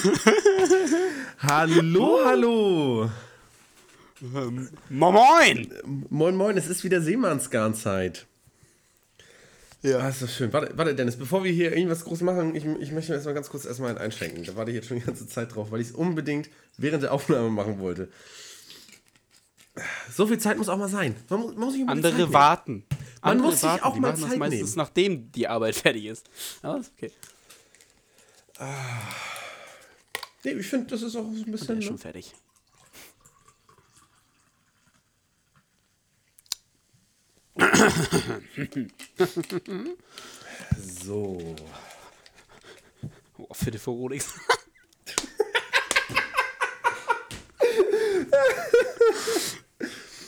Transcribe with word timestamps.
hallo, 1.38 2.20
hallo. 2.24 3.10
Ähm, 4.22 4.68
moin! 4.88 5.72
Moin, 6.10 6.36
moin, 6.36 6.56
es 6.56 6.68
ist 6.68 6.84
wieder 6.84 7.00
Seemannsgarnzeit. 7.00 8.26
Ja. 9.82 9.98
Ah, 9.98 10.08
ist 10.10 10.20
das 10.20 10.34
schön. 10.34 10.52
Warte, 10.52 10.76
warte, 10.76 10.94
Dennis, 10.94 11.16
bevor 11.16 11.42
wir 11.42 11.52
hier 11.52 11.74
irgendwas 11.74 12.04
groß 12.04 12.20
machen, 12.20 12.54
ich, 12.54 12.66
ich 12.66 12.92
möchte 12.92 13.14
erstmal 13.14 13.34
ganz 13.34 13.48
kurz 13.48 13.64
erstmal 13.64 13.96
einschränken. 13.96 14.44
Da 14.44 14.54
warte 14.56 14.70
ich 14.70 14.74
jetzt 14.76 14.88
schon 14.88 14.98
die 14.98 15.04
ganze 15.04 15.26
Zeit 15.26 15.54
drauf, 15.54 15.70
weil 15.70 15.80
ich 15.80 15.88
es 15.88 15.94
unbedingt 15.94 16.50
während 16.76 17.02
der 17.02 17.12
Aufnahme 17.12 17.48
machen 17.48 17.78
wollte. 17.78 18.08
So 20.12 20.26
viel 20.26 20.38
Zeit 20.38 20.58
muss 20.58 20.68
auch 20.68 20.76
mal 20.76 20.88
sein. 20.88 21.16
Man, 21.30 21.40
man 21.40 21.54
muss 21.56 21.72
sich 21.74 21.88
Andere 21.88 22.32
warten. 22.32 22.84
Man 23.22 23.32
Andere 23.32 23.46
muss 23.48 23.60
sich 23.60 23.70
warten. 23.70 23.84
auch 23.84 23.94
die 23.94 24.00
mal 24.00 24.16
Zeit 24.16 24.32
das 24.32 24.36
meistens, 24.36 24.60
nehmen. 24.60 24.76
nachdem 24.76 25.32
die 25.32 25.48
Arbeit 25.48 25.76
fertig 25.76 26.04
ist. 26.06 26.28
Aber 26.60 26.78
ist 26.78 26.92
okay. 26.96 27.10
Ah. 28.58 28.66
Nee, 30.44 30.52
ich 30.52 30.66
finde, 30.66 30.86
das 30.86 31.02
ist 31.02 31.16
auch 31.16 31.30
so 31.32 31.44
ein 31.44 31.50
bisschen. 31.50 31.52
Und 31.52 31.68
der 31.68 31.78
ist 31.78 31.84
schon 31.84 31.94
ne? 31.94 31.98
fertig. 31.98 32.34
so. 41.04 41.56
Oh, 43.36 43.46
für 43.52 43.70
die 43.70 43.78
Veronix. 43.78 44.34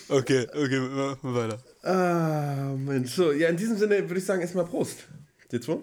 okay, 0.09 0.47
okay, 0.49 0.81
machen 0.81 1.19
wir 1.23 1.35
weiter. 1.35 1.59
Ah, 1.83 2.75
Mensch. 2.77 3.15
So, 3.15 3.33
ja, 3.33 3.49
in 3.49 3.57
diesem 3.57 3.77
Sinne 3.79 4.01
würde 4.09 4.19
ich 4.19 4.25
sagen, 4.25 4.43
erstmal 4.43 4.67
Prost. 4.67 5.09
Dir 5.51 5.61
zwei? 5.61 5.79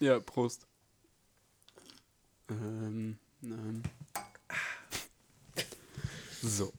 Ja, 0.00 0.18
Prost. 0.20 0.66
Ähm, 2.60 3.16
nein. 3.40 3.82
So. 6.42 6.72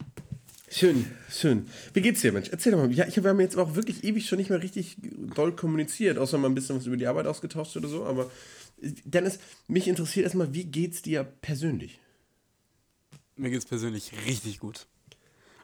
Schön, 0.69 1.05
schön. 1.29 1.67
Wie 1.93 2.02
geht's 2.02 2.21
dir, 2.21 2.31
Mensch? 2.31 2.49
Erzähl 2.49 2.71
doch 2.71 2.79
mal. 2.79 2.91
Ja, 2.91 3.07
ich, 3.07 3.21
wir 3.21 3.29
haben 3.29 3.39
jetzt 3.39 3.57
auch 3.57 3.75
wirklich 3.75 4.03
ewig 4.03 4.25
schon 4.25 4.39
nicht 4.39 4.49
mehr 4.49 4.63
richtig 4.63 4.97
doll 5.35 5.55
kommuniziert, 5.55 6.17
außer 6.17 6.38
mal 6.38 6.49
ein 6.49 6.55
bisschen 6.55 6.75
was 6.75 6.88
über 6.88 6.97
die 6.97 7.05
Arbeit 7.05 7.27
ausgetauscht 7.27 7.77
oder 7.77 7.88
so. 7.88 8.05
Aber 8.05 8.31
Dennis, 8.81 9.39
mich 9.67 9.88
interessiert 9.88 10.23
erstmal, 10.25 10.53
wie 10.53 10.66
geht's 10.66 11.03
dir 11.03 11.23
persönlich? 11.23 11.99
Mir 13.35 13.51
geht's 13.51 13.66
persönlich 13.66 14.11
richtig 14.25 14.59
gut. 14.59 14.88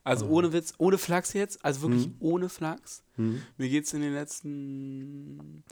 Also 0.03 0.27
oh. 0.27 0.37
ohne 0.37 0.53
Witz, 0.53 0.73
ohne 0.77 0.97
Flachs 0.97 1.33
jetzt, 1.33 1.63
also 1.65 1.81
wirklich 1.81 2.05
hm. 2.05 2.15
ohne 2.19 2.49
Flachs. 2.49 3.03
Hm. 3.15 3.41
Mir 3.57 3.69
geht's 3.69 3.93
in 3.93 4.01
den 4.01 4.13
letzten 4.13 5.63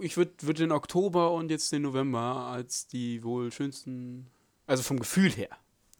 ich 0.00 0.16
würde 0.16 0.32
würd 0.42 0.58
den 0.58 0.72
Oktober 0.72 1.32
und 1.32 1.50
jetzt 1.50 1.72
den 1.72 1.82
November 1.82 2.20
als 2.20 2.86
die 2.86 3.22
wohl 3.24 3.50
schönsten, 3.52 4.26
also 4.66 4.82
vom 4.82 4.98
Gefühl 4.98 5.30
her, 5.30 5.50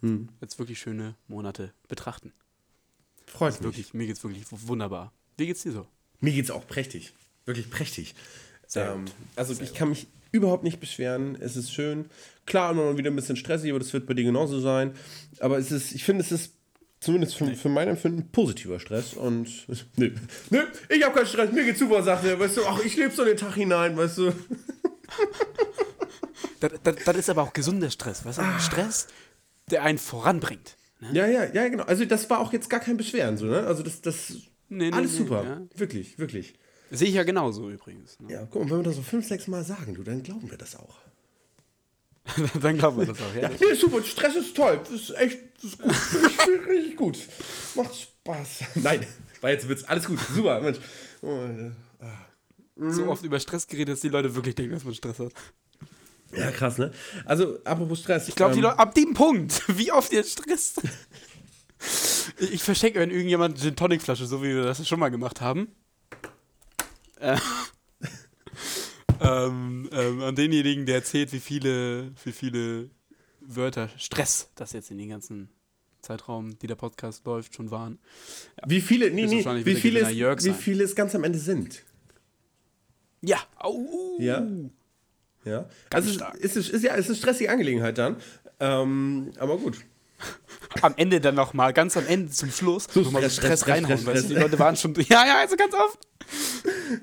hm. 0.00 0.28
als 0.40 0.58
wirklich 0.58 0.78
schöne 0.78 1.14
Monate 1.26 1.72
betrachten. 1.88 2.32
Freut 3.26 3.54
mich. 3.54 3.62
Wirklich, 3.62 3.94
mir 3.94 4.06
geht's 4.06 4.22
wirklich 4.22 4.44
wunderbar. 4.50 5.12
Wie 5.36 5.46
geht's 5.46 5.62
dir 5.62 5.72
so? 5.72 5.86
Mir 6.20 6.32
geht's 6.32 6.50
auch 6.50 6.66
prächtig. 6.66 7.12
Wirklich 7.44 7.70
prächtig. 7.70 8.14
Ähm, 8.74 9.06
also 9.36 9.54
Sehr 9.54 9.64
ich 9.64 9.74
kann 9.74 9.88
mich 9.88 10.06
überhaupt 10.32 10.64
nicht 10.64 10.80
beschweren. 10.80 11.36
Es 11.40 11.56
ist 11.56 11.72
schön. 11.72 12.06
Klar, 12.46 12.72
immer 12.72 12.84
mal 12.84 12.98
wieder 12.98 13.10
ein 13.10 13.16
bisschen 13.16 13.36
stressig, 13.36 13.70
aber 13.70 13.78
das 13.78 13.92
wird 13.92 14.06
bei 14.06 14.14
dir 14.14 14.24
genauso 14.24 14.60
sein. 14.60 14.94
Aber 15.40 15.58
es 15.58 15.70
ist, 15.72 15.92
ich 15.92 16.04
finde, 16.04 16.22
es 16.22 16.32
ist 16.32 16.57
zumindest 17.00 17.36
für, 17.36 17.44
nee. 17.44 17.54
für 17.54 17.68
mein 17.68 17.88
Empfinden 17.88 18.30
positiver 18.30 18.80
Stress 18.80 19.14
und 19.14 19.48
nö, 19.96 20.10
nö, 20.50 20.60
ich 20.88 21.02
habe 21.02 21.14
keinen 21.14 21.26
Stress, 21.26 21.52
mir 21.52 21.64
geht's 21.64 21.78
super, 21.78 22.02
sagt 22.02 22.24
er, 22.24 22.38
weißt 22.38 22.56
du, 22.56 22.66
ach, 22.66 22.84
ich 22.84 22.96
lebe 22.96 23.14
so 23.14 23.22
in 23.22 23.28
den 23.28 23.36
Tag 23.36 23.54
hinein, 23.54 23.96
weißt 23.96 24.18
du. 24.18 24.32
das, 26.60 26.72
das, 26.82 26.96
das, 27.04 27.16
ist 27.16 27.30
aber 27.30 27.42
auch 27.42 27.52
gesunder 27.52 27.90
Stress, 27.90 28.24
weißt 28.24 28.38
du, 28.38 28.42
ah. 28.42 28.58
Stress, 28.58 29.06
der 29.70 29.82
einen 29.82 29.98
voranbringt. 29.98 30.76
Ne? 31.00 31.10
Ja, 31.12 31.26
ja, 31.26 31.44
ja, 31.44 31.68
genau. 31.68 31.84
Also 31.84 32.04
das 32.04 32.28
war 32.28 32.40
auch 32.40 32.52
jetzt 32.52 32.68
gar 32.68 32.80
kein 32.80 32.96
Beschweren, 32.96 33.36
so, 33.36 33.46
ne? 33.46 33.66
Also 33.66 33.82
das, 33.82 34.00
das, 34.00 34.30
nee, 34.68 34.90
nee, 34.90 34.92
alles 34.92 35.12
nee, 35.12 35.18
super, 35.18 35.44
ja. 35.44 35.78
wirklich, 35.78 36.18
wirklich. 36.18 36.54
Sehe 36.90 37.08
ich 37.08 37.14
ja 37.14 37.22
genauso 37.22 37.70
übrigens. 37.70 38.18
Ne? 38.18 38.32
Ja, 38.32 38.48
guck 38.50 38.64
mal, 38.64 38.70
wenn 38.70 38.78
wir 38.78 38.84
das 38.84 38.96
so 38.96 39.02
fünf, 39.02 39.26
sechs 39.26 39.46
Mal 39.46 39.62
sagen, 39.62 39.94
du, 39.94 40.02
dann 40.02 40.22
glauben 40.22 40.50
wir 40.50 40.56
das 40.56 40.74
auch. 40.74 40.98
dann 42.62 42.78
glauben 42.78 42.98
wir 42.98 43.06
das 43.06 43.18
auch, 43.20 43.34
ja. 43.34 43.42
ja 43.42 43.50
nee, 43.50 43.74
super, 43.74 44.02
Stress 44.02 44.36
ist 44.36 44.56
toll. 44.56 44.80
Das 44.84 44.92
ist 44.92 45.10
echt 45.16 45.38
das 45.62 45.72
ist 45.72 45.78
gut. 45.78 46.68
richtig 46.68 46.96
gut. 46.96 47.18
Macht 47.74 47.94
Spaß. 47.94 48.60
Nein, 48.76 49.06
war 49.40 49.50
jetzt 49.50 49.68
Witz. 49.68 49.84
Alles 49.84 50.04
gut, 50.04 50.18
super, 50.34 50.60
Mensch. 50.60 50.78
Oh, 51.22 51.48
ah. 52.00 52.90
So 52.90 53.08
oft 53.08 53.24
über 53.24 53.40
Stress 53.40 53.66
geredet, 53.66 53.94
dass 53.94 54.00
die 54.00 54.08
Leute 54.08 54.34
wirklich 54.34 54.54
denken, 54.54 54.74
dass 54.74 54.84
man 54.84 54.94
Stress 54.94 55.18
hat. 55.18 55.32
Ja, 56.36 56.50
krass, 56.50 56.78
ne? 56.78 56.92
Also, 57.24 57.58
apropos 57.64 58.00
Stress. 58.00 58.28
Ich 58.28 58.36
glaube, 58.36 58.52
ähm, 58.52 58.56
die 58.58 58.62
Leute, 58.62 58.78
ab 58.78 58.94
dem 58.94 59.14
Punkt, 59.14 59.62
wie 59.78 59.90
oft 59.90 60.12
ihr 60.12 60.22
Stress. 60.22 60.74
ich, 62.38 62.52
ich 62.52 62.62
verschenke, 62.62 63.00
wenn 63.00 63.10
irgendjemand 63.10 63.60
eine 63.60 63.74
Tonicflasche, 63.74 64.26
so 64.26 64.42
wie 64.42 64.54
wir 64.54 64.62
das 64.62 64.86
schon 64.86 65.00
mal 65.00 65.08
gemacht 65.08 65.40
haben. 65.40 65.68
Äh, 67.18 67.38
ähm, 69.20 69.88
ähm, 69.92 70.22
an 70.22 70.34
denjenigen, 70.34 70.86
der 70.86 70.96
erzählt, 70.96 71.32
wie 71.32 71.40
viele, 71.40 72.12
wie 72.24 72.32
viele 72.32 72.90
Wörter 73.40 73.88
Stress 73.96 74.50
das 74.54 74.72
jetzt 74.72 74.90
in 74.90 74.98
den 74.98 75.08
ganzen 75.08 75.48
Zeitraum, 76.00 76.58
die 76.58 76.66
der 76.66 76.74
Podcast 76.74 77.24
läuft, 77.26 77.54
schon 77.54 77.70
waren. 77.70 77.98
Ja. 78.56 78.70
Wie 78.70 78.80
viele, 78.80 79.10
nee, 79.10 79.26
nee, 79.26 79.44
wie 79.64 79.74
viele, 79.74 80.00
es, 80.00 80.44
wie 80.44 80.52
viele 80.52 80.84
es 80.84 80.94
ganz 80.94 81.14
am 81.14 81.24
Ende 81.24 81.38
sind. 81.38 81.84
Ja. 83.20 83.38
Oh. 83.62 84.16
Ja. 84.20 84.46
Ja. 85.44 85.68
Ganz 85.90 86.06
also 86.06 86.12
stark. 86.12 86.36
Es 86.40 86.56
ist, 86.56 86.70
ist, 86.70 86.82
ja, 86.84 86.94
es 86.94 87.00
ist 87.00 87.08
eine 87.08 87.16
stressige 87.16 87.50
Angelegenheit 87.50 87.98
dann. 87.98 88.16
Ähm, 88.60 89.32
aber 89.38 89.58
gut. 89.58 89.78
Am 90.82 90.94
Ende 90.96 91.20
dann 91.20 91.34
nochmal, 91.34 91.72
ganz 91.72 91.96
am 91.96 92.06
Ende 92.06 92.30
zum 92.30 92.50
Schluss, 92.50 92.86
so 92.92 93.00
nochmal 93.00 93.22
so 93.22 93.28
Stress, 93.30 93.60
Stress 93.60 93.68
reinhauen, 93.68 94.04
weil 94.06 94.22
die 94.22 94.34
Leute 94.34 94.58
waren 94.58 94.76
schon. 94.76 94.94
Ja, 95.08 95.26
ja, 95.26 95.38
also 95.38 95.56
ganz 95.56 95.74
oft. 95.74 95.98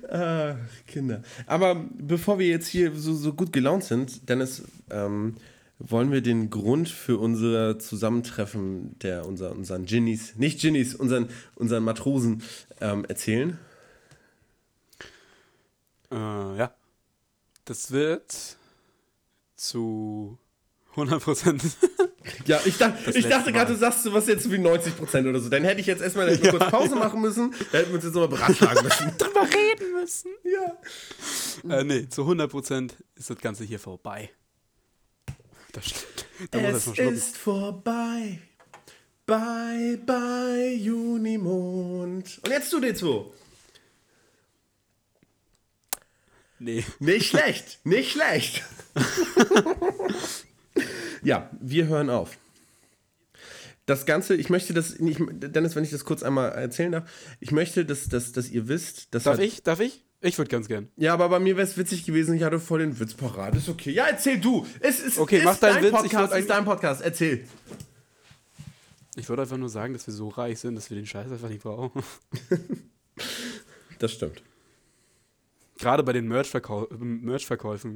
Ah, 0.09 0.55
Kinder. 0.87 1.23
Aber 1.47 1.83
bevor 1.97 2.39
wir 2.39 2.47
jetzt 2.47 2.67
hier 2.67 2.95
so, 2.95 3.13
so 3.15 3.33
gut 3.33 3.51
gelaunt 3.51 3.83
sind, 3.83 4.29
Dennis, 4.29 4.63
ähm, 4.89 5.35
wollen 5.79 6.11
wir 6.11 6.21
den 6.21 6.49
Grund 6.49 6.89
für 6.89 7.17
unser 7.17 7.79
Zusammentreffen 7.79 8.97
der 8.99 9.25
unser, 9.25 9.51
unseren 9.51 9.85
Ginnies, 9.85 10.35
nicht 10.37 10.59
Ginnies, 10.61 10.95
unseren, 10.95 11.29
unseren 11.55 11.83
Matrosen 11.83 12.43
ähm, 12.81 13.05
erzählen? 13.05 13.57
Äh, 16.11 16.15
ja. 16.57 16.73
Das 17.65 17.91
wird 17.91 18.57
zu 19.55 20.37
100 20.91 21.23
Prozent. 21.23 21.63
ja, 22.45 22.59
ich, 22.65 22.77
dacht, 22.77 22.93
ich 23.13 23.27
dachte 23.27 23.51
gerade, 23.51 23.73
du 23.73 23.77
sagst 23.77 24.11
was 24.11 24.27
jetzt 24.27 24.49
wie 24.51 24.57
90 24.57 24.97
Prozent 24.97 25.27
oder 25.27 25.39
so. 25.39 25.49
Dann 25.49 25.63
hätte 25.63 25.81
ich 25.81 25.87
jetzt 25.87 26.01
erstmal 26.01 26.33
ja. 26.43 26.51
kurz 26.51 26.71
Pause 26.71 26.95
machen 26.95 27.21
müssen. 27.21 27.53
Da 27.71 27.79
hätten 27.79 27.89
wir 27.89 27.95
uns 27.95 28.03
jetzt 28.03 28.13
nochmal 28.13 28.29
beratschlagen 28.29 28.83
müssen. 28.83 29.11
Drüber 29.17 29.41
reden 29.41 29.93
müssen. 29.93 30.31
Ja. 30.43 31.77
Äh, 31.77 31.83
nee, 31.83 32.09
zu 32.09 32.21
100 32.21 32.49
Prozent 32.49 32.95
ist 33.15 33.29
das 33.29 33.37
Ganze 33.37 33.63
hier 33.63 33.79
vorbei. 33.79 34.29
Das, 35.71 35.85
da 36.51 36.59
es 36.59 36.87
ist 36.87 37.37
vorbei. 37.37 38.39
Bye, 39.25 39.97
bye, 40.05 40.73
Junimond. 40.75 42.39
Und 42.43 42.49
jetzt 42.49 42.71
du, 42.71 42.77
D2. 42.77 43.25
Nee. 46.59 46.85
Nicht 46.99 47.27
schlecht, 47.27 47.79
nicht 47.83 48.11
schlecht. 48.11 48.63
Ja, 51.25 51.49
wir 51.59 51.87
hören 51.87 52.09
auf. 52.09 52.37
Das 53.85 54.05
Ganze, 54.05 54.35
ich 54.35 54.49
möchte 54.49 54.73
das, 54.73 54.95
ich, 54.95 55.17
Dennis, 55.19 55.75
wenn 55.75 55.83
ich 55.83 55.91
das 55.91 56.05
kurz 56.05 56.23
einmal 56.23 56.51
erzählen 56.51 56.91
darf, 56.91 57.09
ich 57.39 57.51
möchte, 57.51 57.85
dass, 57.85 58.09
dass, 58.09 58.31
dass 58.31 58.49
ihr 58.49 58.67
wisst, 58.67 59.13
dass. 59.13 59.23
Darf 59.23 59.37
halt, 59.37 59.47
ich? 59.47 59.61
Darf 59.61 59.79
ich? 59.79 60.03
Ich 60.21 60.39
würde 60.39 60.49
ganz 60.49 60.67
gern. 60.67 60.89
Ja, 60.97 61.13
aber 61.13 61.29
bei 61.29 61.39
mir 61.39 61.55
wäre 61.55 61.67
es 61.67 61.77
witzig 61.77 62.03
gewesen, 62.03 62.35
ich 62.35 62.41
hatte 62.41 62.59
voll 62.59 62.79
den 62.79 62.99
Witz 62.99 63.13
parat. 63.13 63.55
Ist 63.55 63.69
okay. 63.69 63.91
Ja, 63.91 64.05
erzähl 64.05 64.39
du. 64.39 64.65
Es 64.79 64.99
ist, 64.99 65.19
okay, 65.19 65.41
mach 65.43 65.57
deinen 65.57 65.75
dein 65.75 65.83
Witz. 65.83 65.91
Podcast, 65.91 66.33
ist 66.33 66.49
dein 66.49 66.65
Podcast. 66.65 67.01
Erzähl. 67.01 67.45
Ich 69.15 69.29
würde 69.29 69.43
einfach 69.43 69.57
nur 69.57 69.69
sagen, 69.69 69.93
dass 69.93 70.07
wir 70.07 70.13
so 70.13 70.29
reich 70.29 70.59
sind, 70.59 70.75
dass 70.75 70.89
wir 70.89 70.97
den 70.97 71.05
Scheiß 71.05 71.31
einfach 71.31 71.49
nicht 71.49 71.61
brauchen. 71.61 72.03
das 73.99 74.13
stimmt. 74.13 74.41
Gerade 75.77 76.03
bei 76.03 76.13
den 76.13 76.27
Merch-Verkäufen, 76.27 77.23
Merch 77.23 77.47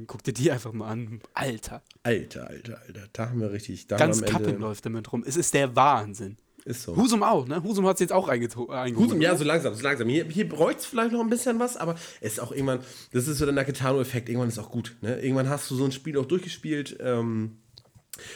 guck 0.06 0.22
dir 0.22 0.32
die 0.34 0.50
einfach 0.50 0.72
mal 0.72 0.88
an. 0.88 1.20
Alter. 1.32 1.82
Alter, 2.02 2.48
alter, 2.48 2.80
alter. 2.86 3.08
Da 3.12 3.30
haben 3.30 3.40
wir 3.40 3.52
richtig. 3.52 3.86
Da 3.86 3.96
Ganz 3.96 4.22
Kappin 4.22 4.58
läuft 4.58 4.84
damit 4.84 5.10
rum. 5.12 5.24
Es 5.26 5.36
ist 5.36 5.54
der 5.54 5.74
Wahnsinn. 5.74 6.36
Ist 6.64 6.82
so. 6.82 6.94
Husum 6.94 7.22
auch, 7.22 7.46
ne? 7.46 7.62
Husum 7.62 7.86
hat 7.86 7.94
es 7.94 8.00
jetzt 8.00 8.12
auch 8.12 8.28
eingeholt. 8.28 8.68
Husum, 8.96 9.20
ja, 9.22 9.34
so 9.34 9.44
langsam, 9.44 9.74
so 9.74 9.82
langsam. 9.82 10.08
Hier, 10.08 10.26
hier 10.26 10.46
bräuchte 10.46 10.80
es 10.80 10.86
vielleicht 10.86 11.12
noch 11.12 11.20
ein 11.20 11.30
bisschen 11.30 11.58
was, 11.58 11.78
aber 11.78 11.94
es 12.20 12.32
ist 12.32 12.40
auch 12.40 12.52
irgendwann, 12.52 12.80
das 13.12 13.28
ist 13.28 13.38
so 13.38 13.46
der 13.46 13.54
Nakatano-Effekt, 13.54 14.28
irgendwann 14.28 14.48
ist 14.48 14.58
auch 14.58 14.70
gut. 14.70 14.96
Ne? 15.00 15.20
Irgendwann 15.20 15.48
hast 15.48 15.70
du 15.70 15.74
so 15.74 15.84
ein 15.84 15.92
Spiel 15.92 16.18
auch 16.18 16.26
durchgespielt. 16.26 16.98
Ähm, 17.00 17.59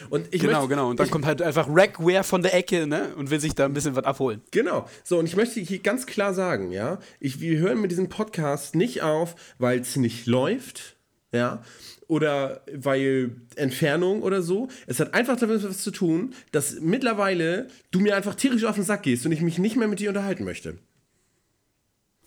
und 0.09 0.33
ich 0.33 0.41
genau, 0.41 0.59
möchte, 0.59 0.69
genau. 0.69 0.89
Und 0.89 0.99
dann 0.99 1.05
ich, 1.05 1.11
kommt 1.11 1.25
halt 1.25 1.41
einfach 1.41 1.67
Rackware 1.69 2.23
von 2.23 2.41
der 2.41 2.53
Ecke, 2.53 2.87
ne? 2.87 3.15
Und 3.15 3.29
will 3.31 3.39
sich 3.39 3.55
da 3.55 3.65
ein 3.65 3.73
bisschen 3.73 3.95
was 3.95 4.03
abholen. 4.03 4.41
Genau. 4.51 4.87
So, 5.03 5.19
und 5.19 5.25
ich 5.25 5.35
möchte 5.35 5.59
hier 5.59 5.79
ganz 5.79 6.05
klar 6.05 6.33
sagen, 6.33 6.71
ja, 6.71 6.99
ich, 7.19 7.39
wir 7.39 7.57
hören 7.59 7.81
mit 7.81 7.91
diesem 7.91 8.09
Podcast 8.09 8.75
nicht 8.75 9.01
auf, 9.01 9.35
weil 9.57 9.79
es 9.79 9.95
nicht 9.95 10.25
läuft, 10.25 10.97
ja, 11.31 11.63
oder 12.07 12.63
weil 12.71 13.35
Entfernung 13.55 14.21
oder 14.21 14.41
so. 14.41 14.67
Es 14.87 14.99
hat 14.99 15.13
einfach 15.13 15.37
damit 15.37 15.63
was 15.63 15.79
zu 15.79 15.91
tun, 15.91 16.33
dass 16.51 16.79
mittlerweile 16.79 17.67
du 17.91 17.99
mir 17.99 18.15
einfach 18.15 18.35
tierisch 18.35 18.63
auf 18.65 18.75
den 18.75 18.83
Sack 18.83 19.03
gehst 19.03 19.25
und 19.25 19.31
ich 19.31 19.41
mich 19.41 19.57
nicht 19.57 19.75
mehr 19.75 19.87
mit 19.87 19.99
dir 19.99 20.09
unterhalten 20.09 20.43
möchte. 20.43 20.77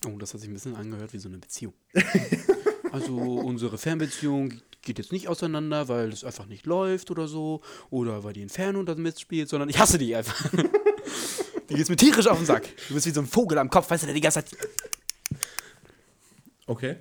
Oh, 0.06 0.16
das 0.18 0.32
hat 0.32 0.40
sich 0.40 0.50
ein 0.50 0.54
bisschen 0.54 0.76
angehört 0.76 1.12
wie 1.12 1.18
so 1.18 1.28
eine 1.28 1.38
Beziehung. 1.38 1.74
also 2.92 3.16
unsere 3.16 3.78
Fernbeziehung 3.78 4.54
geht 4.88 4.98
jetzt 4.98 5.12
nicht 5.12 5.28
auseinander, 5.28 5.88
weil 5.88 6.08
es 6.08 6.24
einfach 6.24 6.46
nicht 6.46 6.64
läuft 6.64 7.10
oder 7.10 7.28
so. 7.28 7.60
Oder 7.90 8.24
weil 8.24 8.32
die 8.32 8.42
Entfernung 8.42 8.86
da 8.86 8.94
mitspielt, 8.94 9.48
sondern 9.48 9.68
ich 9.68 9.78
hasse 9.78 9.98
die 9.98 10.16
einfach. 10.16 10.50
die 11.68 11.74
geht 11.74 11.88
mir 11.90 11.96
tierisch 11.96 12.26
auf 12.26 12.38
den 12.38 12.46
Sack. 12.46 12.68
Du 12.88 12.94
bist 12.94 13.06
wie 13.06 13.10
so 13.10 13.20
ein 13.20 13.26
Vogel 13.26 13.58
am 13.58 13.68
Kopf, 13.68 13.90
weißt 13.90 14.04
du, 14.04 14.06
der 14.06 14.14
die 14.14 14.22
ganze 14.22 14.42
Zeit. 14.42 14.56
Okay. 16.66 16.96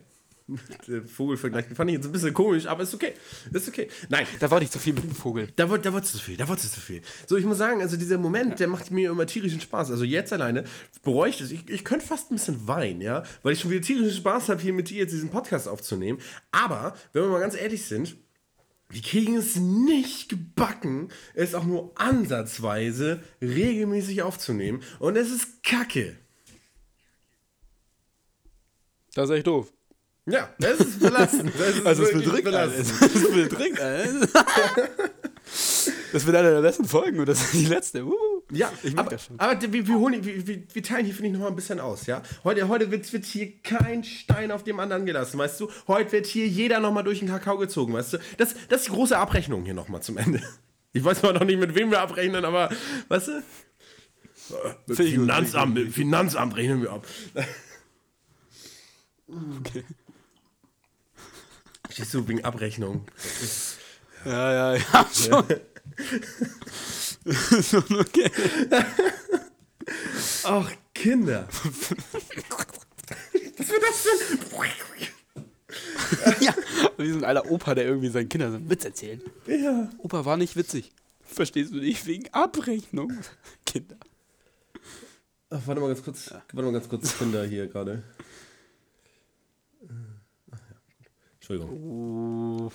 Der 0.88 1.04
Vogelvergleich 1.04 1.66
fand 1.76 1.90
ich 1.90 1.98
jetzt 1.98 2.06
ein 2.06 2.12
bisschen 2.12 2.34
komisch, 2.34 2.66
aber 2.68 2.84
ist 2.84 2.94
okay. 2.94 3.14
Ist 3.52 3.68
okay. 3.68 3.90
Nein. 4.10 4.26
Da 4.40 4.50
wollte 4.50 4.66
ich 4.66 4.72
zu 4.72 4.80
viel 4.80 4.94
mit 4.94 5.04
dem 5.04 5.12
Vogel. 5.12 5.50
Da, 5.56 5.66
da 5.66 5.94
wolltest 5.94 6.14
du 6.14 6.20
zu 6.20 6.24
viel, 6.24 6.38
da 6.38 6.48
wolltest 6.48 6.72
du 6.72 6.80
zu 6.80 6.82
viel. 6.82 7.02
So, 7.26 7.36
ich 7.36 7.46
muss 7.46 7.58
sagen, 7.58 7.82
also 7.82 7.98
dieser 7.98 8.18
Moment, 8.18 8.52
ja. 8.52 8.56
der 8.56 8.68
macht 8.68 8.90
mir 8.92 9.12
immer 9.12 9.26
tierischen 9.26 9.60
Spaß. 9.60 9.92
Also 9.92 10.06
jetzt 10.06 10.32
alleine 10.32 10.64
bräuchte 11.02 11.44
es, 11.44 11.52
ich, 11.52 11.70
ich 11.70 11.84
könnte 11.84 12.06
fast 12.06 12.32
ein 12.32 12.36
bisschen 12.36 12.68
weinen, 12.68 13.02
ja, 13.02 13.24
weil 13.44 13.54
ich 13.54 13.60
schon 13.60 13.72
wieder 13.72 13.82
tierischen 13.82 14.16
Spaß 14.16 14.50
habe, 14.50 14.62
hier 14.62 14.74
mit 14.74 14.90
dir 14.90 15.00
jetzt 15.00 15.12
diesen 15.12 15.30
Podcast 15.30 15.68
aufzunehmen. 15.68 16.20
Aber, 16.52 16.96
wenn 17.12 17.24
wir 17.24 17.30
mal 17.30 17.42
ganz 17.42 17.56
ehrlich 17.56 17.86
sind, 17.86 18.16
wir 18.90 19.02
kriegen 19.02 19.36
es 19.36 19.58
nicht 19.58 20.30
gebacken, 20.30 21.10
es 21.34 21.56
auch 21.56 21.66
nur 21.66 21.92
ansatzweise 21.96 23.22
regelmäßig 23.42 24.22
aufzunehmen. 24.22 24.82
Und 25.00 25.18
es 25.18 25.30
ist 25.30 25.62
Kacke. 25.62 26.16
Das 29.14 29.30
ist 29.30 29.36
echt 29.36 29.48
doof. 29.48 29.74
Ja, 30.30 30.50
das 30.60 30.82
ist 30.82 31.00
belastend. 31.00 31.54
Das 31.58 31.76
ist 31.76 31.86
also 31.86 32.04
es 32.04 32.12
bedrückt 32.12 32.44
belastend. 32.44 33.02
alles. 33.02 33.16
Es 33.16 33.32
bedrückt 33.32 33.80
alles. 33.80 34.28
Das 36.12 36.26
wird 36.26 36.36
eine 36.36 36.52
der 36.52 36.62
besten 36.62 36.86
Folgen 36.86 37.20
und 37.20 37.30
das 37.30 37.42
ist 37.42 37.54
die 37.54 37.66
letzte. 37.66 38.04
Uh, 38.06 38.14
ja, 38.52 38.72
ich 38.84 38.94
mag 38.94 39.06
aber, 39.06 39.12
das 39.12 39.26
schon. 39.26 39.40
Aber 39.40 39.62
wir, 39.62 39.88
wir, 39.88 39.96
holen, 39.96 40.24
wir, 40.24 40.64
wir 40.74 40.84
teilen 40.84 41.06
hier, 41.06 41.14
finde 41.14 41.28
ich, 41.28 41.34
noch 41.34 41.42
mal 41.42 41.48
ein 41.48 41.56
bisschen 41.56 41.80
aus, 41.80 42.06
ja? 42.08 42.22
Heute, 42.44 42.68
heute 42.68 42.92
wird, 42.92 43.12
wird 43.12 43.26
hier 43.26 43.54
kein 43.62 44.04
Stein 44.04 44.52
auf 44.52 44.64
dem 44.64 44.80
anderen 44.80 45.06
gelassen, 45.06 45.38
weißt 45.38 45.62
du? 45.62 45.70
Heute 45.88 46.12
wird 46.12 46.26
hier 46.26 46.48
jeder 46.48 46.82
noch 46.82 46.92
mal 46.92 47.04
durch 47.04 47.20
den 47.20 47.30
Kakao 47.30 47.58
gezogen, 47.58 47.94
weißt 47.94 48.14
du? 48.14 48.18
Das, 48.38 48.56
das 48.68 48.82
ist 48.82 48.88
die 48.88 48.92
große 48.92 49.18
Abrechnung 49.18 49.64
hier 49.64 49.74
noch 49.74 49.88
mal 49.88 50.02
zum 50.02 50.18
Ende. 50.18 50.42
Ich 50.92 51.04
weiß 51.04 51.22
mal 51.24 51.34
noch 51.34 51.46
nicht, 51.46 51.60
mit 51.60 51.76
wem 51.76 51.92
wir 51.92 52.02
abrechnen, 52.02 52.44
aber, 52.44 52.70
weißt 53.08 53.28
du? 53.28 54.94
Finanzamt, 54.94 55.74
mit 55.74 55.94
Finanzamt 55.94 56.56
rechnen 56.56 56.82
wir 56.82 56.92
ab. 56.92 57.06
Okay. 59.28 59.84
Stehst 61.98 62.14
du 62.14 62.28
wegen 62.28 62.46
Abrechnung? 62.46 63.08
Ja, 64.24 64.54
ja, 64.54 64.76
ja, 64.76 65.10
schon. 65.12 65.46
schon 67.64 68.00
okay. 68.00 68.30
Ach, 70.44 70.72
Kinder. 70.94 71.48
Was 71.50 71.90
wird 73.68 73.82
das 73.82 74.04
denn? 74.30 74.38
ja, 76.40 76.54
wie 77.00 77.10
so 77.10 77.18
ein 77.18 77.24
alter 77.24 77.50
Opa, 77.50 77.74
der 77.74 77.86
irgendwie 77.86 78.10
seinen 78.10 78.30
Kindern 78.30 78.52
so 78.52 78.58
einen 78.58 78.70
Witz 78.70 78.86
erzählt. 78.86 79.24
Ja. 79.48 79.90
Opa 79.98 80.24
war 80.24 80.38
nicht 80.38 80.56
witzig. 80.56 80.92
Verstehst 81.24 81.74
du 81.74 81.78
nicht? 81.78 82.06
Wegen 82.06 82.32
Abrechnung. 82.32 83.12
Kinder. 83.66 83.98
Ach, 85.50 85.62
warte 85.66 85.82
mal 85.82 85.88
ganz 85.88 86.04
kurz. 86.04 86.30
Ja. 86.30 86.44
Warte 86.54 86.62
mal 86.62 86.74
ganz 86.74 86.88
kurz, 86.90 87.18
Kinder 87.18 87.44
hier 87.44 87.66
gerade. 87.66 88.04
Entschuldigung. 91.50 92.72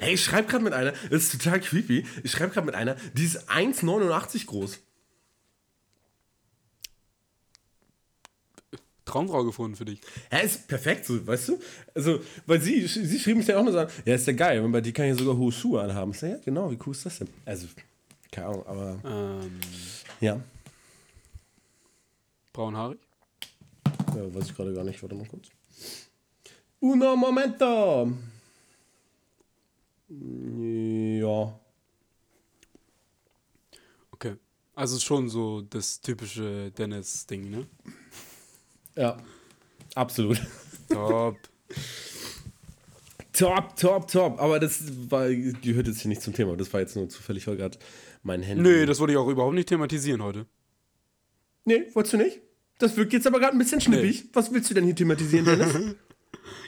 Ey, 0.00 0.14
ich 0.14 0.22
schreibe 0.22 0.48
gerade 0.48 0.62
mit 0.62 0.72
einer, 0.72 0.92
das 0.92 1.24
ist 1.24 1.32
total 1.32 1.60
creepy, 1.60 2.06
ich 2.22 2.30
schreibe 2.30 2.52
gerade 2.52 2.66
mit 2.66 2.74
einer, 2.76 2.96
die 3.14 3.24
ist 3.24 3.50
1,89 3.50 4.46
groß. 4.46 4.78
Traumfrau 9.04 9.44
gefunden 9.44 9.76
für 9.76 9.84
dich. 9.84 10.00
Ja, 10.32 10.38
ist 10.38 10.66
perfekt 10.68 11.06
so, 11.06 11.24
weißt 11.26 11.48
du? 11.48 11.60
Also, 11.94 12.20
weil 12.46 12.60
sie, 12.60 12.86
sie 12.86 13.18
schrieb 13.18 13.36
mich 13.36 13.46
dann 13.46 13.56
auch 13.56 13.62
nur 13.62 13.72
so, 13.72 13.78
ja, 13.78 14.14
ist 14.14 14.26
ja 14.26 14.32
geil, 14.32 14.62
weil 14.62 14.70
bei 14.70 14.80
dir 14.80 14.92
kann 14.92 15.06
ich 15.06 15.12
ja 15.12 15.16
sogar 15.16 15.36
hohe 15.36 15.52
Schuhe 15.52 15.80
anhaben. 15.80 16.10
Ich 16.10 16.18
sag, 16.18 16.30
ja, 16.30 16.38
genau, 16.44 16.70
wie 16.70 16.78
cool 16.86 16.92
ist 16.92 17.06
das 17.06 17.18
denn? 17.18 17.28
Also, 17.44 17.68
keine 18.32 18.48
Ahnung, 18.48 18.66
aber. 18.66 19.00
Ähm, 19.04 19.60
ja. 20.20 20.40
Braunhaarig? 22.52 22.98
Ja, 24.14 24.34
weiß 24.34 24.46
ich 24.46 24.56
gerade 24.56 24.74
gar 24.74 24.84
nicht, 24.84 25.00
warte 25.02 25.14
mal 25.14 25.26
kurz. 25.26 25.55
Uno 26.86 27.16
momento. 27.16 28.12
Ja. 30.08 31.60
Okay. 34.12 34.36
Also 34.76 35.00
schon 35.00 35.28
so 35.28 35.62
das 35.62 36.00
typische 36.00 36.70
Dennis-Ding, 36.70 37.50
ne? 37.50 37.66
Ja. 38.94 39.16
Absolut. 39.96 40.40
Top. 40.88 41.36
top, 43.32 43.76
top, 43.76 44.08
top. 44.08 44.40
Aber 44.40 44.60
das 44.60 44.84
war, 45.10 45.28
gehört 45.28 45.88
jetzt 45.88 46.02
hier 46.02 46.08
nicht 46.08 46.22
zum 46.22 46.34
Thema. 46.34 46.56
Das 46.56 46.72
war 46.72 46.80
jetzt 46.80 46.94
nur 46.94 47.08
zufällig 47.08 47.48
heute 47.48 47.56
gerade 47.58 47.78
mein 48.22 48.42
Handy. 48.42 48.62
Nee, 48.62 48.86
das 48.86 49.00
wollte 49.00 49.12
ich 49.14 49.18
auch 49.18 49.28
überhaupt 49.28 49.54
nicht 49.54 49.68
thematisieren 49.68 50.22
heute. 50.22 50.46
Nee, 51.64 51.86
wolltest 51.94 52.12
du 52.12 52.18
nicht? 52.18 52.40
Das 52.78 52.96
wirkt 52.96 53.12
jetzt 53.12 53.26
aber 53.26 53.40
gerade 53.40 53.56
ein 53.56 53.58
bisschen 53.58 53.80
schnippig. 53.80 54.24
Nee. 54.24 54.30
Was 54.34 54.52
willst 54.52 54.70
du 54.70 54.74
denn 54.74 54.84
hier 54.84 54.94
thematisieren, 54.94 55.46
Dennis? 55.46 55.96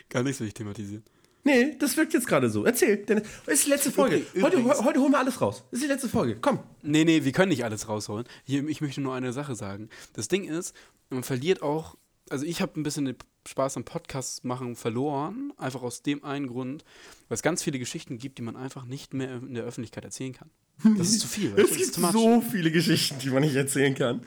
Gar 0.09 0.23
nichts 0.23 0.41
will 0.41 0.49
ich 0.49 0.55
thematisieren. 0.55 1.05
Nee, 1.45 1.77
das 1.79 1.97
wirkt 1.97 2.13
jetzt 2.13 2.27
gerade 2.27 2.51
so. 2.51 2.65
Erzähl. 2.65 2.99
Denn 2.99 3.23
das 3.47 3.55
ist 3.55 3.67
die 3.67 3.71
letzte 3.71 3.91
Folge. 3.91 4.23
Heute, 4.43 4.63
heute 4.85 5.01
holen 5.01 5.13
wir 5.13 5.19
alles 5.19 5.41
raus. 5.41 5.65
Das 5.71 5.79
ist 5.79 5.85
die 5.85 5.91
letzte 5.91 6.09
Folge. 6.09 6.37
Komm. 6.41 6.61
Nee, 6.83 7.05
nee, 7.05 7.25
wir 7.25 7.33
können 7.33 7.51
nicht 7.51 7.65
alles 7.65 7.89
rausholen. 7.89 8.27
Hier, 8.45 8.67
ich 8.69 8.81
möchte 8.81 9.01
nur 9.01 9.15
eine 9.15 9.33
Sache 9.33 9.55
sagen. 9.55 9.89
Das 10.13 10.29
Ding 10.29 10.45
ist, 10.45 10.75
man 11.11 11.23
verliert 11.23 11.63
auch. 11.63 11.97
Also, 12.29 12.45
ich 12.45 12.61
habe 12.61 12.79
ein 12.79 12.83
bisschen 12.83 13.07
den 13.07 13.17
Spaß 13.47 13.79
am 13.79 13.85
Podcast 13.85 14.45
machen 14.45 14.77
verloren. 14.77 15.53
Einfach 15.57 15.83
aus 15.83 16.03
dem 16.03 16.23
einen 16.25 16.49
Grund, 16.49 16.85
weil 17.29 17.37
es 17.37 17.43
ganz 17.43 17.63
viele 17.63 17.79
Geschichten 17.79 18.19
gibt, 18.19 18.37
die 18.39 18.43
man 18.43 18.57
einfach 18.57 18.85
nicht 18.85 19.15
mehr 19.15 19.37
in 19.37 19.55
der 19.55 19.65
Öffentlichkeit 19.65 20.05
erzählen 20.05 20.35
kann. 20.35 20.51
Das 20.99 21.09
ist 21.09 21.21
zu 21.21 21.29
viel. 21.29 21.55
es 21.57 21.77
gibt 21.77 21.95
so 21.95 22.43
viele 22.43 22.71
Geschichten, 22.71 23.19
die 23.21 23.31
man 23.31 23.43
nicht 23.43 23.55
erzählen 23.55 23.95
kann 23.95 24.23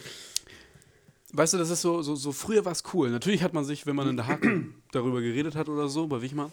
weißt 1.33 1.53
du, 1.53 1.57
das 1.57 1.69
ist 1.69 1.81
so, 1.81 2.01
so, 2.01 2.15
so 2.15 2.31
früher 2.31 2.65
war 2.65 2.71
es 2.71 2.83
cool. 2.93 3.09
Natürlich 3.09 3.43
hat 3.43 3.53
man 3.53 3.65
sich, 3.65 3.85
wenn 3.85 3.95
man 3.95 4.07
in 4.07 4.17
der 4.17 4.27
Hake 4.27 4.65
darüber 4.91 5.21
geredet 5.21 5.55
hat 5.55 5.69
oder 5.69 5.87
so, 5.87 6.07
bei 6.07 6.21
Wichmann, 6.21 6.51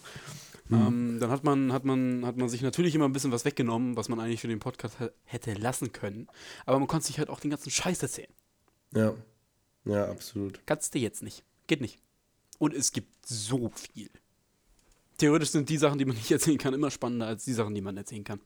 mhm. 0.67 0.75
ähm, 0.77 1.17
dann 1.19 1.29
hat 1.29 1.43
man, 1.43 1.73
hat, 1.73 1.85
man, 1.85 2.25
hat 2.25 2.37
man 2.37 2.49
sich 2.49 2.61
natürlich 2.61 2.95
immer 2.95 3.05
ein 3.05 3.13
bisschen 3.13 3.31
was 3.31 3.45
weggenommen, 3.45 3.95
was 3.95 4.09
man 4.09 4.19
eigentlich 4.19 4.41
für 4.41 4.47
den 4.47 4.59
Podcast 4.59 4.97
hätte 5.25 5.53
lassen 5.53 5.91
können. 5.91 6.27
Aber 6.65 6.79
man 6.79 6.87
konnte 6.87 7.07
sich 7.07 7.19
halt 7.19 7.29
auch 7.29 7.39
den 7.39 7.51
ganzen 7.51 7.71
Scheiß 7.71 8.01
erzählen. 8.01 8.31
Ja. 8.93 9.13
Ja, 9.85 10.09
absolut. 10.09 10.61
Kannst 10.65 10.93
du 10.93 10.99
jetzt 10.99 11.23
nicht. 11.23 11.43
Geht 11.67 11.81
nicht. 11.81 11.99
Und 12.57 12.73
es 12.73 12.91
gibt 12.91 13.25
so 13.25 13.69
viel. 13.69 14.09
Theoretisch 15.17 15.49
sind 15.49 15.69
die 15.69 15.77
Sachen, 15.77 15.97
die 15.97 16.05
man 16.05 16.15
nicht 16.15 16.31
erzählen 16.31 16.57
kann, 16.57 16.73
immer 16.73 16.91
spannender 16.91 17.27
als 17.27 17.45
die 17.45 17.53
Sachen, 17.53 17.73
die 17.75 17.81
man 17.81 17.97
erzählen 17.97 18.23
kann. 18.23 18.41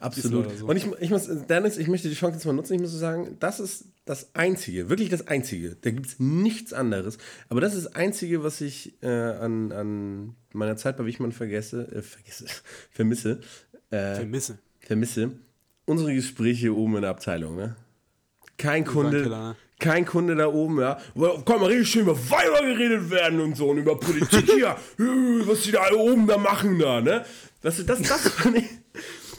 Absolut. 0.00 0.58
So. 0.58 0.66
Und 0.66 0.76
ich, 0.76 0.86
ich 1.00 1.10
muss, 1.10 1.28
Dennis, 1.48 1.78
ich 1.78 1.88
möchte 1.88 2.08
die 2.08 2.14
Chance 2.14 2.36
jetzt 2.36 2.46
mal 2.46 2.52
nutzen. 2.52 2.74
Ich 2.74 2.80
muss 2.80 2.92
sagen, 2.92 3.36
das 3.40 3.60
ist 3.60 3.86
das 4.04 4.34
Einzige, 4.34 4.88
wirklich 4.88 5.08
das 5.08 5.26
Einzige. 5.28 5.76
Da 5.80 5.90
gibt 5.90 6.06
es 6.06 6.18
nichts 6.18 6.72
anderes. 6.72 7.18
Aber 7.48 7.60
das 7.60 7.74
ist 7.74 7.86
das 7.86 7.94
Einzige, 7.94 8.44
was 8.44 8.60
ich 8.60 9.02
äh, 9.02 9.08
an, 9.08 9.72
an 9.72 10.34
meiner 10.52 10.76
Zeit 10.76 10.96
bei 10.96 11.06
Wichmann 11.06 11.32
vergesse, 11.32 11.88
äh, 11.92 12.02
vergesse, 12.02 12.46
vermisse. 12.90 13.40
Äh, 13.90 14.16
vermisse. 14.16 14.58
Vermisse. 14.80 15.32
Unsere 15.86 16.14
Gespräche 16.14 16.74
oben 16.74 16.96
in 16.96 17.02
der 17.02 17.10
Abteilung, 17.10 17.56
ne? 17.56 17.76
Kein 18.56 18.84
Kunde, 18.84 19.28
ne? 19.28 19.56
kein 19.80 20.06
Kunde 20.06 20.36
da 20.36 20.46
oben, 20.46 20.80
ja. 20.80 20.98
Komm, 21.44 21.60
mal 21.60 21.66
richtig 21.66 21.90
schön 21.90 22.02
über 22.02 22.16
Weiber 22.30 22.62
geredet 22.62 23.10
werden 23.10 23.40
und 23.40 23.56
so 23.56 23.68
und 23.68 23.78
über 23.78 23.98
Politik 23.98 24.50
hier, 24.50 24.76
was 25.46 25.62
die 25.62 25.72
da 25.72 25.92
oben 25.92 26.26
da 26.26 26.38
machen 26.38 26.78
da, 26.78 27.00
ne? 27.00 27.24
Das, 27.60 27.84
das, 27.84 28.00
das 28.02 28.28
fand 28.28 28.58
ich, 28.58 28.64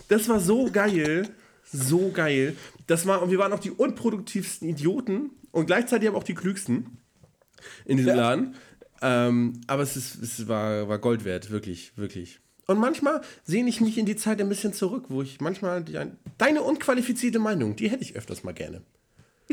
das 0.08 0.30
war 0.30 0.40
so 0.40 0.70
geil. 0.72 1.30
So 1.64 2.12
geil. 2.12 2.56
Das 2.88 3.06
war, 3.08 3.22
und 3.22 3.32
wir 3.32 3.40
waren 3.40 3.52
auch 3.54 3.60
die 3.60 3.72
unproduktivsten 3.72 4.70
Idioten 4.70 5.32
und 5.52 5.66
gleichzeitig 5.66 6.08
aber 6.08 6.18
auch 6.18 6.24
die 6.24 6.36
klügsten 6.36 6.98
in 7.86 7.98
diesem 7.98 8.16
ja. 8.16 8.16
Laden. 8.16 8.56
Ähm, 9.02 9.62
aber 9.68 9.84
es, 9.84 9.96
ist, 9.98 10.16
es 10.22 10.48
war, 10.48 10.88
war 10.88 11.00
Gold 11.00 11.26
wert, 11.26 11.50
wirklich, 11.50 11.98
wirklich. 11.98 12.40
Und 12.68 12.80
manchmal 12.80 13.22
sehne 13.44 13.70
ich 13.70 13.82
mich 13.82 13.98
in 13.98 14.06
die 14.06 14.16
Zeit 14.16 14.40
ein 14.42 14.50
bisschen 14.50 14.74
zurück, 14.74 15.06
wo 15.10 15.22
ich 15.22 15.40
manchmal 15.42 15.84
die, 15.84 16.00
deine 16.38 16.62
unqualifizierte 16.64 17.40
Meinung, 17.40 17.76
die 17.76 17.90
hätte 17.90 18.04
ich 18.04 18.16
öfters 18.16 18.44
mal 18.44 18.54
gerne. 18.54 18.82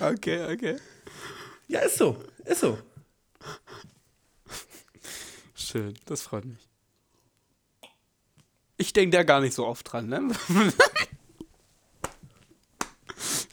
okay, 0.00 0.52
okay. 0.52 0.76
Ja, 1.68 1.80
ist 1.80 1.98
so, 1.98 2.16
ist 2.44 2.60
so. 2.60 2.78
Schön, 5.54 5.94
das 6.06 6.22
freut 6.22 6.44
mich. 6.44 6.71
Ich 8.82 8.92
denke 8.92 9.16
da 9.16 9.22
gar 9.22 9.40
nicht 9.40 9.54
so 9.54 9.64
oft 9.64 9.92
dran, 9.92 10.08
ne? 10.08 10.28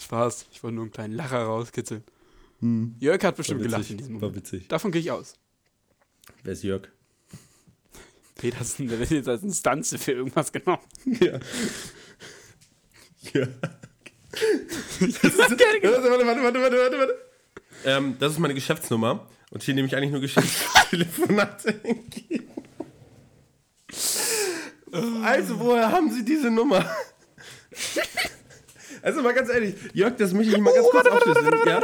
Spaß, 0.01 0.47
ich 0.51 0.63
wollte 0.63 0.73
nur 0.73 0.85
einen 0.85 0.91
kleinen 0.91 1.13
Lacher 1.13 1.43
rauskitzeln. 1.43 2.03
Hm. 2.61 2.95
Jörg 2.99 3.23
hat 3.23 3.35
bestimmt 3.35 3.61
gelacht 3.61 3.87
in 3.91 3.97
diesem 3.97 4.13
Moment. 4.13 4.31
War 4.31 4.35
witzig. 4.35 4.67
Davon 4.69 4.91
gehe 4.91 5.01
ich 5.01 5.11
aus. 5.11 5.35
Wer 6.41 6.53
ist 6.53 6.63
Jörg? 6.63 6.87
Petersen, 8.37 8.87
der 8.87 8.97
wird 8.97 9.11
jetzt 9.11 9.29
als 9.29 9.43
Instanze 9.43 9.99
für 9.99 10.13
irgendwas 10.13 10.51
genommen. 10.51 10.81
Ja. 13.33 13.45
Das 13.51 15.01
ist, 15.01 15.23
warte, 15.37 15.57
warte, 15.59 16.23
warte, 16.23 16.41
warte, 16.41 16.61
warte, 16.61 16.97
warte. 16.97 17.13
Ähm, 17.85 18.15
das 18.17 18.31
ist 18.31 18.39
meine 18.39 18.55
Geschäftsnummer. 18.55 19.27
Und 19.51 19.61
hier 19.61 19.75
nehme 19.75 19.87
ich 19.87 19.95
eigentlich 19.95 20.11
nur 20.11 20.21
Geschäftstelefonate 20.21 21.83
entgegen. 21.83 22.58
Also, 25.23 25.59
woher 25.59 25.91
haben 25.91 26.11
Sie 26.11 26.23
diese 26.23 26.49
Nummer? 26.49 26.85
Also 29.01 29.21
mal 29.21 29.33
ganz 29.33 29.49
ehrlich, 29.49 29.75
Jörg, 29.93 30.15
das 30.17 30.33
möchte 30.33 30.51
ich 30.53 30.57
mal 30.59 30.73
ganz 30.73 30.85
oh, 30.85 30.89
kurz 30.91 31.05
warte, 31.05 31.29
warte, 31.29 31.45
warte, 31.45 31.69
ja? 31.69 31.81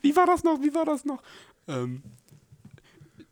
Wie 0.00 0.16
war 0.16 0.26
das 0.26 0.44
noch? 0.44 0.60
Wie 0.62 0.74
war 0.74 0.84
das 0.84 1.04
noch? 1.04 1.22
Ähm, 1.66 2.02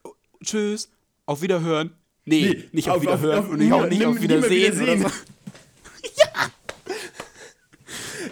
oh, 0.04 0.12
tschüss, 0.44 0.90
auf 1.24 1.40
Wiederhören. 1.42 1.92
Nee, 2.24 2.42
nee 2.42 2.68
nicht 2.72 2.90
auf, 2.90 2.96
auf 2.96 3.02
Wiederhören 3.02 3.38
auf, 3.38 3.44
auf, 3.46 3.50
und 3.52 3.58
nicht, 3.58 3.72
auch 3.72 3.86
nicht 3.86 4.00
nimm, 4.00 4.10
auf 4.10 4.20
Wiedersehen. 4.20 4.80
Wiedersehen. 4.80 5.02
So. 5.02 5.08
ja! 6.18 6.50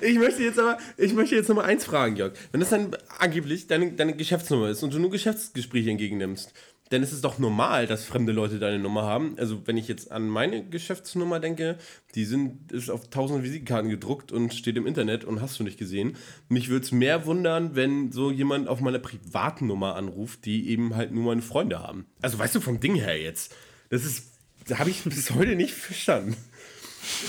Ich 0.02 0.19
möchte 0.19 0.43
jetzt 0.43 0.59
aber, 0.59 0.78
ich 0.99 1.14
möchte 1.14 1.37
jetzt 1.37 1.49
nochmal 1.49 1.66
eins 1.66 1.85
fragen, 1.85 2.16
Jörg. 2.16 2.35
Wenn 2.52 2.61
das 2.61 2.71
dann 2.71 2.95
angeblich 3.19 3.66
deine, 3.66 3.93
deine 3.93 4.14
Geschäftsnummer 4.14 4.69
ist 4.69 4.83
und 4.83 4.93
du 4.93 4.99
nur 4.99 5.11
Geschäftsgespräche 5.11 5.90
entgegennimmst, 5.90 6.52
dann 6.91 7.03
ist 7.03 7.12
es 7.12 7.23
doch 7.23 7.38
normal, 7.38 7.87
dass 7.87 8.05
fremde 8.05 8.33
Leute 8.33 8.59
deine 8.59 8.79
Nummer 8.79 9.03
haben. 9.03 9.37
Also 9.38 9.67
wenn 9.67 9.76
ich 9.76 9.88
jetzt 9.88 10.12
an 10.12 10.29
meine 10.29 10.69
Geschäftsnummer 10.69 11.41
denke, 11.41 11.79
die 12.14 12.25
sind, 12.25 12.71
ist 12.73 12.91
auf 12.91 13.09
tausend 13.09 13.43
Visitenkarten 13.43 13.91
gedruckt 13.91 14.33
und 14.33 14.53
steht 14.53 14.76
im 14.76 14.87
Internet 14.87 15.25
und 15.25 15.41
hast 15.41 15.59
du 15.59 15.64
nicht 15.64 15.79
gesehen. 15.79 16.17
Mich 16.49 16.69
würde 16.69 16.85
es 16.85 16.93
mehr 16.93 17.25
wundern, 17.25 17.75
wenn 17.75 18.12
so 18.12 18.31
jemand 18.31 18.69
auf 18.69 18.81
meiner 18.81 18.99
privaten 18.99 19.67
Nummer 19.67 19.97
anruft, 19.97 20.45
die 20.45 20.69
eben 20.69 20.95
halt 20.95 21.12
nur 21.12 21.25
meine 21.25 21.43
Freunde 21.43 21.81
haben. 21.81 22.07
Also 22.21 22.38
weißt 22.38 22.55
du 22.55 22.61
vom 22.61 22.81
Ding 22.81 22.97
her 22.97 23.21
jetzt. 23.21 23.55
Das 23.88 24.05
ist, 24.05 24.33
da 24.67 24.79
habe 24.79 24.91
ich 24.91 25.03
bis 25.05 25.31
heute 25.31 25.57
nicht 25.57 25.73
verstanden. 25.73 26.37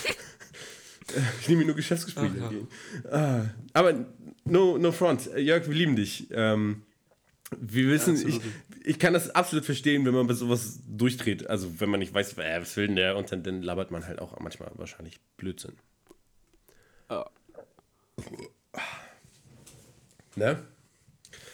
ich 1.41 1.47
nehme 1.47 1.63
nur 1.63 1.75
Geschäftsgespräche 1.75 2.37
entgegen. 2.37 2.67
Ah, 3.09 3.45
aber 3.71 4.05
no, 4.43 4.77
no 4.77 4.91
front. 4.91 5.29
Jörg, 5.37 5.67
wir 5.67 5.75
lieben 5.75 5.95
dich. 5.95 6.27
Ähm, 6.31 6.81
wir 7.57 7.87
wissen, 7.89 8.17
ja, 8.17 8.27
ich, 8.27 8.41
ich 8.85 8.99
kann 8.99 9.13
das 9.13 9.31
absolut 9.31 9.65
verstehen, 9.65 10.05
wenn 10.05 10.13
man 10.13 10.27
bei 10.27 10.33
sowas 10.33 10.79
durchdreht. 10.87 11.49
Also, 11.49 11.79
wenn 11.79 11.89
man 11.89 11.99
nicht 11.99 12.13
weiß, 12.13 12.37
äh, 12.37 12.61
was 12.61 12.77
will 12.77 12.87
denn 12.87 12.95
der, 12.95 13.17
und 13.17 13.31
dann, 13.31 13.43
dann 13.43 13.61
labert 13.61 13.91
man 13.91 14.05
halt 14.05 14.19
auch 14.19 14.39
manchmal 14.39 14.71
wahrscheinlich 14.75 15.19
Blödsinn. 15.37 15.73
Oh. 17.09 17.23
Ne? 20.35 20.63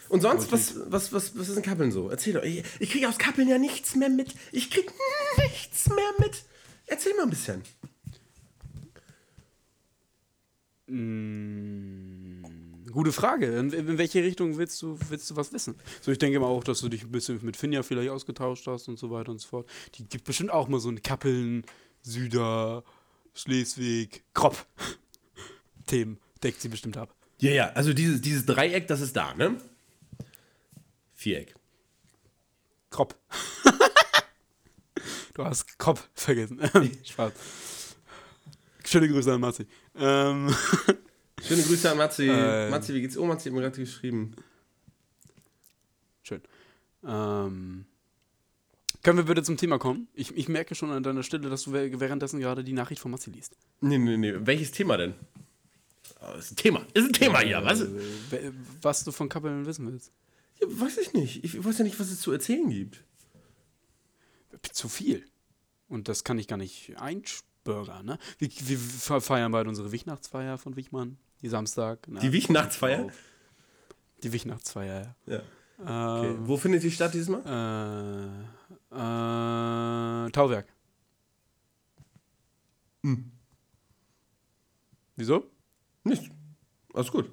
Und 0.09 0.21
sonst, 0.21 0.51
was, 0.51 0.75
was, 0.91 1.13
was, 1.13 1.37
was 1.37 1.49
ist 1.49 1.55
in 1.55 1.63
Kappeln 1.63 1.91
so? 1.91 2.09
Erzähl 2.09 2.33
doch. 2.33 2.43
Ich, 2.43 2.63
ich 2.79 2.89
kriege 2.91 3.07
aus 3.07 3.17
Kappeln 3.17 3.47
ja 3.47 3.57
nichts 3.57 3.95
mehr 3.95 4.09
mit. 4.09 4.33
Ich 4.51 4.69
kriege 4.69 4.91
nichts 5.37 5.87
mehr 5.87 6.11
mit. 6.19 6.43
Erzähl 6.87 7.13
mal 7.15 7.23
ein 7.23 7.29
bisschen. 7.29 7.63
Mm, 10.87 12.20
gute 12.91 13.11
Frage. 13.11 13.47
In, 13.47 13.71
in, 13.71 13.97
welche 13.97 14.23
Richtung 14.23 14.57
willst 14.57 14.81
du, 14.81 14.97
willst 15.09 15.29
du 15.29 15.35
was 15.35 15.51
wissen? 15.53 15.75
So, 16.01 16.11
ich 16.11 16.19
denke 16.19 16.39
mal 16.39 16.47
auch, 16.47 16.63
dass 16.63 16.81
du 16.81 16.89
dich 16.89 17.03
ein 17.03 17.11
bisschen 17.11 17.39
mit 17.43 17.57
Finja 17.57 17.83
vielleicht 17.83 18.09
ausgetauscht 18.09 18.67
hast 18.67 18.87
und 18.87 18.99
so 18.99 19.11
weiter 19.11 19.31
und 19.31 19.39
so 19.39 19.47
fort. 19.47 19.69
Die 19.95 20.05
gibt 20.05 20.25
bestimmt 20.25 20.51
auch 20.51 20.67
mal 20.67 20.79
so 20.79 20.89
ein 20.89 21.01
Kappeln, 21.01 21.65
Süder, 22.01 22.83
Schleswig, 23.33 24.23
Kropp. 24.33 24.65
Themen 25.87 26.19
deckt 26.43 26.61
sie 26.61 26.69
bestimmt 26.69 26.97
ab. 26.97 27.13
Ja, 27.39 27.51
ja, 27.51 27.69
also 27.71 27.93
dieses, 27.93 28.21
dieses 28.21 28.45
Dreieck, 28.45 28.87
das 28.87 29.01
ist 29.01 29.15
da, 29.15 29.33
ne? 29.33 29.57
Viereck. 31.15 31.55
Kropp. 32.89 33.15
du 35.33 35.45
hast 35.45 35.77
Kropp 35.79 35.99
vergessen. 36.13 36.59
Spaß. 37.03 37.33
Schöne 38.85 39.07
Grüße 39.07 39.33
an 39.33 39.41
Matzi. 39.41 39.65
Ähm. 39.95 40.53
Schöne 41.47 41.63
Grüße 41.63 41.91
an 41.91 41.97
Matzi. 41.97 42.27
Äh, 42.27 42.69
Matzi, 42.69 42.93
wie 42.93 43.01
geht's? 43.01 43.17
Oh, 43.17 43.25
Matzi 43.25 43.49
hat 43.49 43.53
mir 43.53 43.61
gerade 43.61 43.79
geschrieben. 43.79 44.35
Schön. 46.23 46.41
Ähm. 47.05 47.85
Können 49.03 49.17
wir 49.17 49.25
bitte 49.25 49.41
zum 49.41 49.57
Thema 49.57 49.79
kommen? 49.79 50.07
Ich, 50.13 50.37
ich 50.37 50.47
merke 50.47 50.75
schon 50.75 50.91
an 50.91 51.01
deiner 51.01 51.23
Stelle, 51.23 51.49
dass 51.49 51.63
du 51.63 51.73
währenddessen 51.73 52.39
gerade 52.39 52.63
die 52.63 52.73
Nachricht 52.73 53.01
von 53.01 53.09
Matzi 53.09 53.31
liest. 53.31 53.57
Nee, 53.79 53.97
nee, 53.97 54.17
nee. 54.17 54.33
Welches 54.41 54.71
Thema 54.71 54.97
denn? 54.97 55.15
Oh, 56.21 56.37
ist 56.37 56.51
ein 56.51 56.55
Thema. 56.55 56.85
Ist 56.93 57.07
ein 57.07 57.13
Thema 57.13 57.39
hier. 57.39 57.63
Was? 57.65 57.81
Äh, 57.81 58.51
was 58.81 59.03
du 59.03 59.11
von 59.11 59.27
Kappeln 59.27 59.65
wissen 59.65 59.91
willst. 59.91 60.11
Ja, 60.59 60.67
weiß 60.69 60.99
ich 60.99 61.13
nicht. 61.13 61.43
Ich 61.43 61.63
weiß 61.63 61.79
ja 61.79 61.83
nicht, 61.83 61.99
was 61.99 62.11
es 62.11 62.21
zu 62.21 62.31
erzählen 62.31 62.69
gibt. 62.69 63.03
Zu 64.71 64.87
viel. 64.87 65.25
Und 65.87 66.07
das 66.07 66.23
kann 66.23 66.37
ich 66.37 66.47
gar 66.47 66.57
nicht. 66.57 66.93
Burger, 67.63 68.03
ne? 68.03 68.17
Wir, 68.37 68.49
wir 68.49 69.21
feiern 69.21 69.51
bald 69.51 69.67
unsere 69.67 69.91
Wichtnachtsfeier 69.91 70.57
von 70.57 70.75
Wichmann, 70.75 71.17
die 71.41 71.49
Samstag. 71.49 72.07
Ne? 72.07 72.19
Die 72.19 72.31
Wichtnachtsfeier? 72.31 73.07
Die 74.23 74.31
Wichtnachtsfeier, 74.31 75.15
ja. 75.27 75.33
ja. 75.33 75.41
Okay. 75.79 76.29
Ähm, 76.29 76.47
Wo 76.47 76.57
findet 76.57 76.83
die 76.83 76.91
statt 76.91 77.13
diesmal? 77.13 77.41
Äh, 78.91 78.97
äh, 80.27 80.31
Tauwerk. 80.31 80.67
Hm. 83.03 83.31
Wieso? 85.15 85.45
Nicht. 86.03 86.31
Alles 86.93 87.11
gut. 87.11 87.31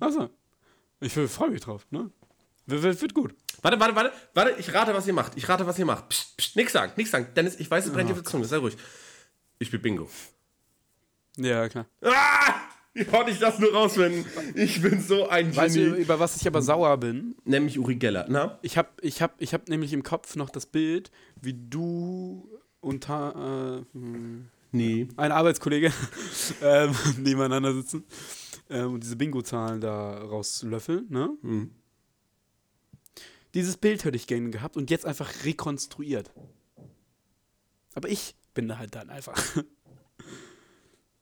Achso. 0.00 0.30
Ich 1.00 1.12
freue 1.12 1.50
mich 1.50 1.60
drauf, 1.60 1.86
ne? 1.90 2.10
Wird, 2.66 3.00
wird 3.00 3.14
gut. 3.14 3.34
Warte, 3.62 3.78
warte, 3.78 3.94
warte, 3.94 4.12
warte, 4.34 4.58
ich 4.58 4.72
rate, 4.72 4.94
was 4.94 5.06
ihr 5.06 5.12
macht. 5.12 5.36
Ich 5.36 5.48
rate, 5.48 5.66
was 5.66 5.78
ihr 5.78 5.84
macht. 5.84 6.08
Psst, 6.08 6.36
psst, 6.36 6.56
nix 6.56 6.72
sagen, 6.72 6.92
nix 6.96 7.10
sagen. 7.10 7.28
Dennis, 7.34 7.58
ich 7.60 7.70
weiß, 7.70 7.86
es 7.86 7.92
brennt 7.92 8.08
dir 8.08 8.14
oh, 8.14 8.16
auf 8.16 8.22
der 8.22 8.30
Zunge, 8.30 8.44
sei 8.44 8.56
ruhig. 8.56 8.76
Ich 9.58 9.68
spiele 9.68 9.82
Bingo. 9.82 10.08
Ja, 11.36 11.68
klar. 11.68 11.86
Ah! 12.02 12.54
Wie 12.96 13.04
konnte 13.04 13.30
ich 13.30 13.38
das 13.38 13.58
nur 13.58 13.72
rausfinden? 13.74 14.24
Ich 14.54 14.80
bin 14.80 15.02
so 15.02 15.28
ein 15.28 15.46
Genie. 15.50 15.56
Weißt 15.56 15.76
du, 15.76 15.94
über 15.96 16.18
was 16.18 16.36
ich 16.40 16.46
aber 16.46 16.62
sauer 16.62 16.96
bin? 16.96 17.34
Nämlich 17.44 17.78
Uri 17.78 17.96
Geller. 17.96 18.24
Na? 18.30 18.58
Ich 18.62 18.78
habe 18.78 18.88
ich 19.02 19.20
hab, 19.20 19.34
ich 19.38 19.52
hab 19.52 19.68
nämlich 19.68 19.92
im 19.92 20.02
Kopf 20.02 20.34
noch 20.34 20.48
das 20.48 20.64
Bild, 20.64 21.10
wie 21.42 21.52
du 21.52 22.48
unter 22.80 23.84
äh, 23.92 23.98
hm, 23.98 24.48
nee. 24.72 25.08
ein 25.18 25.30
Arbeitskollege 25.30 25.92
ähm, 26.62 26.94
nebeneinander 27.18 27.74
sitzen 27.74 28.04
ähm, 28.70 28.94
und 28.94 29.02
diese 29.02 29.16
Bingo-Zahlen 29.16 29.82
da 29.82 30.16
rauslöffeln, 30.16 31.06
ne? 31.10 31.36
Mhm. 31.42 31.72
Dieses 33.52 33.76
Bild 33.76 34.04
hätte 34.04 34.16
ich 34.16 34.26
gerne 34.26 34.50
gehabt 34.50 34.76
und 34.76 34.90
jetzt 34.90 35.04
einfach 35.04 35.44
rekonstruiert. 35.44 36.30
Aber 37.94 38.08
ich 38.08 38.34
bin 38.54 38.68
da 38.68 38.78
halt 38.78 38.94
dann 38.94 39.10
einfach. 39.10 39.34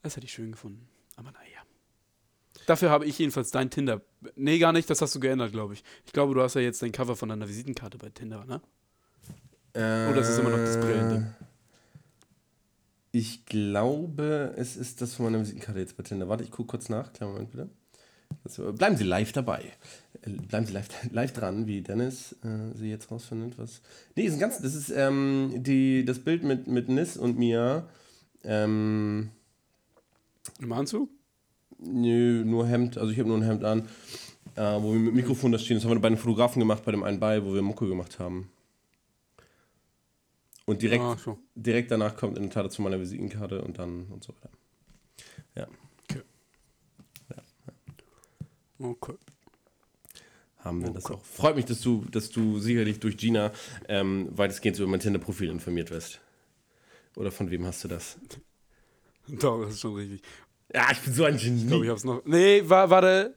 Das 0.05 0.17
hätte 0.17 0.27
ich 0.27 0.33
schön 0.33 0.53
gefunden. 0.53 0.87
Aber 1.17 1.33
naja. 1.33 1.63
Dafür 2.67 2.91
habe 2.91 3.07
ich 3.07 3.19
jedenfalls 3.19 3.51
dein 3.51 3.71
Tinder. 3.71 4.03
Nee, 4.37 4.59
gar 4.59 4.73
nicht, 4.73 4.89
das 4.91 5.01
hast 5.01 5.15
du 5.15 5.21
geändert, 5.21 5.53
glaube 5.53 5.73
ich. 5.73 5.83
Ich 6.05 6.13
glaube, 6.13 6.35
du 6.35 6.43
hast 6.43 6.55
ja 6.55 6.61
jetzt 6.61 6.83
dein 6.83 6.93
Cover 6.93 7.17
von 7.17 7.31
deiner 7.31 7.49
Visitenkarte 7.49 7.97
bei 7.97 8.11
Tinder, 8.11 8.45
ne? 8.45 8.61
Äh, 9.73 10.11
Oder 10.11 10.21
ist 10.21 10.29
es 10.29 10.39
immer 10.39 10.51
noch 10.51 10.59
das 10.59 10.79
Brillending? 10.79 11.27
Ich 13.13 13.47
glaube, 13.47 14.55
es 14.59 14.77
ist 14.77 15.01
das 15.01 15.15
von 15.15 15.25
meiner 15.25 15.41
Visitenkarte 15.41 15.81
jetzt 15.81 15.97
bei 15.97 16.03
Tinder. 16.03 16.29
Warte, 16.29 16.45
ich 16.45 16.51
gucke 16.51 16.69
kurz 16.69 16.91
nach. 16.91 17.11
Kleinen 17.15 17.33
Moment 17.33 17.51
bitte. 17.53 17.71
Also, 18.45 18.75
bleiben 18.75 18.99
Sie 18.99 19.05
live 19.05 19.33
dabei. 19.33 19.73
Äh, 20.21 20.31
bleiben 20.31 20.67
Sie 20.67 20.75
live, 20.75 20.89
live 21.13 21.33
dran, 21.33 21.67
wie 21.67 21.81
Dennis 21.81 22.37
äh, 22.45 22.77
sie 22.77 22.91
jetzt 22.91 23.11
rausfindet. 23.11 23.57
Was. 23.57 23.81
Nee, 24.17 24.25
ist 24.25 24.35
ein 24.35 24.39
ganz, 24.39 24.61
das 24.61 24.75
ist 24.75 24.91
ähm, 24.91 25.63
die, 25.63 26.05
das 26.05 26.19
Bild 26.19 26.45
mit, 26.45 26.67
mit 26.67 26.91
Nis 26.91 27.17
und 27.17 27.39
mir. 27.39 27.89
Ähm, 28.43 29.31
Im 30.61 30.73
Anzug? 30.73 31.11
Nö, 31.79 32.45
nur 32.45 32.67
Hemd. 32.67 32.99
Also 32.99 33.13
ich 33.13 33.19
habe 33.19 33.29
nur 33.29 33.39
ein 33.39 33.43
Hemd 33.43 33.65
an, 33.65 33.89
äh, 34.57 34.83
wo 34.83 34.93
wir 34.93 35.01
mit 35.01 35.15
Mikrofon 35.15 35.53
da 35.53 35.59
stehen. 35.59 35.77
Das 35.77 35.85
haben 35.85 35.93
wir 35.93 36.01
bei 36.01 36.09
den 36.09 36.19
Fotografen 36.19 36.61
gemacht, 36.61 36.85
bei 36.85 36.93
dem 36.93 37.03
einen 37.03 37.21
bei, 37.21 37.45
wo 37.45 37.55
wir 37.55 37.63
Mucke 37.63 37.87
gemacht 37.87 38.19
haben. 38.19 38.51
Und 40.67 40.81
direkt, 40.81 41.03
ah, 41.03 41.17
so. 41.17 41.39
direkt 41.55 41.91
danach 41.91 42.17
kommt 42.17 42.39
in 42.39 42.45
der 42.45 42.53
Tat 42.53 42.73
zu 42.73 42.81
meiner 42.81 42.99
Visitenkarte 42.99 43.61
und 43.63 43.79
dann 43.79 44.07
und 44.07 44.25
so 44.25 44.35
weiter. 44.35 44.51
Ja. 45.55 45.69
Okay. 48.79 49.15
Haben 50.59 50.81
wir 50.81 50.89
okay. 50.89 51.01
das 51.03 51.11
auch. 51.11 51.23
Freut 51.23 51.57
mich, 51.57 51.67
dass 51.67 51.81
du, 51.81 52.05
dass 52.11 52.31
du 52.31 52.59
sicherlich 52.59 52.99
durch 52.99 53.17
Gina 53.17 53.53
ähm, 53.89 54.29
weitestgehend 54.33 54.79
über 54.79 54.89
mein 54.89 55.01
Tinder-Profil 55.01 55.51
informiert 55.51 55.91
wirst. 55.91 56.21
Oder 57.17 57.31
von 57.31 57.51
wem 57.51 57.65
hast 57.67 57.85
du 57.85 57.89
das? 57.89 58.19
Doch, 59.41 59.63
das 59.63 59.75
ist 59.75 59.81
schon 59.81 59.95
richtig. 59.95 60.23
Ja, 60.73 60.89
ich 60.91 61.01
bin 61.01 61.13
so 61.13 61.25
ein 61.25 61.37
Genie. 61.37 61.63
Ich 61.63 61.69
glaube, 61.69 61.85
ich 61.85 61.91
hab's 61.91 62.05
noch. 62.05 62.25
Nee, 62.25 62.63
war, 62.65 62.91
warte. 62.91 63.35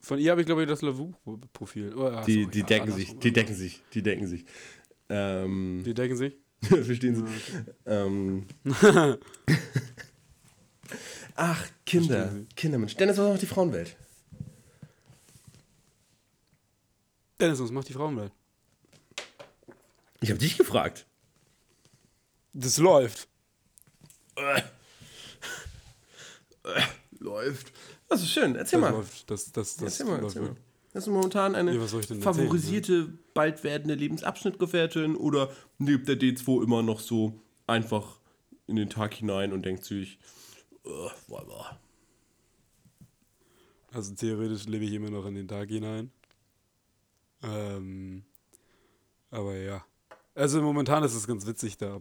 Von 0.00 0.18
ihr 0.18 0.30
habe 0.32 0.42
ich, 0.42 0.46
glaube 0.46 0.62
ich, 0.62 0.68
das 0.68 0.82
Lavu-Profil. 0.82 1.94
Oh, 1.96 2.10
ja, 2.10 2.24
die, 2.24 2.46
die 2.46 2.60
ja, 2.60 2.66
decken 2.66 2.92
sich, 2.92 3.18
die 3.18 3.32
decken 3.32 3.54
sich, 3.54 3.82
die 3.94 4.02
decken 4.02 4.26
sich. 4.26 4.44
Ähm, 5.08 5.82
die 5.84 5.94
decken 5.94 6.16
sich? 6.16 6.36
Verstehen 6.62 7.16
Sie? 7.16 7.22
Okay. 7.22 7.64
Ähm, 7.86 8.46
Ach, 11.36 11.66
Kinder. 11.86 12.32
Kindermensch. 12.54 12.96
Dennis, 12.96 13.18
was 13.18 13.28
macht 13.28 13.42
die 13.42 13.46
Frauenwelt? 13.46 13.96
Dennis, 17.40 17.60
was 17.60 17.70
macht 17.70 17.88
die 17.88 17.92
Frauenwelt? 17.92 18.32
Ich 20.20 20.30
habe 20.30 20.38
dich 20.38 20.56
gefragt. 20.56 21.06
Das 22.52 22.78
läuft. 22.78 23.28
Läuft. 27.18 27.72
Das 28.08 28.22
ist 28.22 28.30
schön. 28.30 28.54
Erzähl 28.56 28.80
Das 28.80 28.90
mal. 28.90 28.96
läuft. 28.96 29.30
Das, 29.30 29.52
das, 29.52 29.76
das 29.76 29.82
Erzähl 30.00 30.06
mal, 30.06 30.20
läuft 30.20 30.36
erzähl 30.36 30.50
mal. 30.50 30.56
Hast 30.94 31.06
du 31.08 31.10
momentan 31.10 31.54
eine 31.56 31.74
Ja, 31.74 31.86
favorisierte, 32.20 33.08
bald 33.34 33.64
werdende 33.64 33.94
Lebensabschnittgefährtin 33.94 35.16
oder 35.16 35.50
lebt 35.78 36.06
der 36.06 36.16
D2 36.16 36.62
immer 36.62 36.82
noch 36.82 37.00
so 37.00 37.40
einfach 37.66 38.20
in 38.68 38.76
den 38.76 38.90
Tag 38.90 39.14
hinein 39.14 39.52
und 39.52 39.64
denkt 39.64 39.84
sich, 39.84 40.18
äh, 40.84 40.88
whatever. 41.26 41.80
Also 43.92 44.14
theoretisch 44.14 44.66
lebe 44.66 44.84
ich 44.84 44.92
immer 44.92 45.10
noch 45.10 45.26
in 45.26 45.34
den 45.34 45.48
Tag 45.48 45.68
hinein. 45.68 46.12
Ähm, 47.42 48.24
aber 49.30 49.56
ja. 49.56 49.84
Also 50.34 50.62
momentan 50.62 51.02
ist 51.02 51.14
es 51.14 51.26
ganz 51.26 51.44
witzig, 51.46 51.76
da 51.76 52.00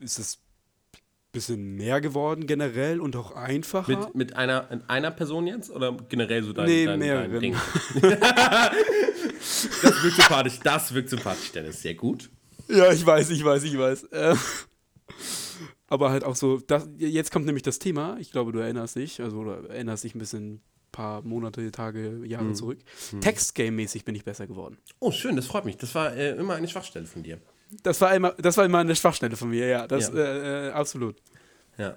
ist 0.00 0.18
es 0.18 0.38
bisschen 1.36 1.76
mehr 1.76 2.00
geworden 2.00 2.46
generell 2.46 3.00
und 3.00 3.14
auch 3.14 3.32
einfacher. 3.32 3.98
Mit, 3.98 4.14
mit 4.14 4.36
einer, 4.36 4.70
in 4.70 4.82
einer 4.88 5.10
Person 5.10 5.46
jetzt 5.46 5.70
oder 5.70 5.96
generell 6.08 6.42
so 6.42 6.52
dein, 6.52 6.66
Nee, 6.66 6.86
dein, 6.86 7.00
dein 7.00 7.08
mehreren. 7.08 7.40
Ding? 7.40 7.54
das 8.00 10.02
wirkt 10.02 10.16
sympathisch, 10.16 10.60
das 10.62 10.94
wirkt 10.94 11.10
sympathisch, 11.10 11.52
Dennis. 11.52 11.82
Sehr 11.82 11.94
gut. 11.94 12.30
Ja, 12.68 12.90
ich 12.90 13.04
weiß, 13.04 13.30
ich 13.30 13.44
weiß, 13.44 13.62
ich 13.64 13.78
weiß. 13.78 14.08
Ähm, 14.12 14.38
aber 15.88 16.10
halt 16.10 16.24
auch 16.24 16.34
so, 16.34 16.58
das, 16.66 16.88
jetzt 16.96 17.30
kommt 17.30 17.46
nämlich 17.46 17.62
das 17.62 17.78
Thema, 17.78 18.16
ich 18.18 18.32
glaube, 18.32 18.52
du 18.52 18.58
erinnerst 18.58 18.96
dich, 18.96 19.20
also 19.20 19.38
oder 19.38 19.68
erinnerst 19.68 20.04
dich 20.04 20.14
ein 20.14 20.18
bisschen, 20.18 20.62
paar 20.96 21.22
Monate, 21.22 21.70
Tage, 21.70 22.24
Jahre 22.24 22.54
zurück. 22.54 22.78
Textgame-mäßig 23.20 24.06
bin 24.06 24.14
ich 24.14 24.24
besser 24.24 24.46
geworden. 24.46 24.78
Oh, 24.98 25.12
schön, 25.12 25.36
das 25.36 25.44
freut 25.44 25.66
mich. 25.66 25.76
Das 25.76 25.94
war 25.94 26.16
äh, 26.16 26.30
immer 26.30 26.54
eine 26.54 26.68
Schwachstelle 26.68 27.04
von 27.04 27.22
dir. 27.22 27.38
Das 27.82 28.00
war 28.00 28.14
immer, 28.14 28.32
das 28.32 28.56
war 28.56 28.64
immer 28.64 28.78
eine 28.78 28.94
Schwachstelle 28.96 29.36
von 29.36 29.50
mir, 29.50 29.66
ja. 29.66 29.86
Das, 29.86 30.08
Ja. 30.08 30.14
Äh, 30.14 30.68
äh, 30.68 30.70
absolut. 30.72 31.16
Ja. 31.78 31.96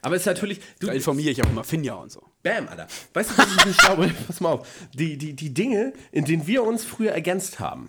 Aber 0.00 0.16
es 0.16 0.22
ist 0.22 0.26
natürlich, 0.26 0.60
du, 0.80 0.86
Da 0.86 0.92
informiere 0.92 1.30
ich 1.30 1.42
auch 1.44 1.50
immer 1.50 1.64
Finja 1.64 1.94
und 1.94 2.10
so. 2.10 2.22
Bam, 2.42 2.68
Alter. 2.68 2.86
Weißt 3.12 3.30
du, 3.30 3.38
was 3.38 3.56
ich 3.56 3.66
nicht 3.66 3.80
glaube? 3.80 4.08
Pass 4.26 4.40
mal 4.40 4.50
auf. 4.52 4.68
Die, 4.94 5.16
die, 5.16 5.34
die 5.34 5.52
Dinge, 5.54 5.92
in 6.10 6.24
denen 6.24 6.46
wir 6.46 6.62
uns 6.64 6.84
früher 6.84 7.12
ergänzt 7.12 7.60
haben, 7.60 7.88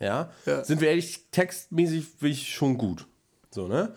ja, 0.00 0.30
Ja. 0.46 0.64
sind 0.64 0.80
wir 0.80 0.88
ehrlich 0.88 1.26
textmäßig 1.30 2.06
wirklich 2.20 2.54
schon 2.54 2.78
gut. 2.78 3.06
So, 3.50 3.68
ne? 3.68 3.94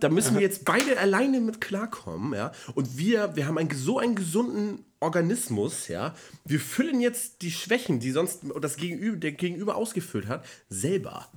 Da 0.00 0.08
müssen 0.08 0.34
wir 0.34 0.40
jetzt 0.42 0.64
beide 0.64 0.98
alleine 0.98 1.40
mit 1.40 1.60
klarkommen, 1.60 2.34
ja. 2.34 2.50
Und 2.74 2.98
wir, 2.98 3.36
wir 3.36 3.46
haben 3.46 3.56
einen, 3.56 3.70
so 3.70 3.98
einen 4.00 4.16
gesunden 4.16 4.84
Organismus, 4.98 5.86
ja. 5.86 6.14
Wir 6.44 6.58
füllen 6.58 7.00
jetzt 7.00 7.42
die 7.42 7.52
Schwächen, 7.52 8.00
die 8.00 8.10
sonst 8.10 8.40
das 8.60 8.76
Gegenüber, 8.76 9.16
der 9.16 9.32
Gegenüber 9.32 9.76
ausgefüllt 9.76 10.26
hat, 10.26 10.44
selber. 10.68 11.28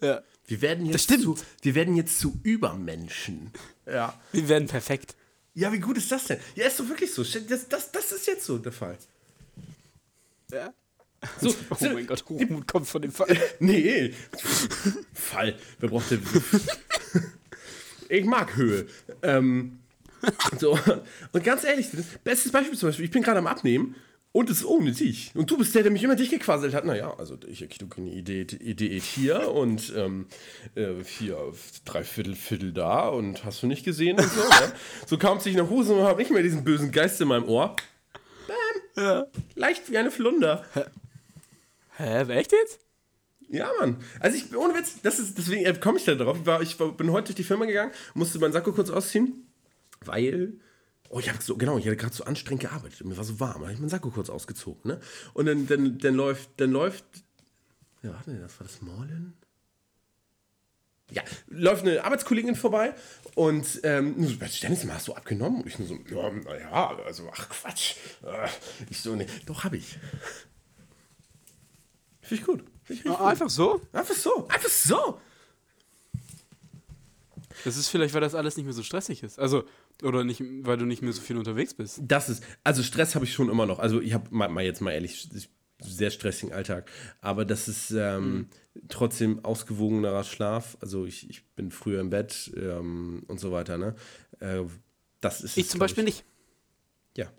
Ja. 0.00 0.22
Wir 0.46 0.62
werden 0.62 0.86
jetzt, 0.86 1.04
stimmt. 1.04 1.22
zu, 1.22 1.36
wir 1.62 1.74
werden 1.74 1.94
jetzt 1.96 2.18
zu 2.18 2.38
Übermenschen. 2.42 3.52
Ja. 3.86 4.18
Wir 4.32 4.48
werden 4.48 4.66
perfekt. 4.68 5.14
Ja, 5.54 5.72
wie 5.72 5.78
gut 5.78 5.96
ist 5.98 6.10
das 6.10 6.24
denn? 6.24 6.38
Ja, 6.54 6.66
ist 6.66 6.78
doch 6.80 6.88
wirklich 6.88 7.12
so. 7.12 7.22
Das, 7.22 7.68
das, 7.68 7.92
das 7.92 8.12
ist 8.12 8.26
jetzt 8.26 8.44
so 8.44 8.58
der 8.58 8.72
Fall. 8.72 8.96
Ja. 10.50 10.72
So, 11.40 11.54
Oh 11.70 11.74
so- 11.78 11.90
mein 11.90 12.06
Gott, 12.06 12.24
Hochmut 12.28 12.66
kommt 12.66 12.88
von 12.88 13.02
dem 13.02 13.12
Fall. 13.12 13.36
Nee. 13.60 14.14
Fall. 15.12 15.56
Wer 15.78 15.88
braucht 15.88 16.10
denn. 16.10 16.22
ich 18.08 18.24
mag 18.24 18.56
Höhe. 18.56 18.86
Ähm, 19.22 19.78
so. 20.58 20.78
Und 21.32 21.44
ganz 21.44 21.64
ehrlich, 21.64 21.88
das 21.92 22.04
bestes 22.24 22.50
Beispiel 22.52 22.76
zum 22.78 22.88
Beispiel, 22.88 23.04
ich 23.04 23.10
bin 23.10 23.22
gerade 23.22 23.38
am 23.38 23.46
Abnehmen 23.46 23.94
und 24.32 24.48
es 24.48 24.58
ist 24.58 24.64
ohne 24.64 24.92
dich. 24.92 25.32
Und 25.34 25.50
du 25.50 25.58
bist 25.58 25.74
der, 25.74 25.82
der 25.82 25.90
mich 25.90 26.02
immer 26.04 26.14
dich 26.14 26.30
gequasselt 26.30 26.72
hat. 26.72 26.84
Naja, 26.84 27.14
also 27.18 27.36
ich 27.48 27.68
kriege 27.68 27.96
eine 27.96 28.10
Idee, 28.10 28.42
Idee 28.42 29.00
hier 29.00 29.50
und 29.50 29.92
ähm, 29.96 30.26
äh, 30.76 31.02
hier 31.04 31.52
drei 31.84 32.04
Viertel, 32.04 32.36
Viertel 32.36 32.72
da 32.72 33.08
und 33.08 33.44
hast 33.44 33.62
du 33.62 33.66
nicht 33.66 33.84
gesehen 33.84 34.18
und 34.18 34.30
so. 34.30 34.40
ne? 34.40 34.72
So 35.06 35.18
kam 35.18 35.40
sich 35.40 35.56
nach 35.56 35.68
Hause 35.68 35.94
und 35.94 36.02
habe 36.02 36.20
nicht 36.20 36.30
mehr 36.30 36.42
diesen 36.42 36.62
bösen 36.62 36.92
Geist 36.92 37.20
in 37.20 37.28
meinem 37.28 37.48
Ohr. 37.48 37.74
Bam. 38.46 39.04
Ja. 39.04 39.26
Leicht 39.56 39.90
wie 39.90 39.98
eine 39.98 40.10
Flunder. 40.12 40.64
Hä, 41.96 42.22
echt 42.32 42.52
jetzt? 42.52 42.80
Ja, 43.48 43.68
Mann. 43.80 43.96
Also 44.20 44.36
ich, 44.36 44.56
ohne 44.56 44.74
Witz, 44.74 45.02
das 45.02 45.18
ist, 45.18 45.36
deswegen 45.36 45.64
äh, 45.66 45.74
komme 45.74 45.98
ich 45.98 46.04
da 46.04 46.14
drauf. 46.14 46.38
Ich, 46.40 46.46
war, 46.46 46.62
ich 46.62 46.78
war, 46.78 46.92
bin 46.92 47.10
heute 47.10 47.26
durch 47.26 47.36
die 47.36 47.44
Firma 47.44 47.64
gegangen, 47.64 47.90
musste 48.14 48.38
meinen 48.38 48.52
Sakko 48.52 48.72
kurz 48.72 48.90
ausziehen, 48.90 49.48
weil, 50.04 50.52
oh, 51.10 51.18
ich 51.18 51.28
habe 51.28 51.42
so, 51.42 51.56
genau, 51.56 51.76
ich 51.76 51.84
hatte 51.86 51.96
gerade 51.96 52.14
so 52.14 52.24
anstrengend 52.24 52.62
gearbeitet, 52.62 53.04
mir 53.04 53.16
war 53.16 53.24
so 53.24 53.38
warm, 53.40 53.60
da 53.60 53.66
habe 53.66 53.72
ich 53.72 53.78
meinen 53.78 53.90
Sakko 53.90 54.10
kurz 54.10 54.30
ausgezogen, 54.30 54.92
ne? 54.92 55.00
Und 55.34 55.46
dann, 55.46 55.66
dann, 55.66 55.98
dann 55.98 56.14
läuft, 56.14 56.48
dann 56.58 56.70
läuft, 56.70 57.04
ja, 58.02 58.12
warte, 58.14 58.38
das 58.38 58.58
war 58.58 58.66
das 58.66 58.80
Morlen? 58.80 59.34
Ja, 61.12 61.22
läuft 61.48 61.82
eine 61.82 62.04
Arbeitskollegin 62.04 62.54
vorbei 62.54 62.94
und 63.34 63.80
ähm, 63.82 64.14
Dennis, 64.62 64.84
mal 64.84 64.94
hast 64.94 65.08
du 65.08 65.14
abgenommen? 65.14 65.62
Und 65.62 65.66
ich 65.66 65.76
nur 65.80 65.88
so, 65.88 65.98
ja, 66.08 66.30
naja, 66.30 66.96
also, 67.04 67.28
ach 67.32 67.48
Quatsch. 67.48 67.96
Äh, 68.22 68.48
Ich 68.88 69.00
so, 69.00 69.16
nee, 69.16 69.26
doch, 69.44 69.64
habe 69.64 69.76
ich. 69.76 69.98
Finde 72.22 72.40
ich 72.40 72.44
gut. 72.44 72.60
Find 72.84 73.00
ich 73.00 73.04
richtig 73.04 73.18
gut. 73.18 73.20
Einfach 73.26 73.50
so? 73.50 73.80
Einfach 73.92 74.14
so, 74.14 74.46
einfach 74.46 74.68
so. 74.68 75.20
Das 77.64 77.76
ist 77.76 77.88
vielleicht, 77.88 78.14
weil 78.14 78.20
das 78.20 78.34
alles 78.34 78.56
nicht 78.56 78.64
mehr 78.66 78.74
so 78.74 78.82
stressig 78.82 79.22
ist. 79.22 79.38
Also, 79.38 79.64
oder 80.02 80.24
nicht, 80.24 80.42
weil 80.62 80.76
du 80.78 80.84
nicht 80.86 81.02
mehr 81.02 81.12
so 81.12 81.20
viel 81.20 81.36
unterwegs 81.36 81.74
bist. 81.74 82.00
Das 82.02 82.28
ist, 82.28 82.42
also 82.64 82.82
Stress 82.82 83.14
habe 83.14 83.24
ich 83.24 83.32
schon 83.32 83.48
immer 83.48 83.66
noch. 83.66 83.78
Also 83.78 84.00
ich 84.00 84.14
habe 84.14 84.26
mal, 84.30 84.48
mal 84.48 84.64
jetzt 84.64 84.80
mal 84.80 84.92
ehrlich, 84.92 85.28
ich- 85.34 85.48
sehr 85.82 86.10
stressigen 86.10 86.54
Alltag. 86.54 86.90
Aber 87.22 87.46
das 87.46 87.66
ist 87.66 87.90
ähm, 87.92 88.48
trotzdem 88.90 89.42
ausgewogenerer 89.42 90.24
Schlaf. 90.24 90.76
Also 90.82 91.06
ich, 91.06 91.30
ich 91.30 91.42
bin 91.56 91.70
früher 91.70 92.00
im 92.02 92.10
Bett 92.10 92.52
ähm, 92.54 93.22
und 93.28 93.40
so 93.40 93.50
weiter. 93.50 93.78
Ne? 93.78 93.94
Äh, 94.40 94.64
das 95.22 95.40
ist 95.40 95.56
Ich 95.56 95.64
es, 95.64 95.70
zum 95.70 95.80
Beispiel 95.80 96.04
nicht. 96.04 96.22
Ja. 97.16 97.32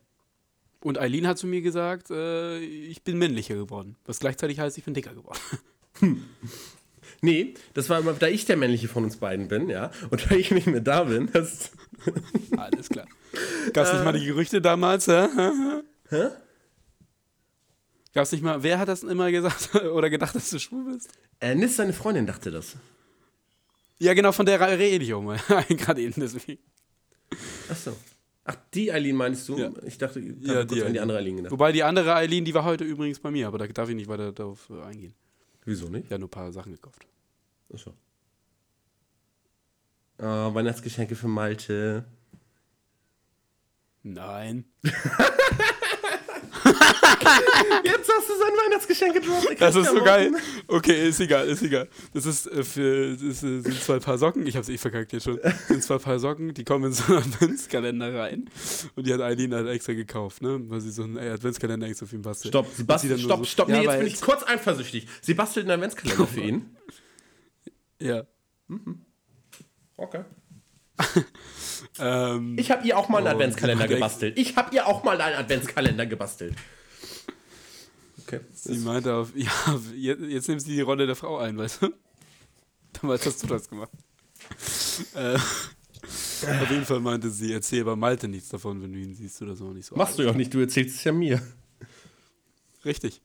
Und 0.83 0.97
Eileen 0.97 1.27
hat 1.27 1.37
zu 1.37 1.45
mir 1.45 1.61
gesagt, 1.61 2.09
äh, 2.09 2.57
ich 2.57 3.03
bin 3.03 3.19
männlicher 3.19 3.53
geworden. 3.53 3.95
Was 4.05 4.19
gleichzeitig 4.19 4.59
heißt, 4.59 4.75
ich 4.79 4.85
bin 4.85 4.95
dicker 4.95 5.13
geworden. 5.13 5.39
Nee, 7.21 7.53
das 7.75 7.87
war 7.89 7.99
immer, 7.99 8.13
da 8.13 8.27
ich 8.27 8.45
der 8.45 8.57
männliche 8.57 8.87
von 8.87 9.03
uns 9.03 9.17
beiden 9.17 9.47
bin, 9.47 9.69
ja. 9.69 9.91
Und 10.09 10.29
da 10.29 10.35
ich 10.35 10.49
nicht 10.51 10.65
mehr 10.67 10.81
da 10.81 11.03
bin, 11.03 11.29
das. 11.31 11.71
Alles 12.57 12.89
klar. 12.89 13.07
Gab 13.73 13.85
es 13.85 13.93
nicht 13.93 14.03
mal 14.03 14.13
die 14.19 14.25
Gerüchte 14.25 14.59
damals? 14.59 15.07
Hä? 15.07 15.27
Hä? 16.09 16.27
Gab 18.13 18.23
es 18.23 18.31
nicht 18.31 18.43
mal, 18.43 18.63
wer 18.63 18.79
hat 18.79 18.87
das 18.89 19.03
immer 19.03 19.31
gesagt 19.31 19.75
oder 19.93 20.09
gedacht, 20.09 20.35
dass 20.35 20.49
du 20.49 20.59
schwul 20.59 20.93
bist? 20.93 21.09
Äh, 21.39 21.55
Nis, 21.55 21.75
seine 21.75 21.93
Freundin, 21.93 22.25
dachte 22.25 22.49
das. 22.51 22.75
Ja, 23.99 24.13
genau, 24.15 24.31
von 24.31 24.47
der 24.47 24.59
rede 24.79 25.05
ich 25.05 25.13
auch 25.13 25.21
mal. 25.21 25.37
Gerade 25.69 26.01
eben 26.01 26.19
deswegen. 26.19 26.61
Ach 27.69 27.75
so. 27.75 27.95
Ach, 28.43 28.55
die 28.73 28.91
Eileen 28.91 29.15
meinst 29.15 29.47
du? 29.47 29.57
Ja. 29.57 29.69
Ich 29.85 29.99
dachte, 29.99 30.19
ich 30.19 30.33
Ja, 30.41 30.63
die 30.63 30.63
an 30.63 30.67
die 30.67 30.81
Eileen. 30.81 30.99
andere 30.99 31.17
Eileen 31.19 31.37
gedacht. 31.37 31.51
Wobei 31.51 31.71
die 31.71 31.83
andere 31.83 32.15
Eileen, 32.15 32.43
die 32.43 32.53
war 32.55 32.63
heute 32.65 32.83
übrigens 32.83 33.19
bei 33.19 33.29
mir, 33.29 33.47
aber 33.47 33.59
da 33.59 33.67
darf 33.67 33.87
ich 33.89 33.95
nicht 33.95 34.07
weiter 34.09 34.31
darauf 34.31 34.69
äh, 34.71 34.81
eingehen. 34.81 35.13
Wieso 35.63 35.87
nicht? 35.87 36.09
Ja, 36.09 36.17
nur 36.17 36.27
ein 36.27 36.31
paar 36.31 36.51
Sachen 36.51 36.71
gekauft. 36.71 37.05
Achso. 37.73 37.93
Oh, 40.19 40.53
Weihnachtsgeschenke 40.53 41.15
für 41.15 41.27
Malte. 41.27 42.05
Nein. 44.03 44.65
Jetzt 47.83 48.11
hast 48.11 48.29
du 48.29 48.33
sein 48.33 48.53
Weihnachtsgeschenk 48.65 49.13
gedroppt. 49.13 49.59
Das 49.59 49.75
ist 49.75 49.89
so 49.89 50.03
geil. 50.03 50.31
Okay, 50.67 51.09
ist 51.09 51.19
egal, 51.19 51.47
ist 51.47 51.61
egal. 51.61 51.87
Das 52.13 52.25
ist 52.25 52.47
äh, 52.47 52.63
für 52.63 53.15
das 53.15 53.43
äh, 53.43 53.61
sind 53.61 53.81
zwei 53.81 53.99
Paar 53.99 54.17
Socken. 54.17 54.45
Ich 54.47 54.55
hab's 54.55 54.69
eh 54.69 54.77
verkackt 54.77 55.13
jetzt 55.13 55.23
schon. 55.23 55.39
Das 55.41 55.67
sind 55.67 55.83
zwei 55.83 55.97
Paar 55.97 56.19
Socken, 56.19 56.53
die 56.53 56.63
kommen 56.63 56.85
in 56.85 56.93
so 56.93 57.13
einen 57.15 57.33
Adventskalender 57.33 58.13
rein. 58.13 58.49
Und 58.95 59.07
die 59.07 59.13
hat 59.13 59.21
Eileen 59.21 59.53
halt 59.53 59.67
extra 59.67 59.93
gekauft, 59.93 60.41
ne? 60.41 60.59
Weil 60.69 60.81
sie 60.81 60.91
so 60.91 61.03
einen 61.03 61.17
äh, 61.17 61.29
Adventskalender 61.29 61.87
extra 61.87 62.05
für 62.05 62.15
ihn 62.15 62.21
bastelt. 62.21 62.51
Stopp, 62.51 62.67
sie 62.75 62.83
bastelt, 62.83 63.19
stopp, 63.19 63.39
so- 63.39 63.45
stopp. 63.45 63.69
Ja, 63.69 63.77
nee, 63.77 63.83
jetzt 63.85 63.97
bin 63.97 64.07
ich 64.07 64.21
kurz 64.21 64.43
eifersüchtig. 64.43 65.07
Sie 65.21 65.33
bastelt 65.33 65.65
einen 65.65 65.73
Adventskalender 65.73 66.27
für 66.27 66.41
ihn. 66.41 66.75
Ja. 68.01 68.23
Okay. 69.97 70.23
Ähm, 71.99 72.57
Ich 72.59 72.69
habe 72.69 72.87
ihr 72.87 72.95
auch 72.97 73.09
mal 73.09 73.17
einen 73.19 73.27
Oh, 73.27 73.31
Adventskalender 73.31 73.87
gebastelt. 73.87 74.37
Ich 74.37 74.55
habe 74.55 74.73
ihr 74.75 74.85
auch 74.85 75.03
mal 75.03 75.19
einen 75.19 75.35
Adventskalender 75.35 76.05
gebastelt. 76.05 76.55
Okay. 78.19 78.39
sie 78.53 78.77
meinte 78.79 79.15
auf, 79.15 79.35
ja, 79.35 79.51
jetzt, 79.95 80.21
jetzt 80.21 80.47
nimmst 80.47 80.67
du 80.67 80.71
die 80.71 80.81
Rolle 80.81 81.07
der 81.07 81.15
Frau 81.15 81.37
ein, 81.39 81.57
weißt 81.57 81.81
du? 81.81 81.93
Damals 82.93 83.25
hast 83.25 83.41
du 83.43 83.47
das 83.47 83.67
gemacht. 83.67 83.89
äh, 85.15 85.35
auf 85.35 86.69
jeden 86.69 86.85
Fall 86.85 86.99
meinte 86.99 87.29
sie, 87.31 87.51
erzähl 87.51 87.83
bei 87.83 87.95
Malte 87.95 88.27
nichts 88.27 88.49
davon, 88.49 88.81
wenn 88.81 88.93
du 88.93 88.99
ihn 88.99 89.15
siehst 89.15 89.41
oder 89.41 89.55
so. 89.55 89.71
Nicht 89.73 89.87
so 89.87 89.95
Machst 89.95 90.19
du 90.19 90.23
ja 90.23 90.29
auch 90.29 90.35
nicht, 90.35 90.53
du 90.53 90.59
erzählst 90.59 90.97
es 90.97 91.03
ja 91.03 91.11
mir. 91.11 91.41
Richtig. 92.85 93.21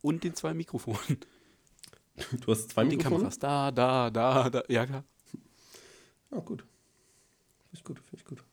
Und 0.00 0.24
den 0.24 0.34
zwei 0.34 0.54
Mikrofonen. 0.54 1.18
Du 2.40 2.52
hast 2.52 2.70
zwei 2.70 2.84
Die 2.84 2.96
Mikrofone? 2.96 3.16
Kameras. 3.16 3.38
Da, 3.38 3.70
da, 3.70 4.10
da, 4.10 4.50
da. 4.50 4.62
Ja, 4.68 4.86
klar. 4.86 5.04
Oh, 6.30 6.40
gut. 6.40 6.60
Finde 6.60 7.74
ich 7.74 7.84
gut, 7.84 7.98
finde 7.98 8.16
ich 8.16 8.24
gut. 8.24 8.44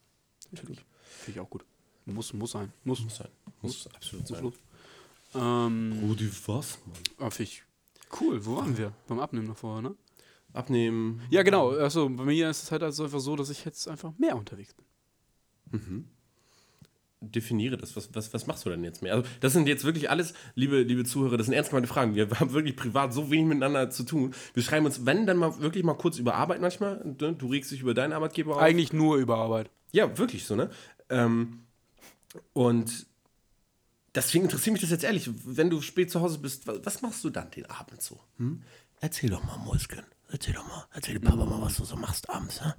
Finde 0.49 0.61
ich, 0.61 0.67
gut. 0.67 0.85
Find 1.01 1.37
ich 1.37 1.39
auch 1.39 1.49
gut. 1.49 1.65
Muss, 2.05 2.33
muss 2.33 2.51
sein. 2.51 2.71
Muss, 2.83 3.01
muss 3.01 3.15
sein. 3.17 3.29
Muss, 3.61 3.85
muss 3.85 3.95
absolut 3.95 4.27
sein. 4.27 4.43
Muss 4.43 4.53
ähm, 5.35 5.99
Rudi, 6.03 6.29
was, 6.47 6.79
Mann? 6.85 6.97
Ah, 7.19 7.29
finde 7.29 7.51
ich 7.51 7.63
cool. 8.19 8.43
Wo 8.45 8.57
waren 8.57 8.77
wir? 8.77 8.93
Beim 9.07 9.19
Abnehmen 9.19 9.47
noch 9.47 9.57
vorher, 9.57 9.81
ne? 9.81 9.95
Abnehmen. 10.53 11.21
Ja, 11.29 11.43
genau. 11.43 11.69
Also 11.69 12.09
bei 12.09 12.23
mir 12.25 12.49
ist 12.49 12.63
es 12.63 12.71
halt 12.71 12.81
also 12.81 13.03
einfach 13.03 13.19
so, 13.19 13.35
dass 13.35 13.49
ich 13.51 13.63
jetzt 13.65 13.87
einfach 13.87 14.11
mehr 14.17 14.35
unterwegs 14.35 14.73
bin. 14.73 14.85
Mhm. 15.79 16.09
Definiere 17.21 17.75
das. 17.75 17.95
Was, 17.95 18.15
was, 18.15 18.33
was 18.33 18.47
machst 18.47 18.65
du 18.65 18.69
denn 18.69 18.83
jetzt 18.83 19.01
mehr? 19.01 19.13
Also, 19.13 19.27
das 19.41 19.51
sind 19.53 19.67
jetzt 19.67 19.83
wirklich 19.83 20.09
alles, 20.09 20.33
liebe, 20.55 20.81
liebe 20.83 21.03
Zuhörer, 21.03 21.35
das 21.35 21.47
sind 21.47 21.53
ernst 21.53 21.69
gemeinte 21.71 21.89
Fragen. 21.89 22.15
Wir 22.15 22.29
haben 22.39 22.53
wirklich 22.53 22.75
privat 22.75 23.13
so 23.13 23.29
wenig 23.29 23.47
miteinander 23.47 23.89
zu 23.89 24.03
tun. 24.03 24.33
Wir 24.53 24.63
schreiben 24.63 24.85
uns, 24.85 25.05
wenn, 25.05 25.25
dann 25.27 25.37
mal 25.37 25.59
wirklich 25.59 25.83
mal 25.83 25.95
kurz 25.95 26.17
über 26.17 26.35
Arbeit 26.35 26.61
manchmal. 26.61 27.03
Ne? 27.03 27.33
Du 27.33 27.47
regst 27.47 27.71
dich 27.71 27.81
über 27.81 27.93
deinen 27.93 28.13
Arbeitgeber 28.13 28.55
auf. 28.55 28.61
Eigentlich 28.61 28.93
nur 28.93 29.17
über 29.17 29.37
Arbeit. 29.37 29.69
Ja, 29.91 30.17
wirklich 30.17 30.45
so, 30.45 30.55
ne? 30.55 30.69
Ähm, 31.09 31.63
und 32.53 33.07
deswegen 34.15 34.45
interessiert 34.45 34.73
mich 34.73 34.81
das 34.81 34.91
jetzt 34.91 35.03
ehrlich. 35.03 35.29
Wenn 35.45 35.69
du 35.69 35.81
spät 35.81 36.11
zu 36.11 36.21
Hause 36.21 36.39
bist, 36.39 36.67
was, 36.67 37.01
machst 37.01 37.23
du 37.23 37.29
dann 37.29 37.51
den 37.51 37.65
Abend 37.65 38.01
so? 38.01 38.19
Hm? 38.37 38.61
Erzähl 39.01 39.29
doch 39.29 39.43
mal, 39.43 39.57
Mäuschen. 39.57 40.05
Erzähl 40.29 40.53
doch 40.53 40.67
mal. 40.67 40.85
Erzähl 40.93 41.19
Papa 41.19 41.45
mal, 41.45 41.61
was 41.61 41.77
du 41.77 41.85
so 41.85 41.95
machst 41.95 42.29
abends, 42.29 42.63
hä? 42.63 42.73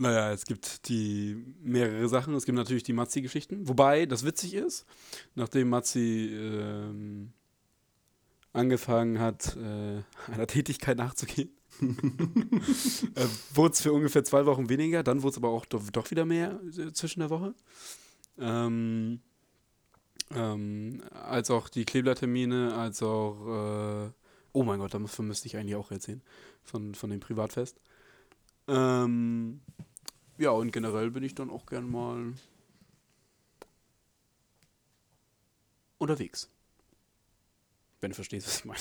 Naja, 0.00 0.30
es 0.32 0.46
gibt 0.46 0.88
die 0.88 1.36
mehrere 1.60 2.08
Sachen. 2.08 2.32
Es 2.34 2.46
gibt 2.46 2.56
natürlich 2.56 2.84
die 2.84 2.92
Mazzi-Geschichten. 2.92 3.66
Wobei 3.68 4.06
das 4.06 4.24
witzig 4.24 4.54
ist, 4.54 4.86
nachdem 5.34 5.68
Mazzi 5.70 6.30
ähm, 6.32 7.32
angefangen 8.52 9.18
hat, 9.18 9.56
äh, 9.56 10.02
einer 10.32 10.46
Tätigkeit 10.46 10.96
nachzugehen, 10.96 11.50
äh, 11.80 13.26
wurde 13.52 13.72
es 13.72 13.80
für 13.80 13.92
ungefähr 13.92 14.22
zwei 14.22 14.46
Wochen 14.46 14.68
weniger. 14.68 15.02
Dann 15.02 15.24
wurde 15.24 15.32
es 15.32 15.36
aber 15.38 15.48
auch 15.48 15.66
doch, 15.66 15.82
doch, 15.90 16.10
wieder 16.12 16.24
mehr 16.24 16.60
äh, 16.78 16.92
zwischen 16.92 17.18
der 17.18 17.30
Woche. 17.30 17.54
Ähm, 18.38 19.20
ähm, 20.32 21.02
als 21.12 21.50
auch 21.50 21.68
die 21.68 21.84
Kleblertermine, 21.84 22.72
als 22.74 23.02
auch, 23.02 24.06
äh, 24.06 24.10
oh 24.52 24.62
mein 24.62 24.78
Gott, 24.78 24.94
davon 24.94 25.26
müsste 25.26 25.48
ich 25.48 25.56
eigentlich 25.56 25.74
auch 25.74 25.90
erzählen, 25.90 26.22
von, 26.62 26.94
von 26.94 27.10
dem 27.10 27.18
Privatfest. 27.18 27.80
Ähm, 28.68 29.60
ja, 30.38 30.50
und 30.50 30.72
generell 30.72 31.10
bin 31.10 31.22
ich 31.22 31.34
dann 31.34 31.50
auch 31.50 31.66
gern 31.66 31.90
mal 31.90 32.32
unterwegs. 35.98 36.48
Wenn 38.00 38.10
du 38.10 38.14
verstehst, 38.14 38.46
was 38.46 38.58
ich 38.60 38.64
meine. 38.64 38.80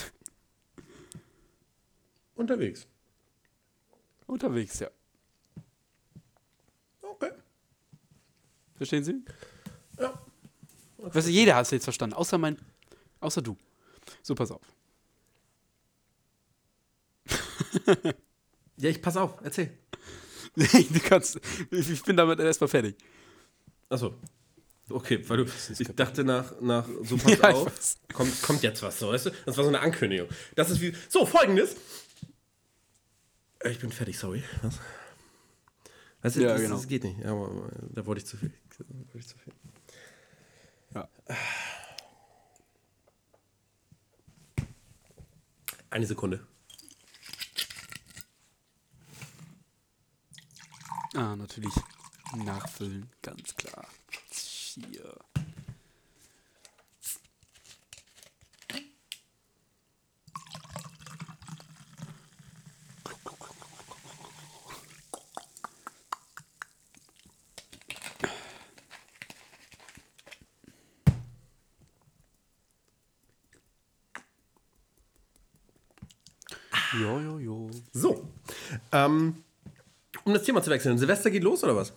Unterwegs. 2.35 2.87
Unterwegs, 4.27 4.79
ja. 4.79 4.91
Okay. 7.01 7.31
Verstehen 8.75 9.03
Sie? 9.03 9.25
Ja. 9.97 10.21
Okay. 10.97 11.15
Weißt 11.15 11.27
du, 11.27 11.31
jeder 11.31 11.55
hat 11.55 11.65
es 11.65 11.71
jetzt 11.71 11.85
verstanden, 11.85 12.15
außer 12.15 12.37
mein, 12.37 12.57
außer 13.19 13.41
du. 13.41 13.57
So, 14.21 14.35
pass 14.35 14.51
auf. 14.51 14.61
ja, 18.77 18.89
ich 18.89 19.01
pass 19.01 19.17
auf, 19.17 19.39
erzähl. 19.41 19.75
du 20.89 20.99
kannst, 21.01 21.39
ich 21.69 22.03
bin 22.03 22.17
damit 22.17 22.39
erstmal 22.39 22.67
fertig. 22.67 22.95
Achso. 23.89 24.15
Okay, 24.89 25.21
weil 25.29 25.37
du, 25.37 25.45
ich 25.77 25.87
dachte 25.95 26.23
nach, 26.23 26.59
nach 26.61 26.87
so 27.03 27.17
pass 27.17 27.37
ja, 27.37 27.49
auf, 27.51 27.97
kommt, 28.13 28.41
kommt 28.41 28.63
jetzt 28.63 28.81
was, 28.81 28.97
so, 28.97 29.09
weißt 29.09 29.27
du? 29.27 29.29
Das 29.45 29.57
war 29.57 29.63
so 29.63 29.69
eine 29.69 29.79
Ankündigung. 29.79 30.27
Das 30.55 30.71
ist 30.71 30.81
wie, 30.81 30.95
so, 31.09 31.25
folgendes. 31.25 31.75
Ich 33.69 33.79
bin 33.79 33.91
fertig, 33.91 34.17
sorry. 34.17 34.43
Was? 34.63 34.79
Weißt 36.21 36.37
du, 36.37 36.41
ja, 36.41 36.53
das, 36.53 36.61
genau. 36.61 36.75
das 36.75 36.87
geht 36.87 37.03
nicht. 37.03 37.23
Aber 37.23 37.69
da 37.93 38.05
wollte 38.05 38.21
ich 38.21 38.25
zu 38.25 38.37
viel. 38.37 38.51
Da 38.79 38.85
wollte 38.89 39.19
ich 39.19 39.27
zu 39.27 39.37
viel. 39.37 39.53
Ja. 40.95 41.07
Eine 45.91 46.05
Sekunde. 46.07 46.47
Ah, 51.17 51.35
natürlich. 51.35 51.73
Nachfüllen, 52.35 53.09
ganz 53.23 53.55
klar. 53.55 53.87
Hier. 54.29 55.15
Jo, 76.93 77.19
jo, 77.19 77.39
jo. 77.39 77.71
So. 77.91 78.29
Ähm, 78.91 79.43
um 80.27 80.33
das 80.33 80.43
Thema 80.43 80.61
zu 80.61 80.69
wechseln. 80.69 80.97
Silvester 80.97 81.31
geht 81.31 81.43
los 81.43 81.63
oder 81.63 81.75
was? 81.75 81.93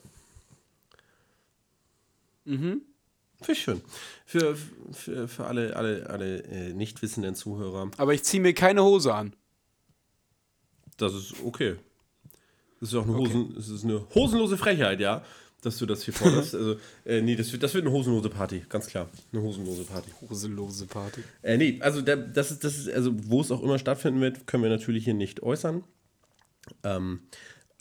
Mhm. 2.44 2.82
Für 3.42 3.54
schön. 3.54 3.80
Für, 4.24 4.56
für, 4.92 5.28
für 5.28 5.46
alle, 5.46 5.74
alle, 5.76 6.08
alle 6.08 6.42
äh, 6.44 6.72
nicht 6.72 7.02
wissenden 7.02 7.34
Zuhörer. 7.34 7.90
Aber 7.96 8.14
ich 8.14 8.22
ziehe 8.22 8.42
mir 8.42 8.54
keine 8.54 8.84
Hose 8.84 9.14
an. 9.14 9.34
Das 10.96 11.14
ist 11.14 11.34
okay. 11.44 11.76
Das 12.78 12.90
ist 12.90 12.94
auch 12.94 13.04
eine, 13.04 13.16
Hosen, 13.16 13.42
okay. 13.42 13.52
das 13.56 13.68
ist 13.68 13.84
eine 13.84 14.06
hosenlose 14.14 14.56
Frechheit, 14.56 15.00
ja, 15.00 15.24
dass 15.62 15.78
du 15.78 15.86
das 15.86 16.04
hier 16.04 16.14
forderst. 16.14 16.54
also, 16.56 16.76
äh, 17.04 17.20
nee, 17.20 17.34
das 17.34 17.50
wird, 17.50 17.62
das 17.62 17.74
wird 17.74 17.84
eine 17.84 17.92
hosenlose 17.92 18.30
Party, 18.30 18.64
ganz 18.68 18.86
klar. 18.86 19.08
Eine 19.32 19.42
hosenlose 19.42 19.84
Party. 19.84 20.10
Hosenlose 20.20 20.86
Party. 20.86 21.22
Äh, 21.42 21.56
nee, 21.56 21.78
also 21.80 22.00
der, 22.00 22.16
das 22.16 22.50
ist, 22.50 22.62
das 22.62 22.78
ist, 22.78 22.90
also 22.90 23.12
wo 23.28 23.40
es 23.40 23.50
auch 23.50 23.62
immer 23.62 23.78
stattfinden 23.78 24.20
wird, 24.20 24.46
können 24.46 24.62
wir 24.62 24.70
natürlich 24.70 25.04
hier 25.04 25.14
nicht 25.14 25.42
äußern. 25.42 25.82
Ähm, 26.84 27.20